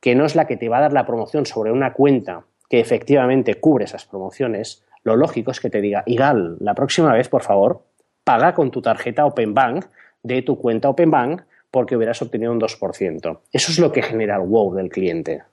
que 0.00 0.14
no 0.14 0.24
es 0.24 0.36
la 0.36 0.46
que 0.46 0.56
te 0.56 0.68
va 0.68 0.78
a 0.78 0.82
dar 0.82 0.92
la 0.92 1.06
promoción 1.06 1.46
sobre 1.46 1.72
una 1.72 1.92
cuenta 1.92 2.44
que 2.68 2.80
efectivamente 2.80 3.54
cubre 3.54 3.84
esas 3.84 4.04
promociones, 4.04 4.84
lo 5.02 5.16
lógico 5.16 5.50
es 5.50 5.60
que 5.60 5.70
te 5.70 5.80
diga, 5.80 6.02
Igal, 6.06 6.56
la 6.60 6.74
próxima 6.74 7.12
vez, 7.12 7.28
por 7.28 7.42
favor, 7.42 7.82
paga 8.24 8.54
con 8.54 8.70
tu 8.70 8.82
tarjeta 8.82 9.24
Open 9.24 9.54
Bank 9.54 9.86
de 10.22 10.42
tu 10.42 10.58
cuenta 10.58 10.88
Open 10.88 11.10
Bank 11.10 11.42
porque 11.70 11.96
hubieras 11.96 12.20
obtenido 12.22 12.52
un 12.52 12.60
2%. 12.60 13.38
Eso 13.52 13.72
es 13.72 13.78
lo 13.78 13.92
que 13.92 14.02
genera 14.02 14.36
el 14.36 14.42
wow 14.42 14.74
del 14.74 14.90
cliente. 14.90 15.44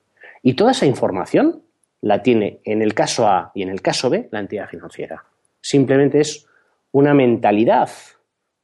Y 0.45 0.53
toda 0.53 0.73
esa 0.73 0.85
información 0.85 1.63
la 2.01 2.21
tiene 2.21 2.61
en 2.65 2.83
el 2.83 2.93
caso 2.93 3.27
A 3.27 3.51
y 3.55 3.63
en 3.63 3.69
el 3.69 3.81
caso 3.81 4.11
B 4.11 4.29
la 4.31 4.41
entidad 4.41 4.69
financiera. 4.69 5.25
Simplemente 5.59 6.19
es 6.19 6.47
una 6.91 7.15
mentalidad 7.15 7.89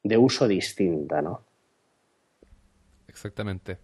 de 0.04 0.16
uso 0.16 0.48
distinta, 0.48 1.24
¿no? 1.24 1.44
Exactamente. 3.08 3.80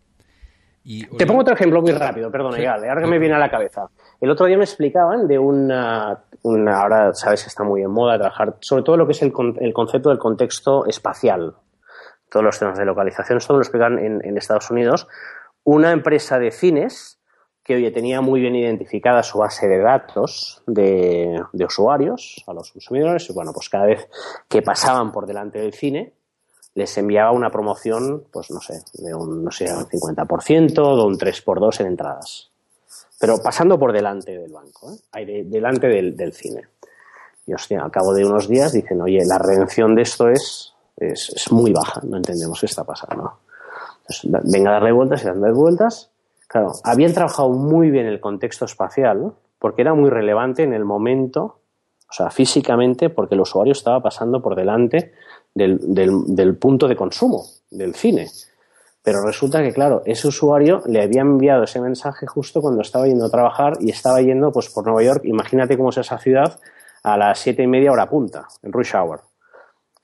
Te 1.17 1.25
pongo 1.25 1.41
otro 1.41 1.55
ejemplo 1.55 1.81
muy 1.81 1.91
rápido, 1.91 2.31
perdona, 2.31 2.71
ahora 2.71 3.01
que 3.01 3.07
me 3.07 3.17
viene 3.17 3.33
a 3.33 3.39
la 3.39 3.49
cabeza. 3.49 3.89
El 4.21 4.29
otro 4.29 4.45
día 4.45 4.57
me 4.57 4.63
explicaban 4.63 5.27
de 5.27 5.39
una, 5.39 6.23
ahora 6.43 7.15
sabes 7.15 7.41
que 7.41 7.49
está 7.49 7.63
muy 7.63 7.81
en 7.81 7.89
moda 7.89 8.19
trabajar, 8.19 8.57
sobre 8.59 8.83
todo 8.83 8.95
lo 8.95 9.07
que 9.07 9.13
es 9.13 9.23
el, 9.23 9.33
concepto 9.33 10.09
del 10.09 10.19
contexto 10.19 10.85
espacial. 10.85 11.55
Todos 12.29 12.45
los 12.45 12.59
temas 12.59 12.77
de 12.77 12.85
localización, 12.85 13.39
esto 13.39 13.53
lo 13.53 13.59
explican 13.59 13.97
en, 13.97 14.37
Estados 14.37 14.69
Unidos. 14.69 15.07
Una 15.63 15.91
empresa 15.91 16.37
de 16.37 16.51
cines 16.51 17.16
que, 17.67 17.75
oye, 17.75 17.91
tenía 17.91 18.21
muy 18.21 18.39
bien 18.39 18.55
identificada 18.55 19.21
su 19.21 19.37
base 19.37 19.67
de 19.67 19.79
datos 19.79 20.63
de, 20.65 21.39
de 21.51 21.65
usuarios 21.65 22.43
a 22.47 22.53
los 22.53 22.71
consumidores 22.71 23.29
y, 23.29 23.33
bueno, 23.33 23.51
pues 23.53 23.69
cada 23.69 23.85
vez 23.85 24.07
que 24.47 24.61
pasaban 24.61 25.11
por 25.11 25.27
delante 25.27 25.59
del 25.59 25.73
cine, 25.73 26.13
les 26.77 26.95
enviaba 26.97 27.31
una 27.31 27.49
promoción, 27.49 28.25
pues 28.31 28.51
no 28.51 28.59
sé, 28.61 28.83
de 28.93 29.11
un, 29.13 29.43
no 29.43 29.51
sé, 29.51 29.65
un 29.65 29.85
50%, 29.85 30.95
de 30.95 31.03
un 31.03 31.17
3x2 31.17 31.81
en 31.81 31.87
entradas. 31.87 32.51
Pero 33.19 33.39
pasando 33.43 33.79
por 33.79 33.91
delante 33.91 34.37
del 34.37 34.53
banco, 34.53 34.93
¿eh? 34.93 35.43
delante 35.43 35.87
del, 35.87 36.33
cine. 36.33 36.67
Y 37.47 37.53
hostia, 37.55 37.81
al 37.81 37.89
cabo 37.89 38.13
de 38.13 38.23
unos 38.23 38.47
días 38.47 38.73
dicen, 38.73 39.01
oye, 39.01 39.25
la 39.25 39.39
redención 39.39 39.95
de 39.95 40.03
esto 40.03 40.29
es, 40.29 40.75
es, 40.95 41.51
muy 41.51 41.73
baja, 41.73 41.99
no 42.03 42.17
entendemos 42.17 42.59
qué 42.59 42.67
está 42.67 42.83
pasando. 42.83 43.39
venga 44.43 44.69
a 44.69 44.73
darle 44.73 44.91
vueltas 44.91 45.23
y 45.23 45.25
darle 45.25 45.51
vueltas. 45.51 46.11
Claro, 46.47 46.71
habían 46.83 47.13
trabajado 47.13 47.49
muy 47.49 47.91
bien 47.91 48.05
el 48.05 48.19
contexto 48.19 48.65
espacial 48.65 49.33
porque 49.59 49.81
era 49.81 49.93
muy 49.93 50.09
relevante 50.09 50.63
en 50.63 50.73
el 50.73 50.85
momento, 50.85 51.59
o 52.09 52.13
sea, 52.13 52.29
físicamente, 52.29 53.09
porque 53.09 53.35
el 53.35 53.41
usuario 53.41 53.73
estaba 53.73 54.01
pasando 54.01 54.41
por 54.41 54.55
delante 54.55 55.13
del, 55.53 56.57
punto 56.59 56.87
de 56.87 56.95
consumo 56.95 57.43
del 57.69 57.95
cine. 57.95 58.27
Pero 59.03 59.21
resulta 59.25 59.61
que, 59.61 59.71
claro, 59.71 60.03
ese 60.05 60.27
usuario 60.27 60.81
le 60.85 61.01
había 61.01 61.21
enviado 61.21 61.63
ese 61.63 61.81
mensaje 61.81 62.27
justo 62.27 62.61
cuando 62.61 62.81
estaba 62.81 63.07
yendo 63.07 63.25
a 63.25 63.29
trabajar 63.29 63.77
y 63.79 63.89
estaba 63.89 64.21
yendo 64.21 64.51
pues, 64.51 64.69
por 64.69 64.85
Nueva 64.85 65.03
York. 65.03 65.21
Imagínate 65.23 65.77
cómo 65.77 65.89
es 65.89 65.97
esa 65.97 66.17
ciudad 66.17 66.59
a 67.03 67.17
las 67.17 67.39
siete 67.39 67.63
y 67.63 67.67
media 67.67 67.91
hora 67.91 68.09
punta, 68.09 68.47
en 68.63 68.71
rush 68.71 68.95
hour. 68.95 69.21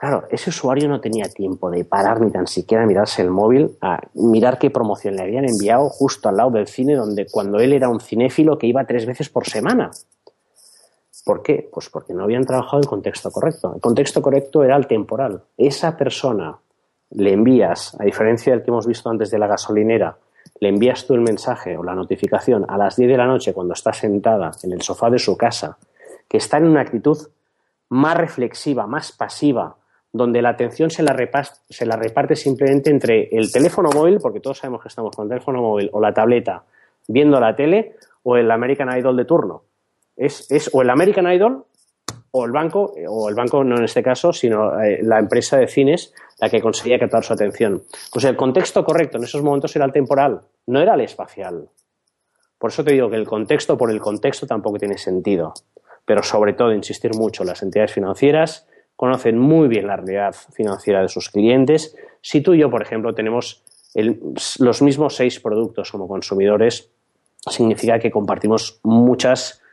Claro, 0.03 0.27
ese 0.29 0.49
usuario 0.49 0.89
no 0.89 0.99
tenía 0.99 1.29
tiempo 1.29 1.71
de 1.71 1.85
parar 1.85 2.19
ni 2.19 2.29
tan 2.29 2.45
siquiera 2.45 2.85
mirarse 2.85 3.21
el 3.21 3.29
móvil 3.29 3.77
a 3.79 4.01
mirar 4.15 4.59
qué 4.59 4.69
promoción 4.69 5.15
le 5.15 5.21
habían 5.21 5.47
enviado 5.47 5.87
justo 5.87 6.27
al 6.27 6.35
lado 6.35 6.51
del 6.51 6.67
cine, 6.67 6.95
donde 6.95 7.25
cuando 7.31 7.57
él 7.61 7.71
era 7.71 7.87
un 7.87 8.01
cinéfilo 8.01 8.57
que 8.57 8.67
iba 8.67 8.83
tres 8.83 9.05
veces 9.05 9.29
por 9.29 9.47
semana. 9.47 9.91
¿Por 11.23 11.41
qué? 11.41 11.69
Pues 11.71 11.89
porque 11.89 12.13
no 12.13 12.25
habían 12.25 12.43
trabajado 12.43 12.81
el 12.81 12.85
contexto 12.85 13.31
correcto. 13.31 13.75
El 13.75 13.79
contexto 13.79 14.21
correcto 14.21 14.61
era 14.65 14.75
el 14.75 14.87
temporal. 14.87 15.41
Esa 15.55 15.95
persona 15.95 16.57
le 17.11 17.31
envías, 17.31 17.95
a 17.97 18.03
diferencia 18.03 18.51
del 18.51 18.61
que 18.61 18.71
hemos 18.71 18.85
visto 18.85 19.09
antes 19.09 19.31
de 19.31 19.39
la 19.39 19.47
gasolinera, 19.47 20.17
le 20.59 20.67
envías 20.67 21.07
tú 21.07 21.13
el 21.13 21.21
mensaje 21.21 21.77
o 21.77 21.83
la 21.83 21.95
notificación 21.95 22.65
a 22.67 22.77
las 22.77 22.97
10 22.97 23.09
de 23.09 23.17
la 23.17 23.25
noche 23.25 23.53
cuando 23.53 23.73
está 23.73 23.93
sentada 23.93 24.51
en 24.63 24.73
el 24.73 24.81
sofá 24.81 25.09
de 25.09 25.19
su 25.19 25.37
casa, 25.37 25.77
que 26.27 26.35
está 26.35 26.57
en 26.57 26.67
una 26.67 26.81
actitud 26.81 27.17
más 27.87 28.17
reflexiva, 28.17 28.85
más 28.85 29.13
pasiva, 29.13 29.77
donde 30.13 30.43
la 30.43 30.49
atención 30.49 30.91
se 30.91 31.01
la, 31.01 31.15
se 31.67 31.85
la 31.85 31.95
reparte 31.95 32.35
simplemente 32.35 32.91
entre 32.91 33.29
el 33.31 33.51
teléfono 33.51 33.89
móvil, 33.93 34.19
porque 34.21 34.39
todos 34.39 34.59
sabemos 34.59 34.81
que 34.81 34.87
estamos 34.87 35.13
con 35.15 35.25
el 35.25 35.29
teléfono 35.29 35.61
móvil 35.61 35.89
o 35.91 35.99
la 35.99 36.13
tableta 36.13 36.63
viendo 37.07 37.39
la 37.39 37.55
tele, 37.55 37.95
o 38.21 38.37
el 38.37 38.49
American 38.49 38.97
Idol 38.97 39.17
de 39.17 39.25
turno. 39.25 39.63
Es, 40.15 40.49
es 40.49 40.69
o 40.71 40.81
el 40.81 40.89
American 40.89 41.29
Idol 41.31 41.65
o 42.31 42.45
el 42.45 42.51
banco, 42.51 42.93
o 43.09 43.29
el 43.29 43.35
banco 43.35 43.63
no 43.63 43.75
en 43.75 43.83
este 43.83 44.01
caso, 44.01 44.31
sino 44.31 44.81
eh, 44.81 44.99
la 45.01 45.19
empresa 45.19 45.57
de 45.57 45.67
cines 45.67 46.13
la 46.39 46.49
que 46.49 46.61
conseguía 46.61 46.97
captar 46.97 47.23
su 47.23 47.33
atención. 47.33 47.83
Pues 48.11 48.25
el 48.25 48.35
contexto 48.35 48.83
correcto 48.83 49.17
en 49.17 49.23
esos 49.23 49.43
momentos 49.43 49.75
era 49.75 49.85
el 49.85 49.91
temporal, 49.91 50.41
no 50.67 50.79
era 50.79 50.93
el 50.93 51.01
espacial. 51.01 51.69
Por 52.57 52.71
eso 52.71 52.83
te 52.83 52.93
digo 52.93 53.09
que 53.09 53.17
el 53.17 53.27
contexto 53.27 53.77
por 53.77 53.91
el 53.91 53.99
contexto 53.99 54.47
tampoco 54.47 54.77
tiene 54.77 54.97
sentido. 54.97 55.53
Pero 56.05 56.23
sobre 56.23 56.53
todo, 56.53 56.73
insistir 56.73 57.11
mucho, 57.13 57.43
las 57.43 57.61
entidades 57.61 57.93
financieras 57.93 58.67
conocen 58.95 59.37
muy 59.37 59.67
bien 59.67 59.87
la 59.87 59.97
realidad 59.97 60.35
financiera 60.53 61.01
de 61.01 61.09
sus 61.09 61.29
clientes. 61.29 61.95
Si 62.21 62.41
tú 62.41 62.53
y 62.53 62.59
yo, 62.59 62.69
por 62.69 62.81
ejemplo, 62.81 63.13
tenemos 63.13 63.63
los 64.59 64.81
mismos 64.81 65.15
seis 65.15 65.39
productos 65.39 65.91
como 65.91 66.07
consumidores, 66.07 66.89
significa 67.49 67.99
que 67.99 68.11
compartimos 68.11 68.79
muchas 68.83 69.63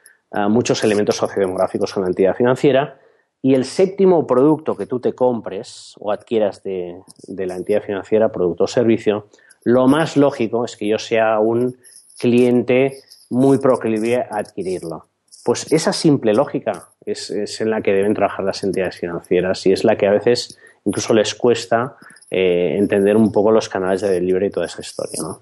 muchos 0.48 0.83
elementos 0.85 1.16
sociodemográficos 1.16 1.92
con 1.92 2.02
la 2.02 2.09
entidad 2.09 2.35
financiera. 2.35 2.98
Y 3.42 3.54
el 3.54 3.64
séptimo 3.64 4.26
producto 4.26 4.76
que 4.76 4.87
tú 4.87 5.00
te 5.00 5.14
compres 5.14 5.94
o 5.98 6.12
adquieras 6.12 6.62
de, 6.62 7.02
la 7.26 7.56
entidad 7.56 7.83
financiera, 7.83 8.30
producto 8.30 8.64
o 8.64 8.66
servicio, 8.66 9.28
lo 9.64 9.88
más 9.88 10.16
lógico 10.16 10.64
es 10.64 10.76
que 10.76 10.87
yo 10.87 10.98
sea 10.98 11.40
un 11.40 11.76
cliente 12.18 13.02
muy 13.30 13.59
proclive 13.59 14.16
a 14.16 14.38
adquirirlo. 14.38 15.06
Pues 15.44 15.72
esa 15.72 15.92
simple 15.92 16.35
lógica 16.35 16.90
es, 17.05 17.31
en 17.61 17.70
la 17.70 17.81
que 17.81 17.92
deben 17.92 18.14
trabajar 18.14 18.44
las 18.44 18.62
entidades 18.62 18.98
financieras 18.98 19.64
y 19.66 19.72
es 19.72 19.85
la 19.85 19.96
que 19.96 20.07
a 20.07 20.12
veces 20.12 20.59
incluso 20.85 21.14
les 21.14 21.35
cuesta 21.35 21.96
eh, 22.31 22.76
entender 22.79 23.16
un 23.16 23.33
poco 23.33 23.50
los 23.50 23.68
canales 23.68 24.03
de 24.03 24.11
delivery 24.11 24.46
y 24.46 24.50
toda 24.50 24.66
esa 24.66 24.81
historia, 24.83 25.20
¿no? 25.22 25.40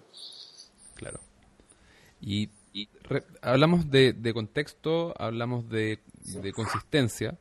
Claro. 0.94 1.18
Y 2.20 2.48
hablamos 3.42 3.90
de, 3.90 4.32
contexto, 4.32 5.14
hablamos 5.18 5.68
de, 5.68 5.98
consistencia. 6.54 7.36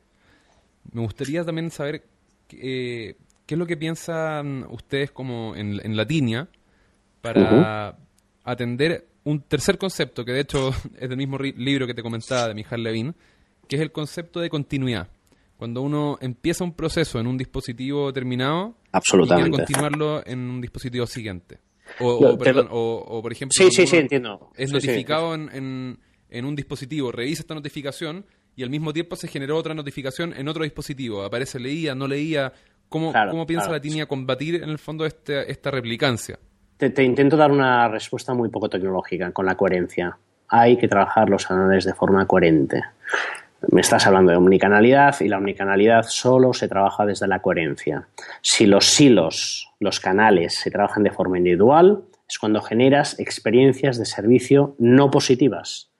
Me 0.92 1.02
gustaría 1.02 1.44
también 1.44 1.70
saber 1.70 2.02
eh, 2.50 3.16
qué 3.46 3.54
es 3.54 3.58
lo 3.58 3.66
que 3.66 3.76
piensan 3.76 4.66
ustedes 4.70 5.10
como 5.10 5.54
en, 5.54 5.80
en 5.84 5.96
Latinia 5.96 6.48
para 7.20 7.98
atender 8.44 9.06
un 9.24 9.40
tercer 9.42 9.78
concepto, 9.78 10.24
que 10.24 10.32
de 10.32 10.40
hecho 10.40 10.70
es 10.98 11.08
del 11.08 11.16
mismo 11.16 11.38
libro 11.38 11.86
que 11.86 11.94
te 11.94 12.02
comentaba 12.02 12.48
de 12.48 12.54
Michal 12.54 12.82
Levin, 12.82 13.14
que 13.68 13.76
es 13.76 13.82
el 13.82 13.92
concepto 13.92 14.40
de 14.40 14.48
continuidad. 14.48 15.08
Cuando 15.56 15.82
uno 15.82 16.18
empieza 16.20 16.62
un 16.62 16.72
proceso 16.72 17.18
en 17.18 17.26
un 17.26 17.36
dispositivo 17.36 18.12
terminado 18.12 18.76
Absolutamente. 18.92 19.48
y 19.48 19.50
quiere 19.50 19.64
continuarlo 19.64 20.22
en 20.24 20.38
un 20.38 20.60
dispositivo 20.60 21.04
siguiente. 21.06 21.58
O, 22.00 22.36
por 22.38 23.32
ejemplo, 23.32 23.54
sí, 23.56 23.70
sí, 23.70 23.86
sí, 23.86 23.96
entiendo. 23.96 24.50
es 24.54 24.70
notificado 24.70 25.34
En, 25.34 25.98
en, 26.30 26.44
un 26.44 26.54
dispositivo, 26.54 27.10
revisa 27.10 27.42
esta 27.42 27.54
notificación 27.54 28.24
y 28.54 28.62
al 28.62 28.70
mismo 28.70 28.92
tiempo 28.92 29.16
se 29.16 29.26
generó 29.26 29.56
otra 29.56 29.74
notificación 29.74 30.32
en 30.36 30.48
otro 30.48 30.64
dispositivo. 30.64 31.22
Aparece 31.22 31.58
leía, 31.58 31.94
no 31.94 32.06
leía. 32.06 32.52
¿Cómo, 32.88 33.12
cómo 33.30 33.46
piensa 33.46 33.70
la 33.70 33.80
TINIA 33.80 34.06
combatir 34.06 34.56
en 34.56 34.70
el 34.70 34.78
fondo 34.78 35.04
este, 35.04 35.50
esta 35.50 35.70
replicancia? 35.70 36.38
Te, 36.78 36.90
te, 36.90 37.02
intento 37.02 37.36
dar 37.36 37.50
una 37.50 37.88
respuesta 37.88 38.34
muy 38.34 38.48
poco 38.48 38.70
tecnológica, 38.70 39.32
con 39.32 39.44
la 39.46 39.56
coherencia. 39.56 40.16
Hay 40.48 40.76
que 40.76 40.88
trabajar 40.88 41.28
los 41.28 41.46
canales 41.46 41.84
de 41.84 41.92
forma 41.92 42.26
coherente. 42.26 42.82
Me 43.72 43.80
estás 43.80 44.06
hablando 44.06 44.30
de 44.30 44.38
omnicanalidad 44.38 45.16
y 45.20 45.28
la 45.28 45.38
omnicanalidad 45.38 46.04
solo 46.04 46.54
se 46.54 46.68
trabaja 46.68 47.04
desde 47.04 47.26
la 47.26 47.40
coherencia. 47.40 48.06
Si 48.40 48.66
los 48.66 48.86
silos, 48.86 49.74
los 49.80 49.98
canales, 49.98 50.54
se 50.54 50.70
trabajan 50.70 51.02
de 51.02 51.10
forma 51.10 51.38
individual, 51.38 52.04
es 52.28 52.38
cuando 52.38 52.62
generas 52.62 53.18
experiencias 53.18 53.98
de 53.98 54.04
servicio 54.04 54.76
no 54.78 55.10
positivas. 55.10 55.90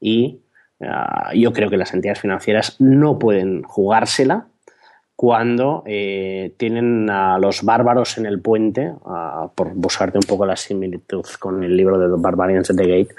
Y 0.00 0.40
ah, 0.80 1.30
yo 1.34 1.52
creo 1.52 1.70
que 1.70 1.76
las 1.76 1.94
entidades 1.94 2.20
financieras 2.20 2.80
no 2.80 3.18
pueden 3.20 3.62
jugársela 3.62 4.48
cuando 5.16 5.82
eh, 5.86 6.52
tienen 6.58 7.08
a 7.08 7.38
los 7.38 7.62
bárbaros 7.62 8.18
en 8.18 8.26
el 8.26 8.42
puente, 8.42 8.92
por 9.54 9.74
buscarte 9.74 10.18
un 10.18 10.24
poco 10.28 10.44
la 10.44 10.56
similitud 10.56 11.24
con 11.40 11.64
el 11.64 11.74
libro 11.74 11.98
de 11.98 12.14
The 12.14 12.20
Barbarians 12.20 12.70
at 12.70 12.76
the 12.76 12.86
Gate, 12.86 13.14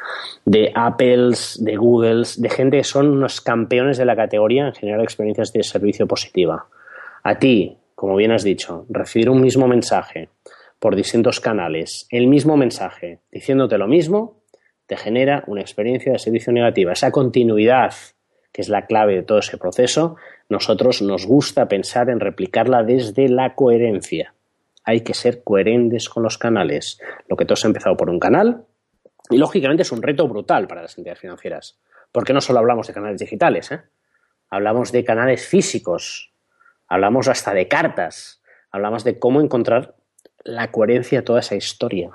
de 0.46 0.72
Apples, 0.76 1.58
de 1.60 1.76
Googles, 1.76 2.40
de 2.40 2.50
gente 2.50 2.78
que 2.78 2.84
son 2.84 3.10
unos 3.10 3.42
campeones 3.42 3.98
de 3.98 4.06
la 4.06 4.16
categoría 4.16 4.68
en 4.68 4.74
generar 4.74 5.02
experiencias 5.02 5.52
de 5.52 5.64
servicio 5.64 6.06
positiva. 6.06 6.68
A 7.24 7.40
ti, 7.40 7.76
como 7.96 8.16
bien 8.16 8.32
has 8.32 8.44
dicho, 8.44 8.86
recibir 8.90 9.32
un 9.32 9.42
mismo 9.42 9.68
mensaje 9.68 10.30
por 10.78 10.96
distintos 10.96 11.40
canales, 11.40 12.06
el 12.12 12.28
mismo 12.28 12.58
mensaje 12.58 13.22
diciéndote 13.32 13.80
lo 13.80 13.88
mismo, 13.88 14.38
te 14.86 14.98
genera 14.98 15.44
una 15.48 15.62
experiencia 15.62 16.14
de 16.14 16.20
servicio 16.20 16.54
negativa. 16.54 16.94
Esa 16.94 17.12
continuidad, 17.12 17.92
que 18.58 18.64
es 18.64 18.70
la 18.70 18.88
clave 18.88 19.14
de 19.14 19.22
todo 19.22 19.38
ese 19.38 19.56
proceso, 19.60 20.16
nosotros 20.50 21.04
nos 21.04 21.28
gusta 21.28 21.68
pensar 21.68 22.10
en 22.10 22.20
replicarla 22.20 22.82
desde 22.82 23.30
la 23.30 23.54
coherencia. 23.54 24.34
Hay 24.84 25.02
que 25.02 25.14
ser 25.14 25.44
coherentes 25.44 26.10
con 26.10 26.24
los 26.24 26.40
canales. 26.40 27.00
Lo 27.28 27.38
que 27.38 27.46
todos 27.46 27.64
ha 27.64 27.68
empezado 27.68 27.96
por 27.96 28.10
un 28.10 28.18
canal 28.18 28.66
y 29.30 29.38
lógicamente 29.38 29.84
es 29.84 29.92
un 29.92 30.02
reto 30.02 30.28
brutal 30.28 30.68
para 30.68 30.82
las 30.82 30.98
entidades 30.98 31.20
financieras. 31.20 31.78
Porque 32.12 32.34
no 32.34 32.42
solo 32.42 32.58
hablamos 32.58 32.88
de 32.88 32.94
canales 32.96 33.20
digitales, 33.20 33.72
¿eh? 33.72 33.82
hablamos 34.50 34.92
de 34.92 35.04
canales 35.04 35.46
físicos, 35.46 36.34
hablamos 36.88 37.28
hasta 37.28 37.54
de 37.54 37.68
cartas, 37.68 38.42
hablamos 38.72 39.04
de 39.04 39.20
cómo 39.20 39.40
encontrar 39.40 39.94
la 40.44 40.72
coherencia 40.72 41.20
de 41.20 41.26
toda 41.26 41.42
esa 41.42 41.54
historia. 41.54 42.10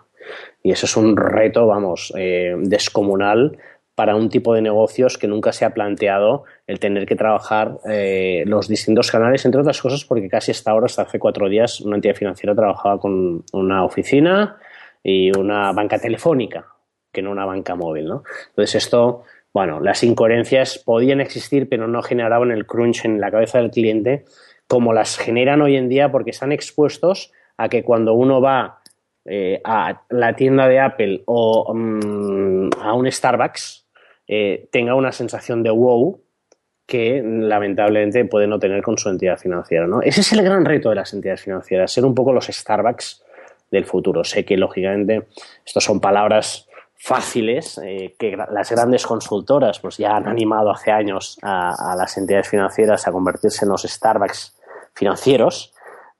Y 0.60 0.72
eso 0.72 0.86
es 0.86 0.96
un 0.96 1.16
reto, 1.16 1.68
vamos, 1.68 2.12
eh, 2.16 2.56
descomunal 2.58 3.58
para 3.94 4.16
un 4.16 4.28
tipo 4.28 4.54
de 4.54 4.62
negocios 4.62 5.18
que 5.18 5.28
nunca 5.28 5.52
se 5.52 5.64
ha 5.64 5.74
planteado 5.74 6.44
el 6.66 6.80
tener 6.80 7.06
que 7.06 7.16
trabajar 7.16 7.78
eh, 7.88 8.44
los 8.46 8.68
distintos 8.68 9.10
canales, 9.10 9.44
entre 9.44 9.60
otras 9.60 9.80
cosas 9.80 10.04
porque 10.04 10.28
casi 10.28 10.50
hasta 10.50 10.70
ahora, 10.70 10.86
hasta 10.86 11.02
hace 11.02 11.18
cuatro 11.18 11.48
días, 11.48 11.80
una 11.80 11.96
entidad 11.96 12.14
financiera 12.14 12.54
trabajaba 12.54 12.98
con 12.98 13.44
una 13.52 13.84
oficina 13.84 14.56
y 15.02 15.36
una 15.36 15.72
banca 15.72 15.98
telefónica, 15.98 16.66
que 17.12 17.22
no 17.22 17.30
una 17.30 17.44
banca 17.44 17.74
móvil, 17.74 18.06
¿no? 18.06 18.22
Entonces 18.50 18.76
esto, 18.76 19.24
bueno, 19.52 19.80
las 19.80 20.02
incoherencias 20.02 20.78
podían 20.78 21.20
existir, 21.20 21.68
pero 21.68 21.86
no 21.86 22.02
generaban 22.02 22.50
el 22.50 22.66
crunch 22.66 23.04
en 23.04 23.20
la 23.20 23.30
cabeza 23.30 23.58
del 23.58 23.70
cliente 23.70 24.24
como 24.68 24.94
las 24.94 25.18
generan 25.18 25.60
hoy 25.60 25.76
en 25.76 25.90
día 25.90 26.10
porque 26.10 26.30
están 26.30 26.50
expuestos 26.50 27.30
a 27.58 27.68
que 27.68 27.84
cuando 27.84 28.14
uno 28.14 28.40
va 28.40 28.80
eh, 29.24 29.60
a 29.64 30.02
la 30.10 30.34
tienda 30.34 30.66
de 30.68 30.80
Apple 30.80 31.22
o 31.26 31.72
mm, 31.74 32.70
a 32.80 32.94
un 32.94 33.10
Starbucks, 33.10 33.86
eh, 34.26 34.68
tenga 34.70 34.94
una 34.94 35.12
sensación 35.12 35.62
de 35.62 35.70
wow 35.70 36.20
que 36.86 37.22
lamentablemente 37.24 38.24
puede 38.24 38.46
no 38.46 38.58
tener 38.58 38.82
con 38.82 38.98
su 38.98 39.08
entidad 39.08 39.38
financiera. 39.38 39.86
¿no? 39.86 40.02
Ese 40.02 40.20
es 40.20 40.32
el 40.32 40.42
gran 40.42 40.64
reto 40.64 40.90
de 40.90 40.96
las 40.96 41.12
entidades 41.12 41.42
financieras, 41.42 41.92
ser 41.92 42.04
un 42.04 42.14
poco 42.14 42.32
los 42.32 42.46
Starbucks 42.46 43.24
del 43.70 43.86
futuro. 43.86 44.24
Sé 44.24 44.44
que, 44.44 44.56
lógicamente, 44.56 45.26
estas 45.64 45.84
son 45.84 46.00
palabras 46.00 46.68
fáciles 46.94 47.80
eh, 47.82 48.14
que 48.16 48.36
las 48.36 48.70
grandes 48.70 49.04
consultoras 49.04 49.80
pues 49.80 49.96
ya 49.96 50.14
han 50.14 50.28
animado 50.28 50.70
hace 50.70 50.92
años 50.92 51.36
a, 51.42 51.96
las 51.96 52.16
entidades 52.16 52.48
financieras 52.48 53.08
a 53.08 53.12
convertirse 53.12 53.64
en 53.64 53.70
los 53.70 53.82
Starbucks 53.82 54.56
financieros, 54.94 55.74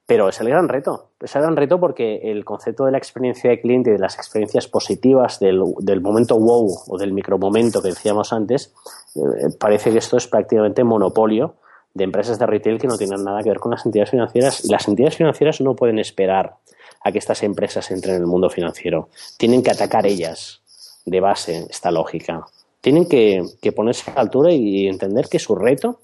pero 0.07 0.29
es 0.29 0.41
el 0.41 0.49
gran 0.49 0.69
reto. 0.69 1.12
Es 1.22 1.37
el 1.37 1.42
gran 1.42 1.56
reto 1.56 1.78
porque 1.78 2.20
el 2.24 2.44
concepto 2.44 2.85
de 2.85 2.92
la 2.92 2.98
experiencia 2.98 3.50
de 3.50 3.61
cliente 3.61 3.90
y 3.90 3.92
de 3.94 3.98
las 3.98 4.16
experiencias 4.16 4.66
positivas 4.66 5.38
del, 5.38 5.61
momento 6.00 6.38
wow 6.38 6.68
o 6.88 6.98
del 6.98 7.12
micromomento 7.12 7.80
que 7.80 7.88
decíamos 7.88 8.32
antes, 8.32 8.74
eh, 9.14 9.20
parece 9.58 9.92
que 9.92 9.98
esto 9.98 10.16
es 10.16 10.26
prácticamente 10.26 10.85
monopolio 10.85 11.54
de 11.94 12.04
empresas 12.04 12.38
de 12.38 12.46
retail 12.46 12.78
que 12.80 12.87
no 12.87 12.96
tienen 12.96 13.22
nada 13.22 13.42
que 13.42 13.50
ver 13.50 13.61
con 13.61 13.70
las 13.70 13.85
entidades 13.87 14.11
financieras. 14.11 14.64
Las 14.64 14.88
entidades 14.88 15.16
financieras 15.16 15.61
no 15.61 15.76
pueden 15.76 15.98
esperar 15.98 16.56
a 17.04 17.12
que 17.12 17.18
estas 17.18 17.42
empresas 17.42 17.90
entren 17.90 18.16
en 18.16 18.22
el 18.22 18.26
mundo 18.26 18.48
financiero. 18.48 19.08
Tienen 19.37 19.62
que 19.62 19.70
atacar 19.70 20.06
ellas 20.06 20.62
de 21.04 21.20
base 21.20 21.66
esta 21.68 21.90
lógica. 21.90 22.46
Tienen 22.80 23.06
que, 23.06 23.42
que 23.61 23.72
ponerse 23.72 24.11
a 24.11 24.14
la 24.14 24.20
altura 24.22 24.52
y 24.52 24.87
entender 24.87 25.28
que 25.28 25.38
su 25.38 25.54
reto 25.54 26.00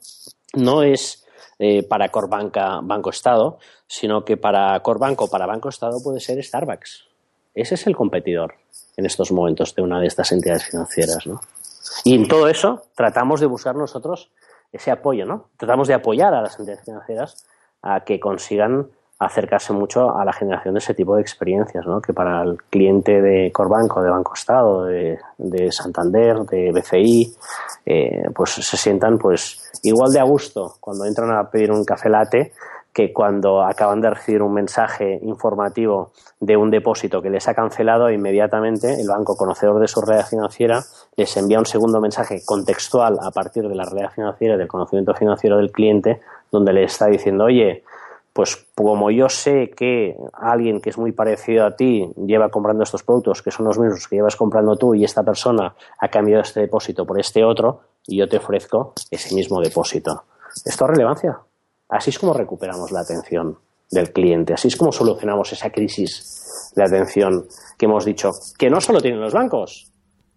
no 0.55 0.83
es 0.83 1.25
eh, 1.59 1.83
para 1.83 2.11
Corbanca 2.11 2.81
Banco 2.83 3.11
Estado, 3.11 3.59
sino 3.87 4.25
que 4.25 4.37
para 4.37 4.79
Corbanco 4.81 5.29
para 5.29 5.47
Banco 5.47 5.69
Estado 5.69 6.03
puede 6.03 6.21
ser 6.21 6.43
Starbucks. 6.43 7.07
Ese 7.55 7.75
es 7.75 7.87
el 7.87 7.97
competidor 7.97 8.55
en 8.97 9.07
estos 9.07 9.33
momentos 9.33 9.75
de 9.75 9.83
una 9.83 10.01
de 10.01 10.07
estas 10.07 10.33
entidades 10.33 10.65
financieras, 10.65 11.27
¿no? 11.27 11.41
Y 12.05 12.15
en 12.15 12.29
todo 12.29 12.49
eso 12.49 12.83
tratamos 12.95 13.41
de 13.41 13.47
buscar 13.47 13.75
nosotros 13.75 14.31
ese 14.73 14.91
apoyo, 14.91 15.25
¿no? 15.25 15.49
Tratamos 15.57 15.89
de 15.89 15.95
apoyar 15.95 16.35
a 16.35 16.43
las 16.43 16.59
entidades 16.59 16.85
financieras 16.85 17.47
a 17.83 18.05
que 18.05 18.21
consigan 18.21 18.91
acercarse 19.19 19.73
mucho 19.73 20.17
a 20.17 20.25
la 20.25 20.33
generación 20.33 20.75
de 20.75 20.79
ese 20.79 20.95
tipo 20.95 21.17
de 21.17 21.23
experiencias, 21.23 21.85
¿no? 21.87 22.01
Que 22.01 22.13
para 22.13 22.43
el 22.43 22.57
cliente 22.71 23.21
de 23.21 23.51
Corbanco, 23.53 24.01
de 24.01 24.11
Banco 24.11 24.35
Estado, 24.35 24.85
de, 24.85 25.19
Santander, 25.73 26.39
de 26.45 26.71
BCI, 26.73 27.35
eh, 27.87 28.23
pues 28.35 28.51
se 28.51 28.77
sientan 28.77 29.19
pues 29.19 29.71
igual 29.83 30.13
de 30.13 30.21
a 30.21 30.25
gusto 30.25 30.75
cuando 30.81 31.05
entran 31.05 31.31
a 31.37 31.51
pedir 31.51 31.73
un 31.73 31.85
café 31.85 32.09
latte 32.09 32.53
que 32.93 33.13
cuando 33.13 33.63
acaban 33.63 34.01
de 34.01 34.11
recibir 34.11 34.43
un 34.43 34.53
mensaje 34.53 35.21
informativo 35.23 36.11
de 36.41 36.57
un 36.57 36.71
depósito 36.71 37.21
que 37.23 37.31
les 37.31 37.47
ha 37.47 37.55
cancelado, 37.55 38.11
inmediatamente 38.11 39.01
el 39.01 39.07
banco 39.09 39.37
conocedor 39.37 39.81
de 39.81 39.87
su 39.87 40.01
realidad 40.01 40.29
financiera 40.29 40.81
les 41.17 41.37
envía 41.37 41.59
un 41.59 41.67
segundo 41.67 42.01
mensaje 42.01 42.41
contextual 42.45 43.19
a 43.23 43.31
partir 43.31 43.69
de 43.69 43.75
la 43.75 43.85
realidad 43.85 44.11
financiera 44.13 44.55
y 44.55 44.59
del 44.59 44.69
conocimiento 44.69 45.15
financiero 45.15 45.59
del 45.59 45.71
cliente, 45.71 46.21
donde 46.51 46.73
le 46.73 46.85
está 46.85 47.07
diciendo, 47.07 47.45
oye, 47.45 47.85
pues 48.39 48.69
como 48.77 49.11
yo 49.11 49.29
sé 49.29 49.73
que 49.77 50.15
alguien 50.33 50.81
que 50.81 50.91
es 50.91 50.97
muy 50.97 51.11
parecido 51.11 51.67
a 51.67 51.75
ti 51.75 52.09
lleva 52.25 52.51
comprando 52.51 52.85
estos 52.85 53.03
productos, 53.03 53.43
que 53.43 53.51
son 53.51 53.67
los 53.67 53.81
mismos 53.81 54.07
que 54.07 54.15
llevas 54.15 54.37
comprando 54.37 54.77
tú 54.77 54.95
y 54.95 55.03
esta 55.03 55.25
persona 55.25 55.75
ha 55.99 56.09
cambiado 56.09 56.43
este 56.43 56.61
depósito 56.61 57.05
por 57.05 57.19
este 57.19 57.43
otro, 57.43 57.81
y 58.07 58.17
yo 58.17 58.29
te 58.29 58.37
ofrezco 58.37 58.93
ese 59.11 59.35
mismo 59.35 59.61
depósito. 59.61 60.23
¿Esto 60.65 60.85
es 60.85 60.89
relevancia? 60.89 61.37
Así 61.89 62.11
es 62.11 62.19
como 62.21 62.33
recuperamos 62.33 62.93
la 62.93 63.01
atención 63.01 63.59
del 63.91 64.13
cliente, 64.13 64.55
así 64.55 64.69
es 64.69 64.77
como 64.77 64.93
solucionamos 64.93 65.53
esa 65.53 65.71
crisis 65.71 66.73
de 66.77 66.85
atención 66.85 67.45
que 67.77 67.87
hemos 67.87 68.05
dicho, 68.05 68.31
que 68.57 68.71
no 68.71 68.81
solo 68.81 69.01
tienen 69.01 69.21
los 69.21 69.33
bancos, 69.33 69.91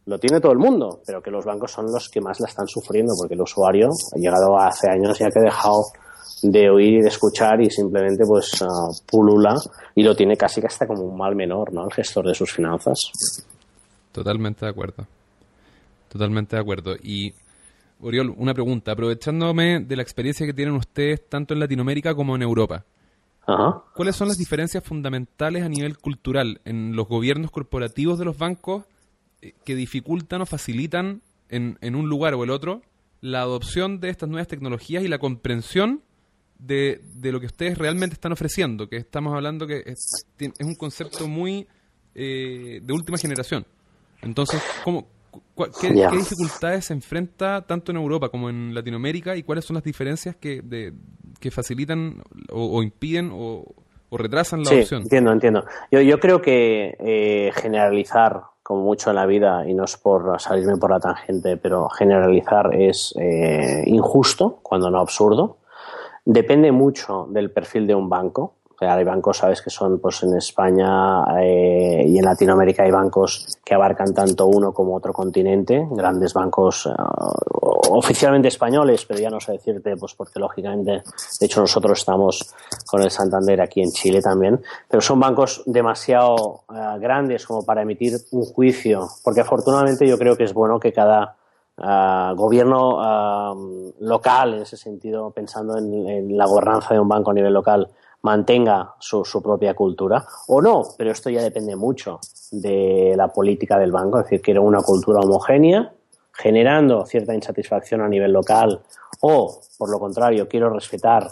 lo 0.08 0.18
tiene 0.18 0.42
todo 0.42 0.54
el 0.54 0.58
mundo, 0.58 1.02
pero 1.06 1.22
que 1.22 1.30
los 1.30 1.46
bancos 1.46 1.72
son 1.72 1.86
los 1.92 2.10
que 2.10 2.20
más 2.20 2.40
la 2.40 2.48
están 2.48 2.66
sufriendo 2.66 3.14
porque 3.16 3.36
el 3.36 3.42
usuario 3.42 3.90
ha 3.90 4.18
llegado 4.18 4.58
hace 4.58 4.90
años 4.90 5.20
ya 5.20 5.30
que 5.30 5.38
ha 5.38 5.44
dejado 5.44 5.84
de 6.42 6.70
oír 6.70 7.00
y 7.00 7.02
de 7.02 7.10
escuchar 7.10 7.62
y 7.62 7.70
simplemente 7.70 8.26
pues 8.26 8.62
ah, 8.62 8.90
pulula 9.10 9.56
y 9.96 10.04
lo 10.04 10.16
tiene 10.16 10.36
casi 10.36 10.62
que 10.62 10.68
hasta 10.68 10.88
como 10.88 11.04
un 11.04 11.18
mal 11.18 11.36
menor, 11.36 11.74
¿no? 11.74 11.86
El 11.86 11.94
gestor 11.94 12.28
de 12.28 12.34
sus 12.34 12.52
finanzas. 12.52 12.98
Totalmente 14.12 14.66
de 14.66 14.72
acuerdo. 14.72 15.08
Totalmente 16.10 16.56
de 16.56 16.62
acuerdo. 16.62 16.96
Y 17.02 17.34
Oriol, 18.02 18.34
una 18.38 18.54
pregunta, 18.54 18.92
aprovechándome 18.92 19.80
de 19.80 19.96
la 19.96 20.02
experiencia 20.02 20.46
que 20.46 20.54
tienen 20.54 20.76
ustedes 20.76 21.28
tanto 21.30 21.54
en 21.54 21.60
Latinoamérica 21.60 22.16
como 22.16 22.36
en 22.36 22.42
Europa. 22.42 22.84
¿Cuáles 23.96 24.16
son 24.16 24.30
las 24.30 24.38
diferencias 24.38 24.84
fundamentales 24.84 25.64
a 25.64 25.70
nivel 25.70 25.98
cultural 25.98 26.62
en 26.64 26.96
los 26.96 27.08
gobiernos 27.08 27.52
corporativos 27.52 28.18
de 28.18 28.24
los 28.24 28.38
bancos 28.38 28.86
eh, 29.42 29.54
que 29.66 29.76
dificultan 29.76 30.42
o 30.42 30.46
facilitan 30.46 31.22
en, 31.50 31.78
en 31.82 31.96
un 31.96 32.08
lugar 32.08 32.34
o 32.34 32.46
el 32.46 32.50
otro 32.50 32.82
la 33.20 33.42
adopción 33.42 34.00
de 34.00 34.10
estas 34.10 34.30
nuevas 34.30 34.48
tecnologías 34.48 35.04
y 35.04 35.08
la 35.08 35.20
comprensión 35.20 36.02
de, 36.62 37.02
de, 37.16 37.32
lo 37.32 37.40
que 37.40 37.48
ustedes 37.48 37.78
realmente 37.78 38.14
están 38.14 38.32
ofreciendo, 38.32 38.88
que 38.88 38.98
estamos 38.98 39.34
hablando 39.34 39.66
que 39.66 39.84
es, 39.86 40.26
es 40.40 40.66
un 40.66 40.76
concepto 40.76 41.28
muy 41.28 41.68
eh, 42.14 42.80
de 42.84 42.94
última 42.94 43.18
generación. 43.18 43.66
Entonces, 44.22 44.62
¿cómo, 44.84 45.08
qué, 45.80 45.90
dificultades 45.90 46.86
se 46.86 46.94
enfrenta 46.94 47.66
tanto 47.66 47.92
en 47.92 47.98
Europa 47.98 48.30
como 48.30 48.50
en 48.50 48.74
Latinoamérica 48.76 49.36
y 49.36 49.44
cuáles 49.44 49.66
son 49.66 49.76
las 49.76 49.84
diferencias 49.84 50.36
que, 50.36 50.94
que 51.40 51.52
facilitan 51.52 52.22
o, 52.52 52.84
impiden 52.84 53.32
o, 53.34 53.66
retrasan 54.12 54.60
la 54.60 54.70
sí, 54.70 54.76
adopción? 54.76 55.02
Entiendo, 55.04 55.32
entiendo. 55.32 55.66
Yo, 55.90 56.02
yo 56.02 56.20
creo 56.20 56.42
que 56.42 56.96
eh, 57.00 57.52
generalizar 57.56 58.44
como 58.62 58.84
mucho 58.84 59.10
en 59.10 59.16
la 59.18 59.26
vida, 59.26 59.68
y 59.68 59.74
no 59.74 59.86
es 59.86 59.98
por 59.98 60.40
salirme 60.40 60.78
por 60.78 60.92
la 60.92 61.00
tangente, 61.00 61.58
pero 61.58 61.90
generalizar 61.90 62.74
es 62.74 63.14
eh, 63.20 63.84
injusto, 63.88 64.60
cuando 64.62 64.90
no 64.90 65.00
absurdo. 65.00 65.58
Depende 66.26 66.72
mucho 66.72 67.28
del 67.30 67.52
perfil 67.52 67.88
de 67.88 67.96
un 67.96 68.10
banco. 68.10 68.56
Hay 68.80 69.04
bancos, 69.04 69.38
sabes, 69.38 69.62
que 69.62 69.70
son 69.70 70.00
pues 70.00 70.24
en 70.24 70.36
España 70.36 71.24
eh, 71.40 72.04
y 72.04 72.18
en 72.18 72.26
Latinoamérica 72.26 72.82
hay 72.82 72.90
bancos 72.90 73.60
que 73.64 73.76
abarcan 73.76 74.12
tanto 74.12 74.48
uno 74.48 74.74
como 74.74 74.96
otro 74.96 75.14
continente, 75.14 75.88
grandes 75.92 76.34
bancos 76.34 76.88
eh, 76.88 76.90
oficialmente 77.92 78.48
españoles, 78.48 79.06
pero 79.06 79.20
ya 79.20 79.30
no 79.30 79.40
sé 79.40 79.52
decirte, 79.52 79.96
pues 79.98 80.16
porque 80.16 80.40
lógicamente, 80.40 81.04
de 81.40 81.46
hecho 81.46 81.62
nosotros 81.62 82.00
estamos 82.00 82.56
con 82.88 83.04
el 83.04 83.12
Santander 83.12 83.62
aquí 83.62 83.82
en 83.82 83.92
Chile 83.92 84.20
también, 84.20 84.60
pero 84.90 85.00
son 85.00 85.20
bancos 85.20 85.62
demasiado 85.68 86.64
eh, 86.74 87.00
grandes 87.00 87.46
como 87.46 87.64
para 87.64 87.84
emitir 87.84 88.14
un 88.32 88.46
juicio, 88.46 89.08
porque 89.24 89.42
afortunadamente 89.42 90.08
yo 90.08 90.18
creo 90.18 90.36
que 90.36 90.46
es 90.46 90.54
bueno 90.56 90.80
que 90.80 90.92
cada 90.92 91.36
gobierno 92.36 93.56
local, 94.00 94.54
en 94.54 94.62
ese 94.62 94.78
sentido, 94.78 95.32
pensando 95.32 95.78
en, 95.78 96.38
la 96.38 96.46
gobernanza 96.46 96.94
de 96.94 97.00
un 97.00 97.08
banco 97.08 97.32
a 97.32 97.34
nivel 97.34 97.54
local, 97.54 97.90
mantenga 98.24 98.94
su, 99.00 99.24
propia 99.42 99.74
cultura 99.74 100.24
o 100.48 100.62
no, 100.62 100.84
pero 100.98 101.12
esto 101.12 101.30
ya 101.30 101.42
depende 101.42 101.76
mucho 101.76 102.20
de 102.52 103.14
la 103.16 103.30
política 103.30 103.80
del 103.80 103.92
banco, 103.92 104.20
es 104.20 104.26
decir, 104.26 104.42
quiero 104.42 104.64
una 104.64 104.82
cultura 104.82 105.22
homogénea 105.22 105.92
generando 106.34 107.06
cierta 107.06 107.34
insatisfacción 107.34 108.02
a 108.02 108.08
nivel 108.08 108.32
local 108.32 108.82
o, 109.22 109.60
por 109.78 109.90
lo 109.90 110.00
contrario, 110.00 110.48
quiero 110.48 110.70
respetar 110.70 111.30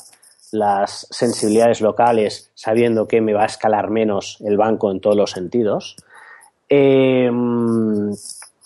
las 0.51 1.07
sensibilidades 1.11 1.81
locales 1.81 2.51
sabiendo 2.55 3.07
que 3.07 3.21
me 3.21 3.33
va 3.33 3.43
a 3.43 3.47
escalar 3.47 3.91
menos 3.91 4.37
el 4.41 4.57
banco 4.57 4.91
en 4.91 4.99
todos 4.99 5.15
los 5.15 5.31
sentidos. 5.31 5.95
Eh, 6.67 7.31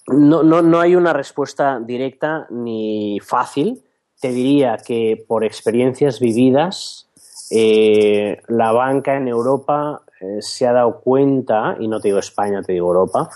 no, 0.08 0.43
no, 0.43 0.62
no 0.62 0.80
hay 0.80 0.95
una 0.95 1.14
respuesta 1.14 1.80
directa 1.80 2.47
ni 2.49 3.20
fácil. 3.20 3.84
Te 4.20 4.30
diría 4.30 4.78
que 4.78 5.24
por 5.28 5.43
experiencias 5.43 6.20
vividas 6.20 7.10
eh, 7.51 8.41
la 8.47 8.72
banca 8.72 9.16
en 9.16 9.28
Europa 9.28 10.01
eh, 10.20 10.41
se 10.41 10.68
ha 10.68 10.74
dado 10.74 11.01
cuenta, 11.01 11.76
y 11.80 11.88
no 11.88 11.99
te 11.99 12.08
digo 12.08 12.20
España, 12.20 12.62
te 12.62 12.74
digo 12.74 12.88
Europa, 12.88 13.30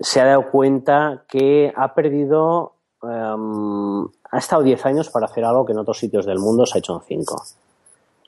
se 0.00 0.20
ha 0.20 0.26
dado 0.26 0.50
cuenta 0.50 1.24
que 1.28 1.72
ha 1.74 1.94
perdido, 1.94 2.74
em, 3.02 4.04
ha 4.30 4.38
estado 4.38 4.62
10 4.62 4.86
años 4.86 5.10
para 5.10 5.26
hacer 5.26 5.44
algo 5.44 5.66
que 5.66 5.72
en 5.72 5.78
otros 5.78 5.98
sitios 5.98 6.24
del 6.24 6.38
mundo 6.38 6.66
se 6.66 6.78
ha 6.78 6.80
hecho 6.80 6.94
en 6.94 7.02
5. 7.02 7.42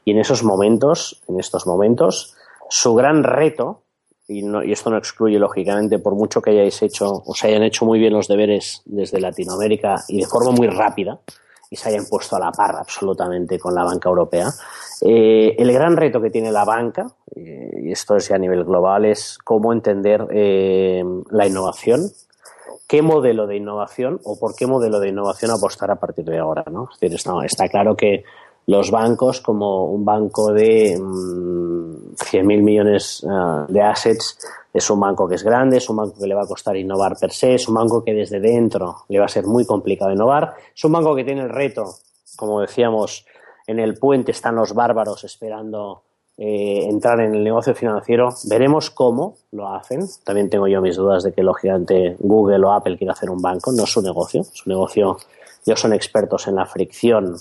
Y 0.04 0.12
en 0.12 0.18
esos 0.18 0.42
momentos, 0.42 1.22
en 1.28 1.38
estos 1.38 1.66
momentos, 1.66 2.36
su 2.68 2.94
gran 2.94 3.22
reto, 3.22 3.82
y, 4.30 4.44
y, 4.44 4.72
esto 4.72 4.90
no 4.90 4.96
excluye 4.96 5.38
lógicamente 5.38 5.98
por 5.98 6.14
mucho 6.14 6.40
que 6.40 6.50
hayáis 6.50 6.80
hecho 6.82 7.22
o 7.24 7.34
se 7.34 7.48
hayan 7.48 7.64
hecho 7.64 7.84
muy 7.84 7.98
bien 7.98 8.12
los 8.12 8.28
deberes 8.28 8.82
desde 8.84 9.20
Latinoamérica 9.20 9.96
y 10.08 10.20
de 10.20 10.26
forma 10.26 10.52
muy 10.52 10.68
rápida, 10.68 11.18
y 11.70 11.76
se 11.76 11.88
hayan 11.88 12.04
puesto 12.06 12.36
a 12.36 12.40
la 12.40 12.50
par 12.50 12.74
absolutamente 12.76 13.58
con 13.58 13.74
la 13.74 13.84
banca 13.84 14.08
europea. 14.08 14.48
Eh, 15.02 15.54
el 15.56 15.72
gran 15.72 15.96
reto 15.96 16.20
que 16.20 16.30
tiene 16.30 16.50
la 16.50 16.64
banca, 16.64 17.06
eh, 17.34 17.70
y 17.84 17.92
esto 17.92 18.16
es 18.16 18.28
ya 18.28 18.34
a 18.34 18.38
nivel 18.38 18.64
global, 18.64 19.04
es 19.04 19.38
cómo 19.38 19.72
entender 19.72 20.26
eh, 20.30 21.04
la 21.30 21.46
innovación, 21.46 22.10
qué 22.88 23.02
modelo 23.02 23.46
de 23.46 23.56
innovación 23.56 24.20
o 24.24 24.38
por 24.38 24.56
qué 24.56 24.66
modelo 24.66 24.98
de 24.98 25.10
innovación 25.10 25.52
apostar 25.52 25.92
a 25.92 26.00
partir 26.00 26.24
de 26.24 26.38
ahora. 26.38 26.64
¿no? 26.70 26.88
Es 26.92 26.98
decir, 26.98 27.32
está, 27.44 27.68
claro 27.68 27.96
que 27.96 28.24
los 28.70 28.92
bancos, 28.92 29.40
como 29.40 29.86
un 29.86 30.04
banco 30.04 30.52
de 30.52 30.96
100.000 30.96 32.42
mm, 32.44 32.64
millones 32.64 33.26
de 33.68 33.82
assets, 33.82 34.38
es 34.72 34.88
un 34.88 35.00
banco 35.00 35.26
que 35.26 35.34
es 35.34 35.42
grande, 35.42 35.78
es 35.78 35.90
un 35.90 35.96
banco 35.96 36.14
que 36.20 36.28
le 36.28 36.36
va 36.36 36.42
a 36.42 36.46
costar 36.46 36.76
innovar 36.76 37.16
per 37.18 37.32
se, 37.32 37.54
es 37.54 37.66
un 37.68 37.74
banco 37.74 38.04
que 38.04 38.14
desde 38.14 38.38
dentro 38.38 38.98
le 39.08 39.18
va 39.18 39.24
a 39.24 39.28
ser 39.28 39.44
muy 39.44 39.66
complicado 39.66 40.12
innovar, 40.12 40.54
es 40.72 40.84
un 40.84 40.92
banco 40.92 41.16
que 41.16 41.24
tiene 41.24 41.40
el 41.40 41.48
reto, 41.48 41.96
como 42.36 42.60
decíamos, 42.60 43.26
en 43.66 43.80
el 43.80 43.98
puente 43.98 44.30
están 44.30 44.54
los 44.54 44.72
bárbaros 44.72 45.24
esperando 45.24 46.02
eh, 46.38 46.84
entrar 46.88 47.20
en 47.20 47.34
el 47.34 47.42
negocio 47.42 47.74
financiero. 47.74 48.30
Veremos 48.48 48.90
cómo 48.90 49.34
lo 49.52 49.68
hacen. 49.68 50.00
También 50.24 50.48
tengo 50.48 50.66
yo 50.68 50.80
mis 50.80 50.96
dudas 50.96 51.22
de 51.22 51.32
que, 51.32 51.42
lógicamente, 51.42 52.16
Google 52.18 52.64
o 52.64 52.72
Apple 52.72 52.96
quiera 52.96 53.12
hacer 53.12 53.30
un 53.30 53.42
banco. 53.42 53.70
No 53.72 53.84
es 53.84 53.90
su 53.92 54.00
negocio. 54.00 54.42
Su 54.44 54.70
negocio, 54.70 55.18
ellos 55.66 55.78
son 55.78 55.92
expertos 55.92 56.48
en 56.48 56.56
la 56.56 56.64
fricción 56.64 57.36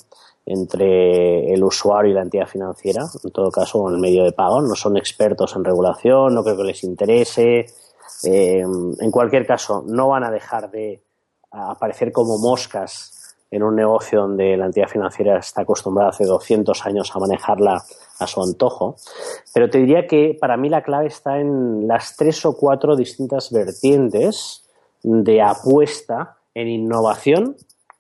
entre 0.46 1.54
el 1.54 1.64
usuario 1.64 2.12
y 2.12 2.16
la 2.16 2.24
entidad 2.24 2.48
financiera, 2.48 3.06
en 3.24 3.32
todo 3.32 3.52
caso, 3.52 3.88
en 3.88 3.96
el 3.96 4.02
medio 4.02 4.24
de 4.24 4.32
pago. 4.32 4.62
No 4.62 4.76
son 4.76 4.98
expertos 4.98 5.56
en 5.56 5.64
regulación, 5.64 6.34
no 6.34 6.44
creo 6.44 6.58
que 6.58 6.64
les 6.64 6.84
interese. 6.84 7.66
Eh, 8.24 8.62
en 8.62 9.12
cualquier 9.12 9.46
caso, 9.46 9.84
no 9.86 10.10
van 10.10 10.24
a 10.24 10.32
dejar 10.32 10.72
de 10.72 11.04
aparecer 11.52 12.12
como 12.12 12.38
moscas 12.38 13.36
en 13.52 13.64
un 13.64 13.76
negocio 13.76 14.22
donde 14.22 14.56
la 14.58 14.66
entidad 14.66 14.88
financiera 14.88 15.40
está 15.40 15.62
acostumbrada 15.62 16.12
hace 16.12 16.26
200 16.26 16.86
años 16.86 17.12
a 17.16 17.20
manejarla 17.20 17.84
a 18.20 18.28
su 18.28 18.44
antojo. 18.44 18.96
Pero 19.54 19.70
te 19.70 19.80
diría 19.80 20.06
que 20.08 20.38
para 20.40 20.58
mí 20.58 20.70
la 20.70 20.84
clave 20.84 21.08
está 21.08 21.40
en 21.40 21.88
las 21.88 22.16
tres 22.16 22.46
o 22.46 22.56
cuatro 22.56 22.96
distintas 22.96 23.52
vertientes 23.52 24.68
de 25.02 25.42
apuesta 25.42 26.38
en 26.54 26.68
innovación 26.68 27.56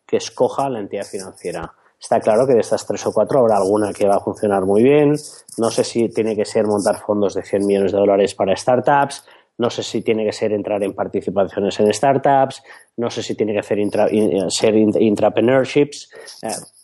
que 0.05 0.17
escoja 0.17 0.69
la 0.69 0.79
entidad 0.79 1.05
financiera. 1.05 1.73
Está 1.99 2.19
claro 2.19 2.47
que 2.47 2.53
de 2.53 2.61
estas 2.61 2.85
tres 2.85 3.05
o 3.05 3.11
cuatro 3.11 3.39
habrá 3.39 3.57
alguna 3.57 3.91
que 3.91 4.07
va 4.07 4.15
a 4.15 4.19
funcionar 4.21 4.65
muy 4.65 4.83
bien. 4.83 5.15
No 5.57 5.69
sé 5.69 5.83
si 5.83 6.09
tiene 6.09 6.35
que 6.35 6.45
ser 6.45 6.65
montar 6.65 6.99
fondos 6.99 7.33
de 7.33 7.43
100 7.43 7.65
millones 7.65 7.91
de 7.91 7.97
dólares 7.97 8.33
para 8.35 8.55
startups. 8.55 9.25
No 9.57 9.69
sé 9.69 9.83
si 9.83 10.01
tiene 10.01 10.23
que 10.23 10.31
ser 10.31 10.53
entrar 10.53 10.81
en 10.81 10.93
participaciones 10.93 11.77
en 11.81 11.93
startups. 11.93 12.63
No 12.95 13.09
sé 13.09 13.21
si 13.21 13.35
tiene 13.35 13.53
que 13.53 13.63
ser, 13.63 13.79
ser 14.49 14.75
intrapreneurships. 14.75 16.09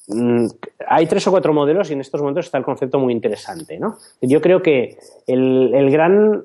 Mm, 0.08 0.46
hay 0.88 1.08
tres 1.08 1.26
o 1.28 1.32
cuatro 1.32 1.54
modelos 1.54 1.90
y 1.90 1.94
en 1.94 2.02
estos 2.02 2.22
momentos 2.22 2.46
está 2.46 2.58
el 2.58 2.64
concepto 2.64 3.00
muy 3.00 3.14
interesante. 3.14 3.80
¿no? 3.80 3.98
Yo 4.22 4.42
creo 4.42 4.62
que 4.62 4.98
el, 5.26 5.90
gran, 5.92 6.44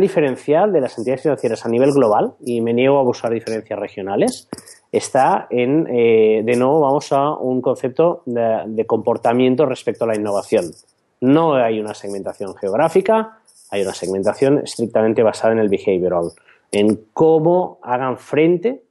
diferencial 0.00 0.72
de 0.72 0.80
las 0.80 0.98
entidades 0.98 1.22
financieras 1.22 1.64
a 1.64 1.68
nivel 1.68 1.92
global, 1.92 2.34
y 2.40 2.60
me 2.60 2.72
niego 2.72 2.98
a 2.98 3.02
buscar 3.02 3.32
diferencias 3.32 3.78
regionales, 3.78 4.48
está 4.90 5.46
en, 5.50 5.86
eh, 5.88 6.42
de 6.44 6.56
nuevo, 6.56 6.80
vamos 6.80 7.12
a 7.12 7.34
un 7.34 7.60
concepto 7.60 8.22
de, 8.26 8.84
comportamiento 8.86 9.66
respecto 9.66 10.04
a 10.04 10.08
la 10.08 10.16
innovación. 10.16 10.72
No 11.20 11.54
hay 11.54 11.80
una 11.80 11.94
segmentación 11.94 12.54
geográfica, 12.56 13.38
hay 13.70 13.82
una 13.82 13.94
segmentación 13.94 14.58
estrictamente 14.58 15.22
basada 15.22 15.52
en 15.52 15.60
el 15.60 15.68
behavioral, 15.68 16.30
en 16.72 17.00
cómo 17.12 17.78
hagan 17.82 18.18
frente, 18.18 18.82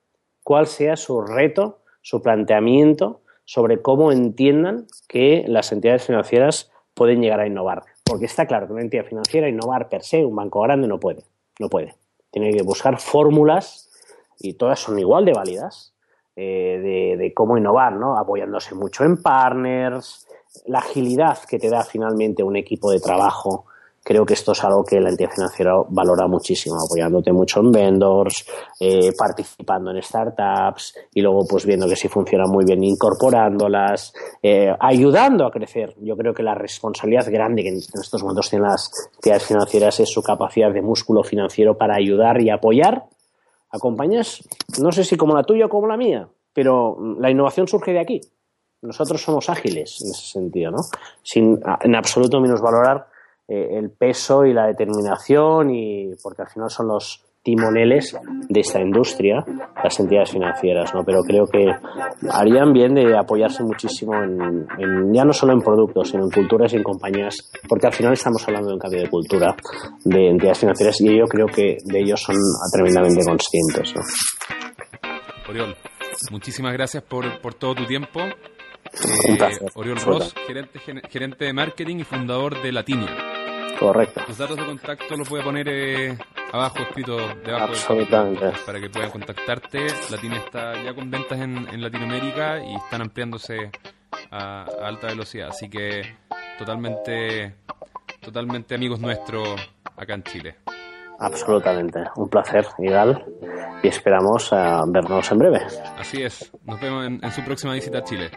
cuál 0.43 0.68
sea 0.68 0.95
su 0.95 1.22
reto, 1.22 1.80
su 2.01 2.22
planteamiento 2.22 3.22
sobre 3.46 3.82
cómo 3.82 4.12
entiendan 4.12 4.88
que 5.08 5.46
las 5.48 5.72
entidades 5.72 6.04
financieras 6.04 6.72
pueden 6.93 7.22
llegar 7.22 7.39
a 7.39 7.48
innovar. 7.48 7.84
Porque 8.04 8.26
está 8.26 8.46
claro 8.46 8.68
que 8.68 8.74
una 8.74 8.82
entidad 8.82 9.06
financiera 9.06 9.50
innovar 9.50 9.89
per 9.89 10.04
se, 10.04 10.26
un 10.26 10.36
banco 10.36 10.62
grande 10.62 10.88
no 10.88 11.00
puede, 11.00 11.24
no 11.60 11.70
puede. 11.70 11.96
Tiene 12.32 12.52
que 12.52 12.64
buscar 12.64 13.00
fórmulas 13.00 13.89
y 14.39 14.54
todas 14.56 14.80
son 14.80 15.00
igual 15.00 15.26
de 15.26 15.34
válidas 15.34 15.96
eh, 16.36 17.16
de, 17.18 17.34
cómo 17.34 17.58
innovar, 17.58 17.93
¿no? 17.93 18.18
Apoyándose 18.18 18.76
mucho 18.76 19.06
en 19.06 19.22
partners, 19.22 20.28
la 20.66 20.80
agilidad 20.80 21.39
que 21.48 21.60
te 21.60 21.70
da 21.70 21.84
finalmente 21.84 22.43
un 22.43 22.58
equipo 22.58 22.91
de 22.91 23.00
trabajo 23.00 23.68
creo 24.06 24.24
que 24.24 24.36
esto 24.36 24.51
es 24.51 24.64
algo 24.64 24.84
que 24.84 24.99
la 24.99 25.10
entidad 25.10 25.32
financiera 25.32 25.74
valora 25.89 26.28
muchísimo, 26.28 26.76
apoyándote 26.76 27.34
mucho 27.34 27.60
en 27.60 27.72
vendors, 27.72 28.45
eh, 28.80 29.12
participando 29.18 29.89
en 29.89 30.01
startups 30.01 30.95
y 31.12 31.22
luego 31.22 31.43
pues 31.49 31.66
viendo 31.66 31.88
que 31.88 31.95
si 31.95 32.08
funcionan 32.08 32.51
muy 32.51 32.66
bien 32.66 32.84
incorporándolas, 32.84 34.14
eh, 34.43 34.72
ayudando 34.80 35.47
a 35.47 35.51
crecer. 35.51 35.95
Yo 35.99 36.16
creo 36.16 36.36
que 36.36 36.43
la 36.43 36.53
responsabilidad 36.53 37.26
grande 37.32 37.64
que 37.64 37.70
en 37.70 37.78
estos 37.78 38.22
momentos 38.22 38.47
tienen 38.47 38.68
las 38.68 38.91
entidades 39.16 39.45
financieras 39.45 39.99
es 39.99 40.10
su 40.10 40.22
capacidad 40.22 40.72
de 40.72 40.84
músculo 40.84 41.24
financiero 41.24 41.76
para 41.76 41.95
ayudar 41.95 42.39
y 42.39 42.51
apoyar 42.51 43.06
a 43.72 43.80
compañías, 43.80 44.47
no 44.80 44.91
sé 44.91 45.03
si 45.03 45.18
como 45.18 45.34
la 45.34 45.43
tuya 45.43 45.66
o 45.66 45.70
como 45.70 45.88
la 45.88 45.97
mía, 45.97 46.30
pero 46.53 46.95
la 47.20 47.32
innovación 47.32 47.68
surge 47.68 47.91
de 47.91 48.01
aquí. 48.01 48.22
Nosotros 48.84 49.20
somos 49.20 49.49
ágiles 49.49 49.99
en 50.03 50.12
ese 50.12 50.28
sentido, 50.28 50.70
¿no? 50.70 50.78
Sin 51.24 51.60
en 51.82 51.95
absoluto 51.95 52.39
menos 52.39 52.62
valorar 52.62 53.14
eh, 53.48 53.78
el 53.78 53.91
peso 53.91 54.46
y 54.46 54.54
la 54.54 54.68
determinación 54.68 55.70
y 55.70 56.12
porque 56.24 56.41
al 56.41 56.50
final 56.50 56.70
son 56.70 56.88
los 56.88 57.24
timoneles 57.46 58.18
de 58.50 58.60
esta 58.60 58.82
industria, 58.82 59.46
las 59.84 60.00
entidades 60.00 60.32
financieras, 60.32 60.91
¿no? 60.96 61.04
Pero 61.06 61.22
creo 61.22 61.46
que 61.46 61.68
harían 62.32 62.74
bien 62.74 62.96
de 62.96 63.16
apoyarse 63.16 63.64
muchísimo 63.64 64.16
en, 64.16 65.14
ya 65.14 65.24
no 65.24 65.32
solo 65.32 65.54
en 65.54 65.62
productos, 65.62 66.10
sino 66.10 66.24
en 66.24 66.32
culturas 66.32 66.74
y 66.74 66.78
en 66.78 66.84
compañías, 66.84 67.52
porque 67.70 67.86
al 67.86 67.93
final 67.93 68.14
estamos 68.14 68.43
hablando 68.48 68.70
de 68.70 68.74
un 68.74 68.80
cambio 68.80 69.02
de 69.02 69.10
cultura 69.10 69.56
de 70.04 70.30
entidades 70.32 70.58
financieras 70.58 71.00
y 71.02 71.20
yo 71.20 71.26
creo 71.26 71.46
que 71.46 71.78
de 71.86 72.00
ellos 72.00 72.20
son 72.20 72.36
tremendamente 72.74 73.22
conscientes, 73.24 73.93
¿no? 73.96 74.02
Oriol, 75.48 75.76
muchísimas 76.32 76.74
gracias 76.74 77.04
por, 77.04 77.39
por 77.41 77.54
todo 77.54 77.76
tu 77.76 77.86
tiempo. 77.86 78.22
Un 79.28 79.38
placer. 79.38 79.72
Oriol 79.76 80.00
Ross, 80.02 80.34
gerente, 80.48 80.80
gerente 81.10 81.46
de 81.46 81.54
marketing 81.54 81.98
y 81.98 82.04
fundador 82.04 82.62
de 82.62 82.72
Latinia. 82.72 83.36
Correcto. 83.80 84.22
Los 84.28 84.38
datos 84.38 84.58
de 84.58 84.66
contacto 84.66 85.18
los 85.18 85.28
voy 85.28 85.41
a 85.41 85.43
poner 85.43 85.68
eh, 85.70 86.18
abajo, 86.52 86.80
escrito 86.80 87.18
debajo. 87.46 87.66
Absolutamente. 87.66 88.54
para 88.66 88.80
que 88.80 88.89
puedan 88.89 89.12
contactarte. 89.12 89.88
Latina 90.10 90.38
está 90.38 90.82
ya 90.82 90.93
con 90.93 91.12
ventas 91.12 91.39
en, 91.39 91.82
Latinoamérica 91.82 92.60
y 92.64 92.76
están 92.76 93.02
ampliándose 93.02 93.72
a, 94.32 94.64
alta 94.82 95.08
velocidad. 95.08 95.50
Así 95.50 95.70
que 95.70 96.16
totalmente, 96.58 97.56
totalmente 98.22 98.76
amigos 98.76 99.00
nuestros 99.00 99.60
acá 99.98 100.14
en 100.14 100.24
Chile. 100.24 100.56
Absolutamente. 101.20 102.03
Un 102.16 102.30
placer, 102.30 102.66
Igal. 102.80 103.26
Y 103.84 103.88
esperamos 103.88 104.51
eh, 104.51 104.55
vernos 104.88 105.32
en 105.32 105.38
breve. 105.38 105.61
Así 105.97 106.24
es. 106.24 106.51
Nos 106.63 106.80
vemos 106.80 107.05
en 107.05 107.32
su 107.32 107.43
próxima 107.43 107.74
visita 107.74 107.99
a 107.99 108.03
Chile. 108.03 108.32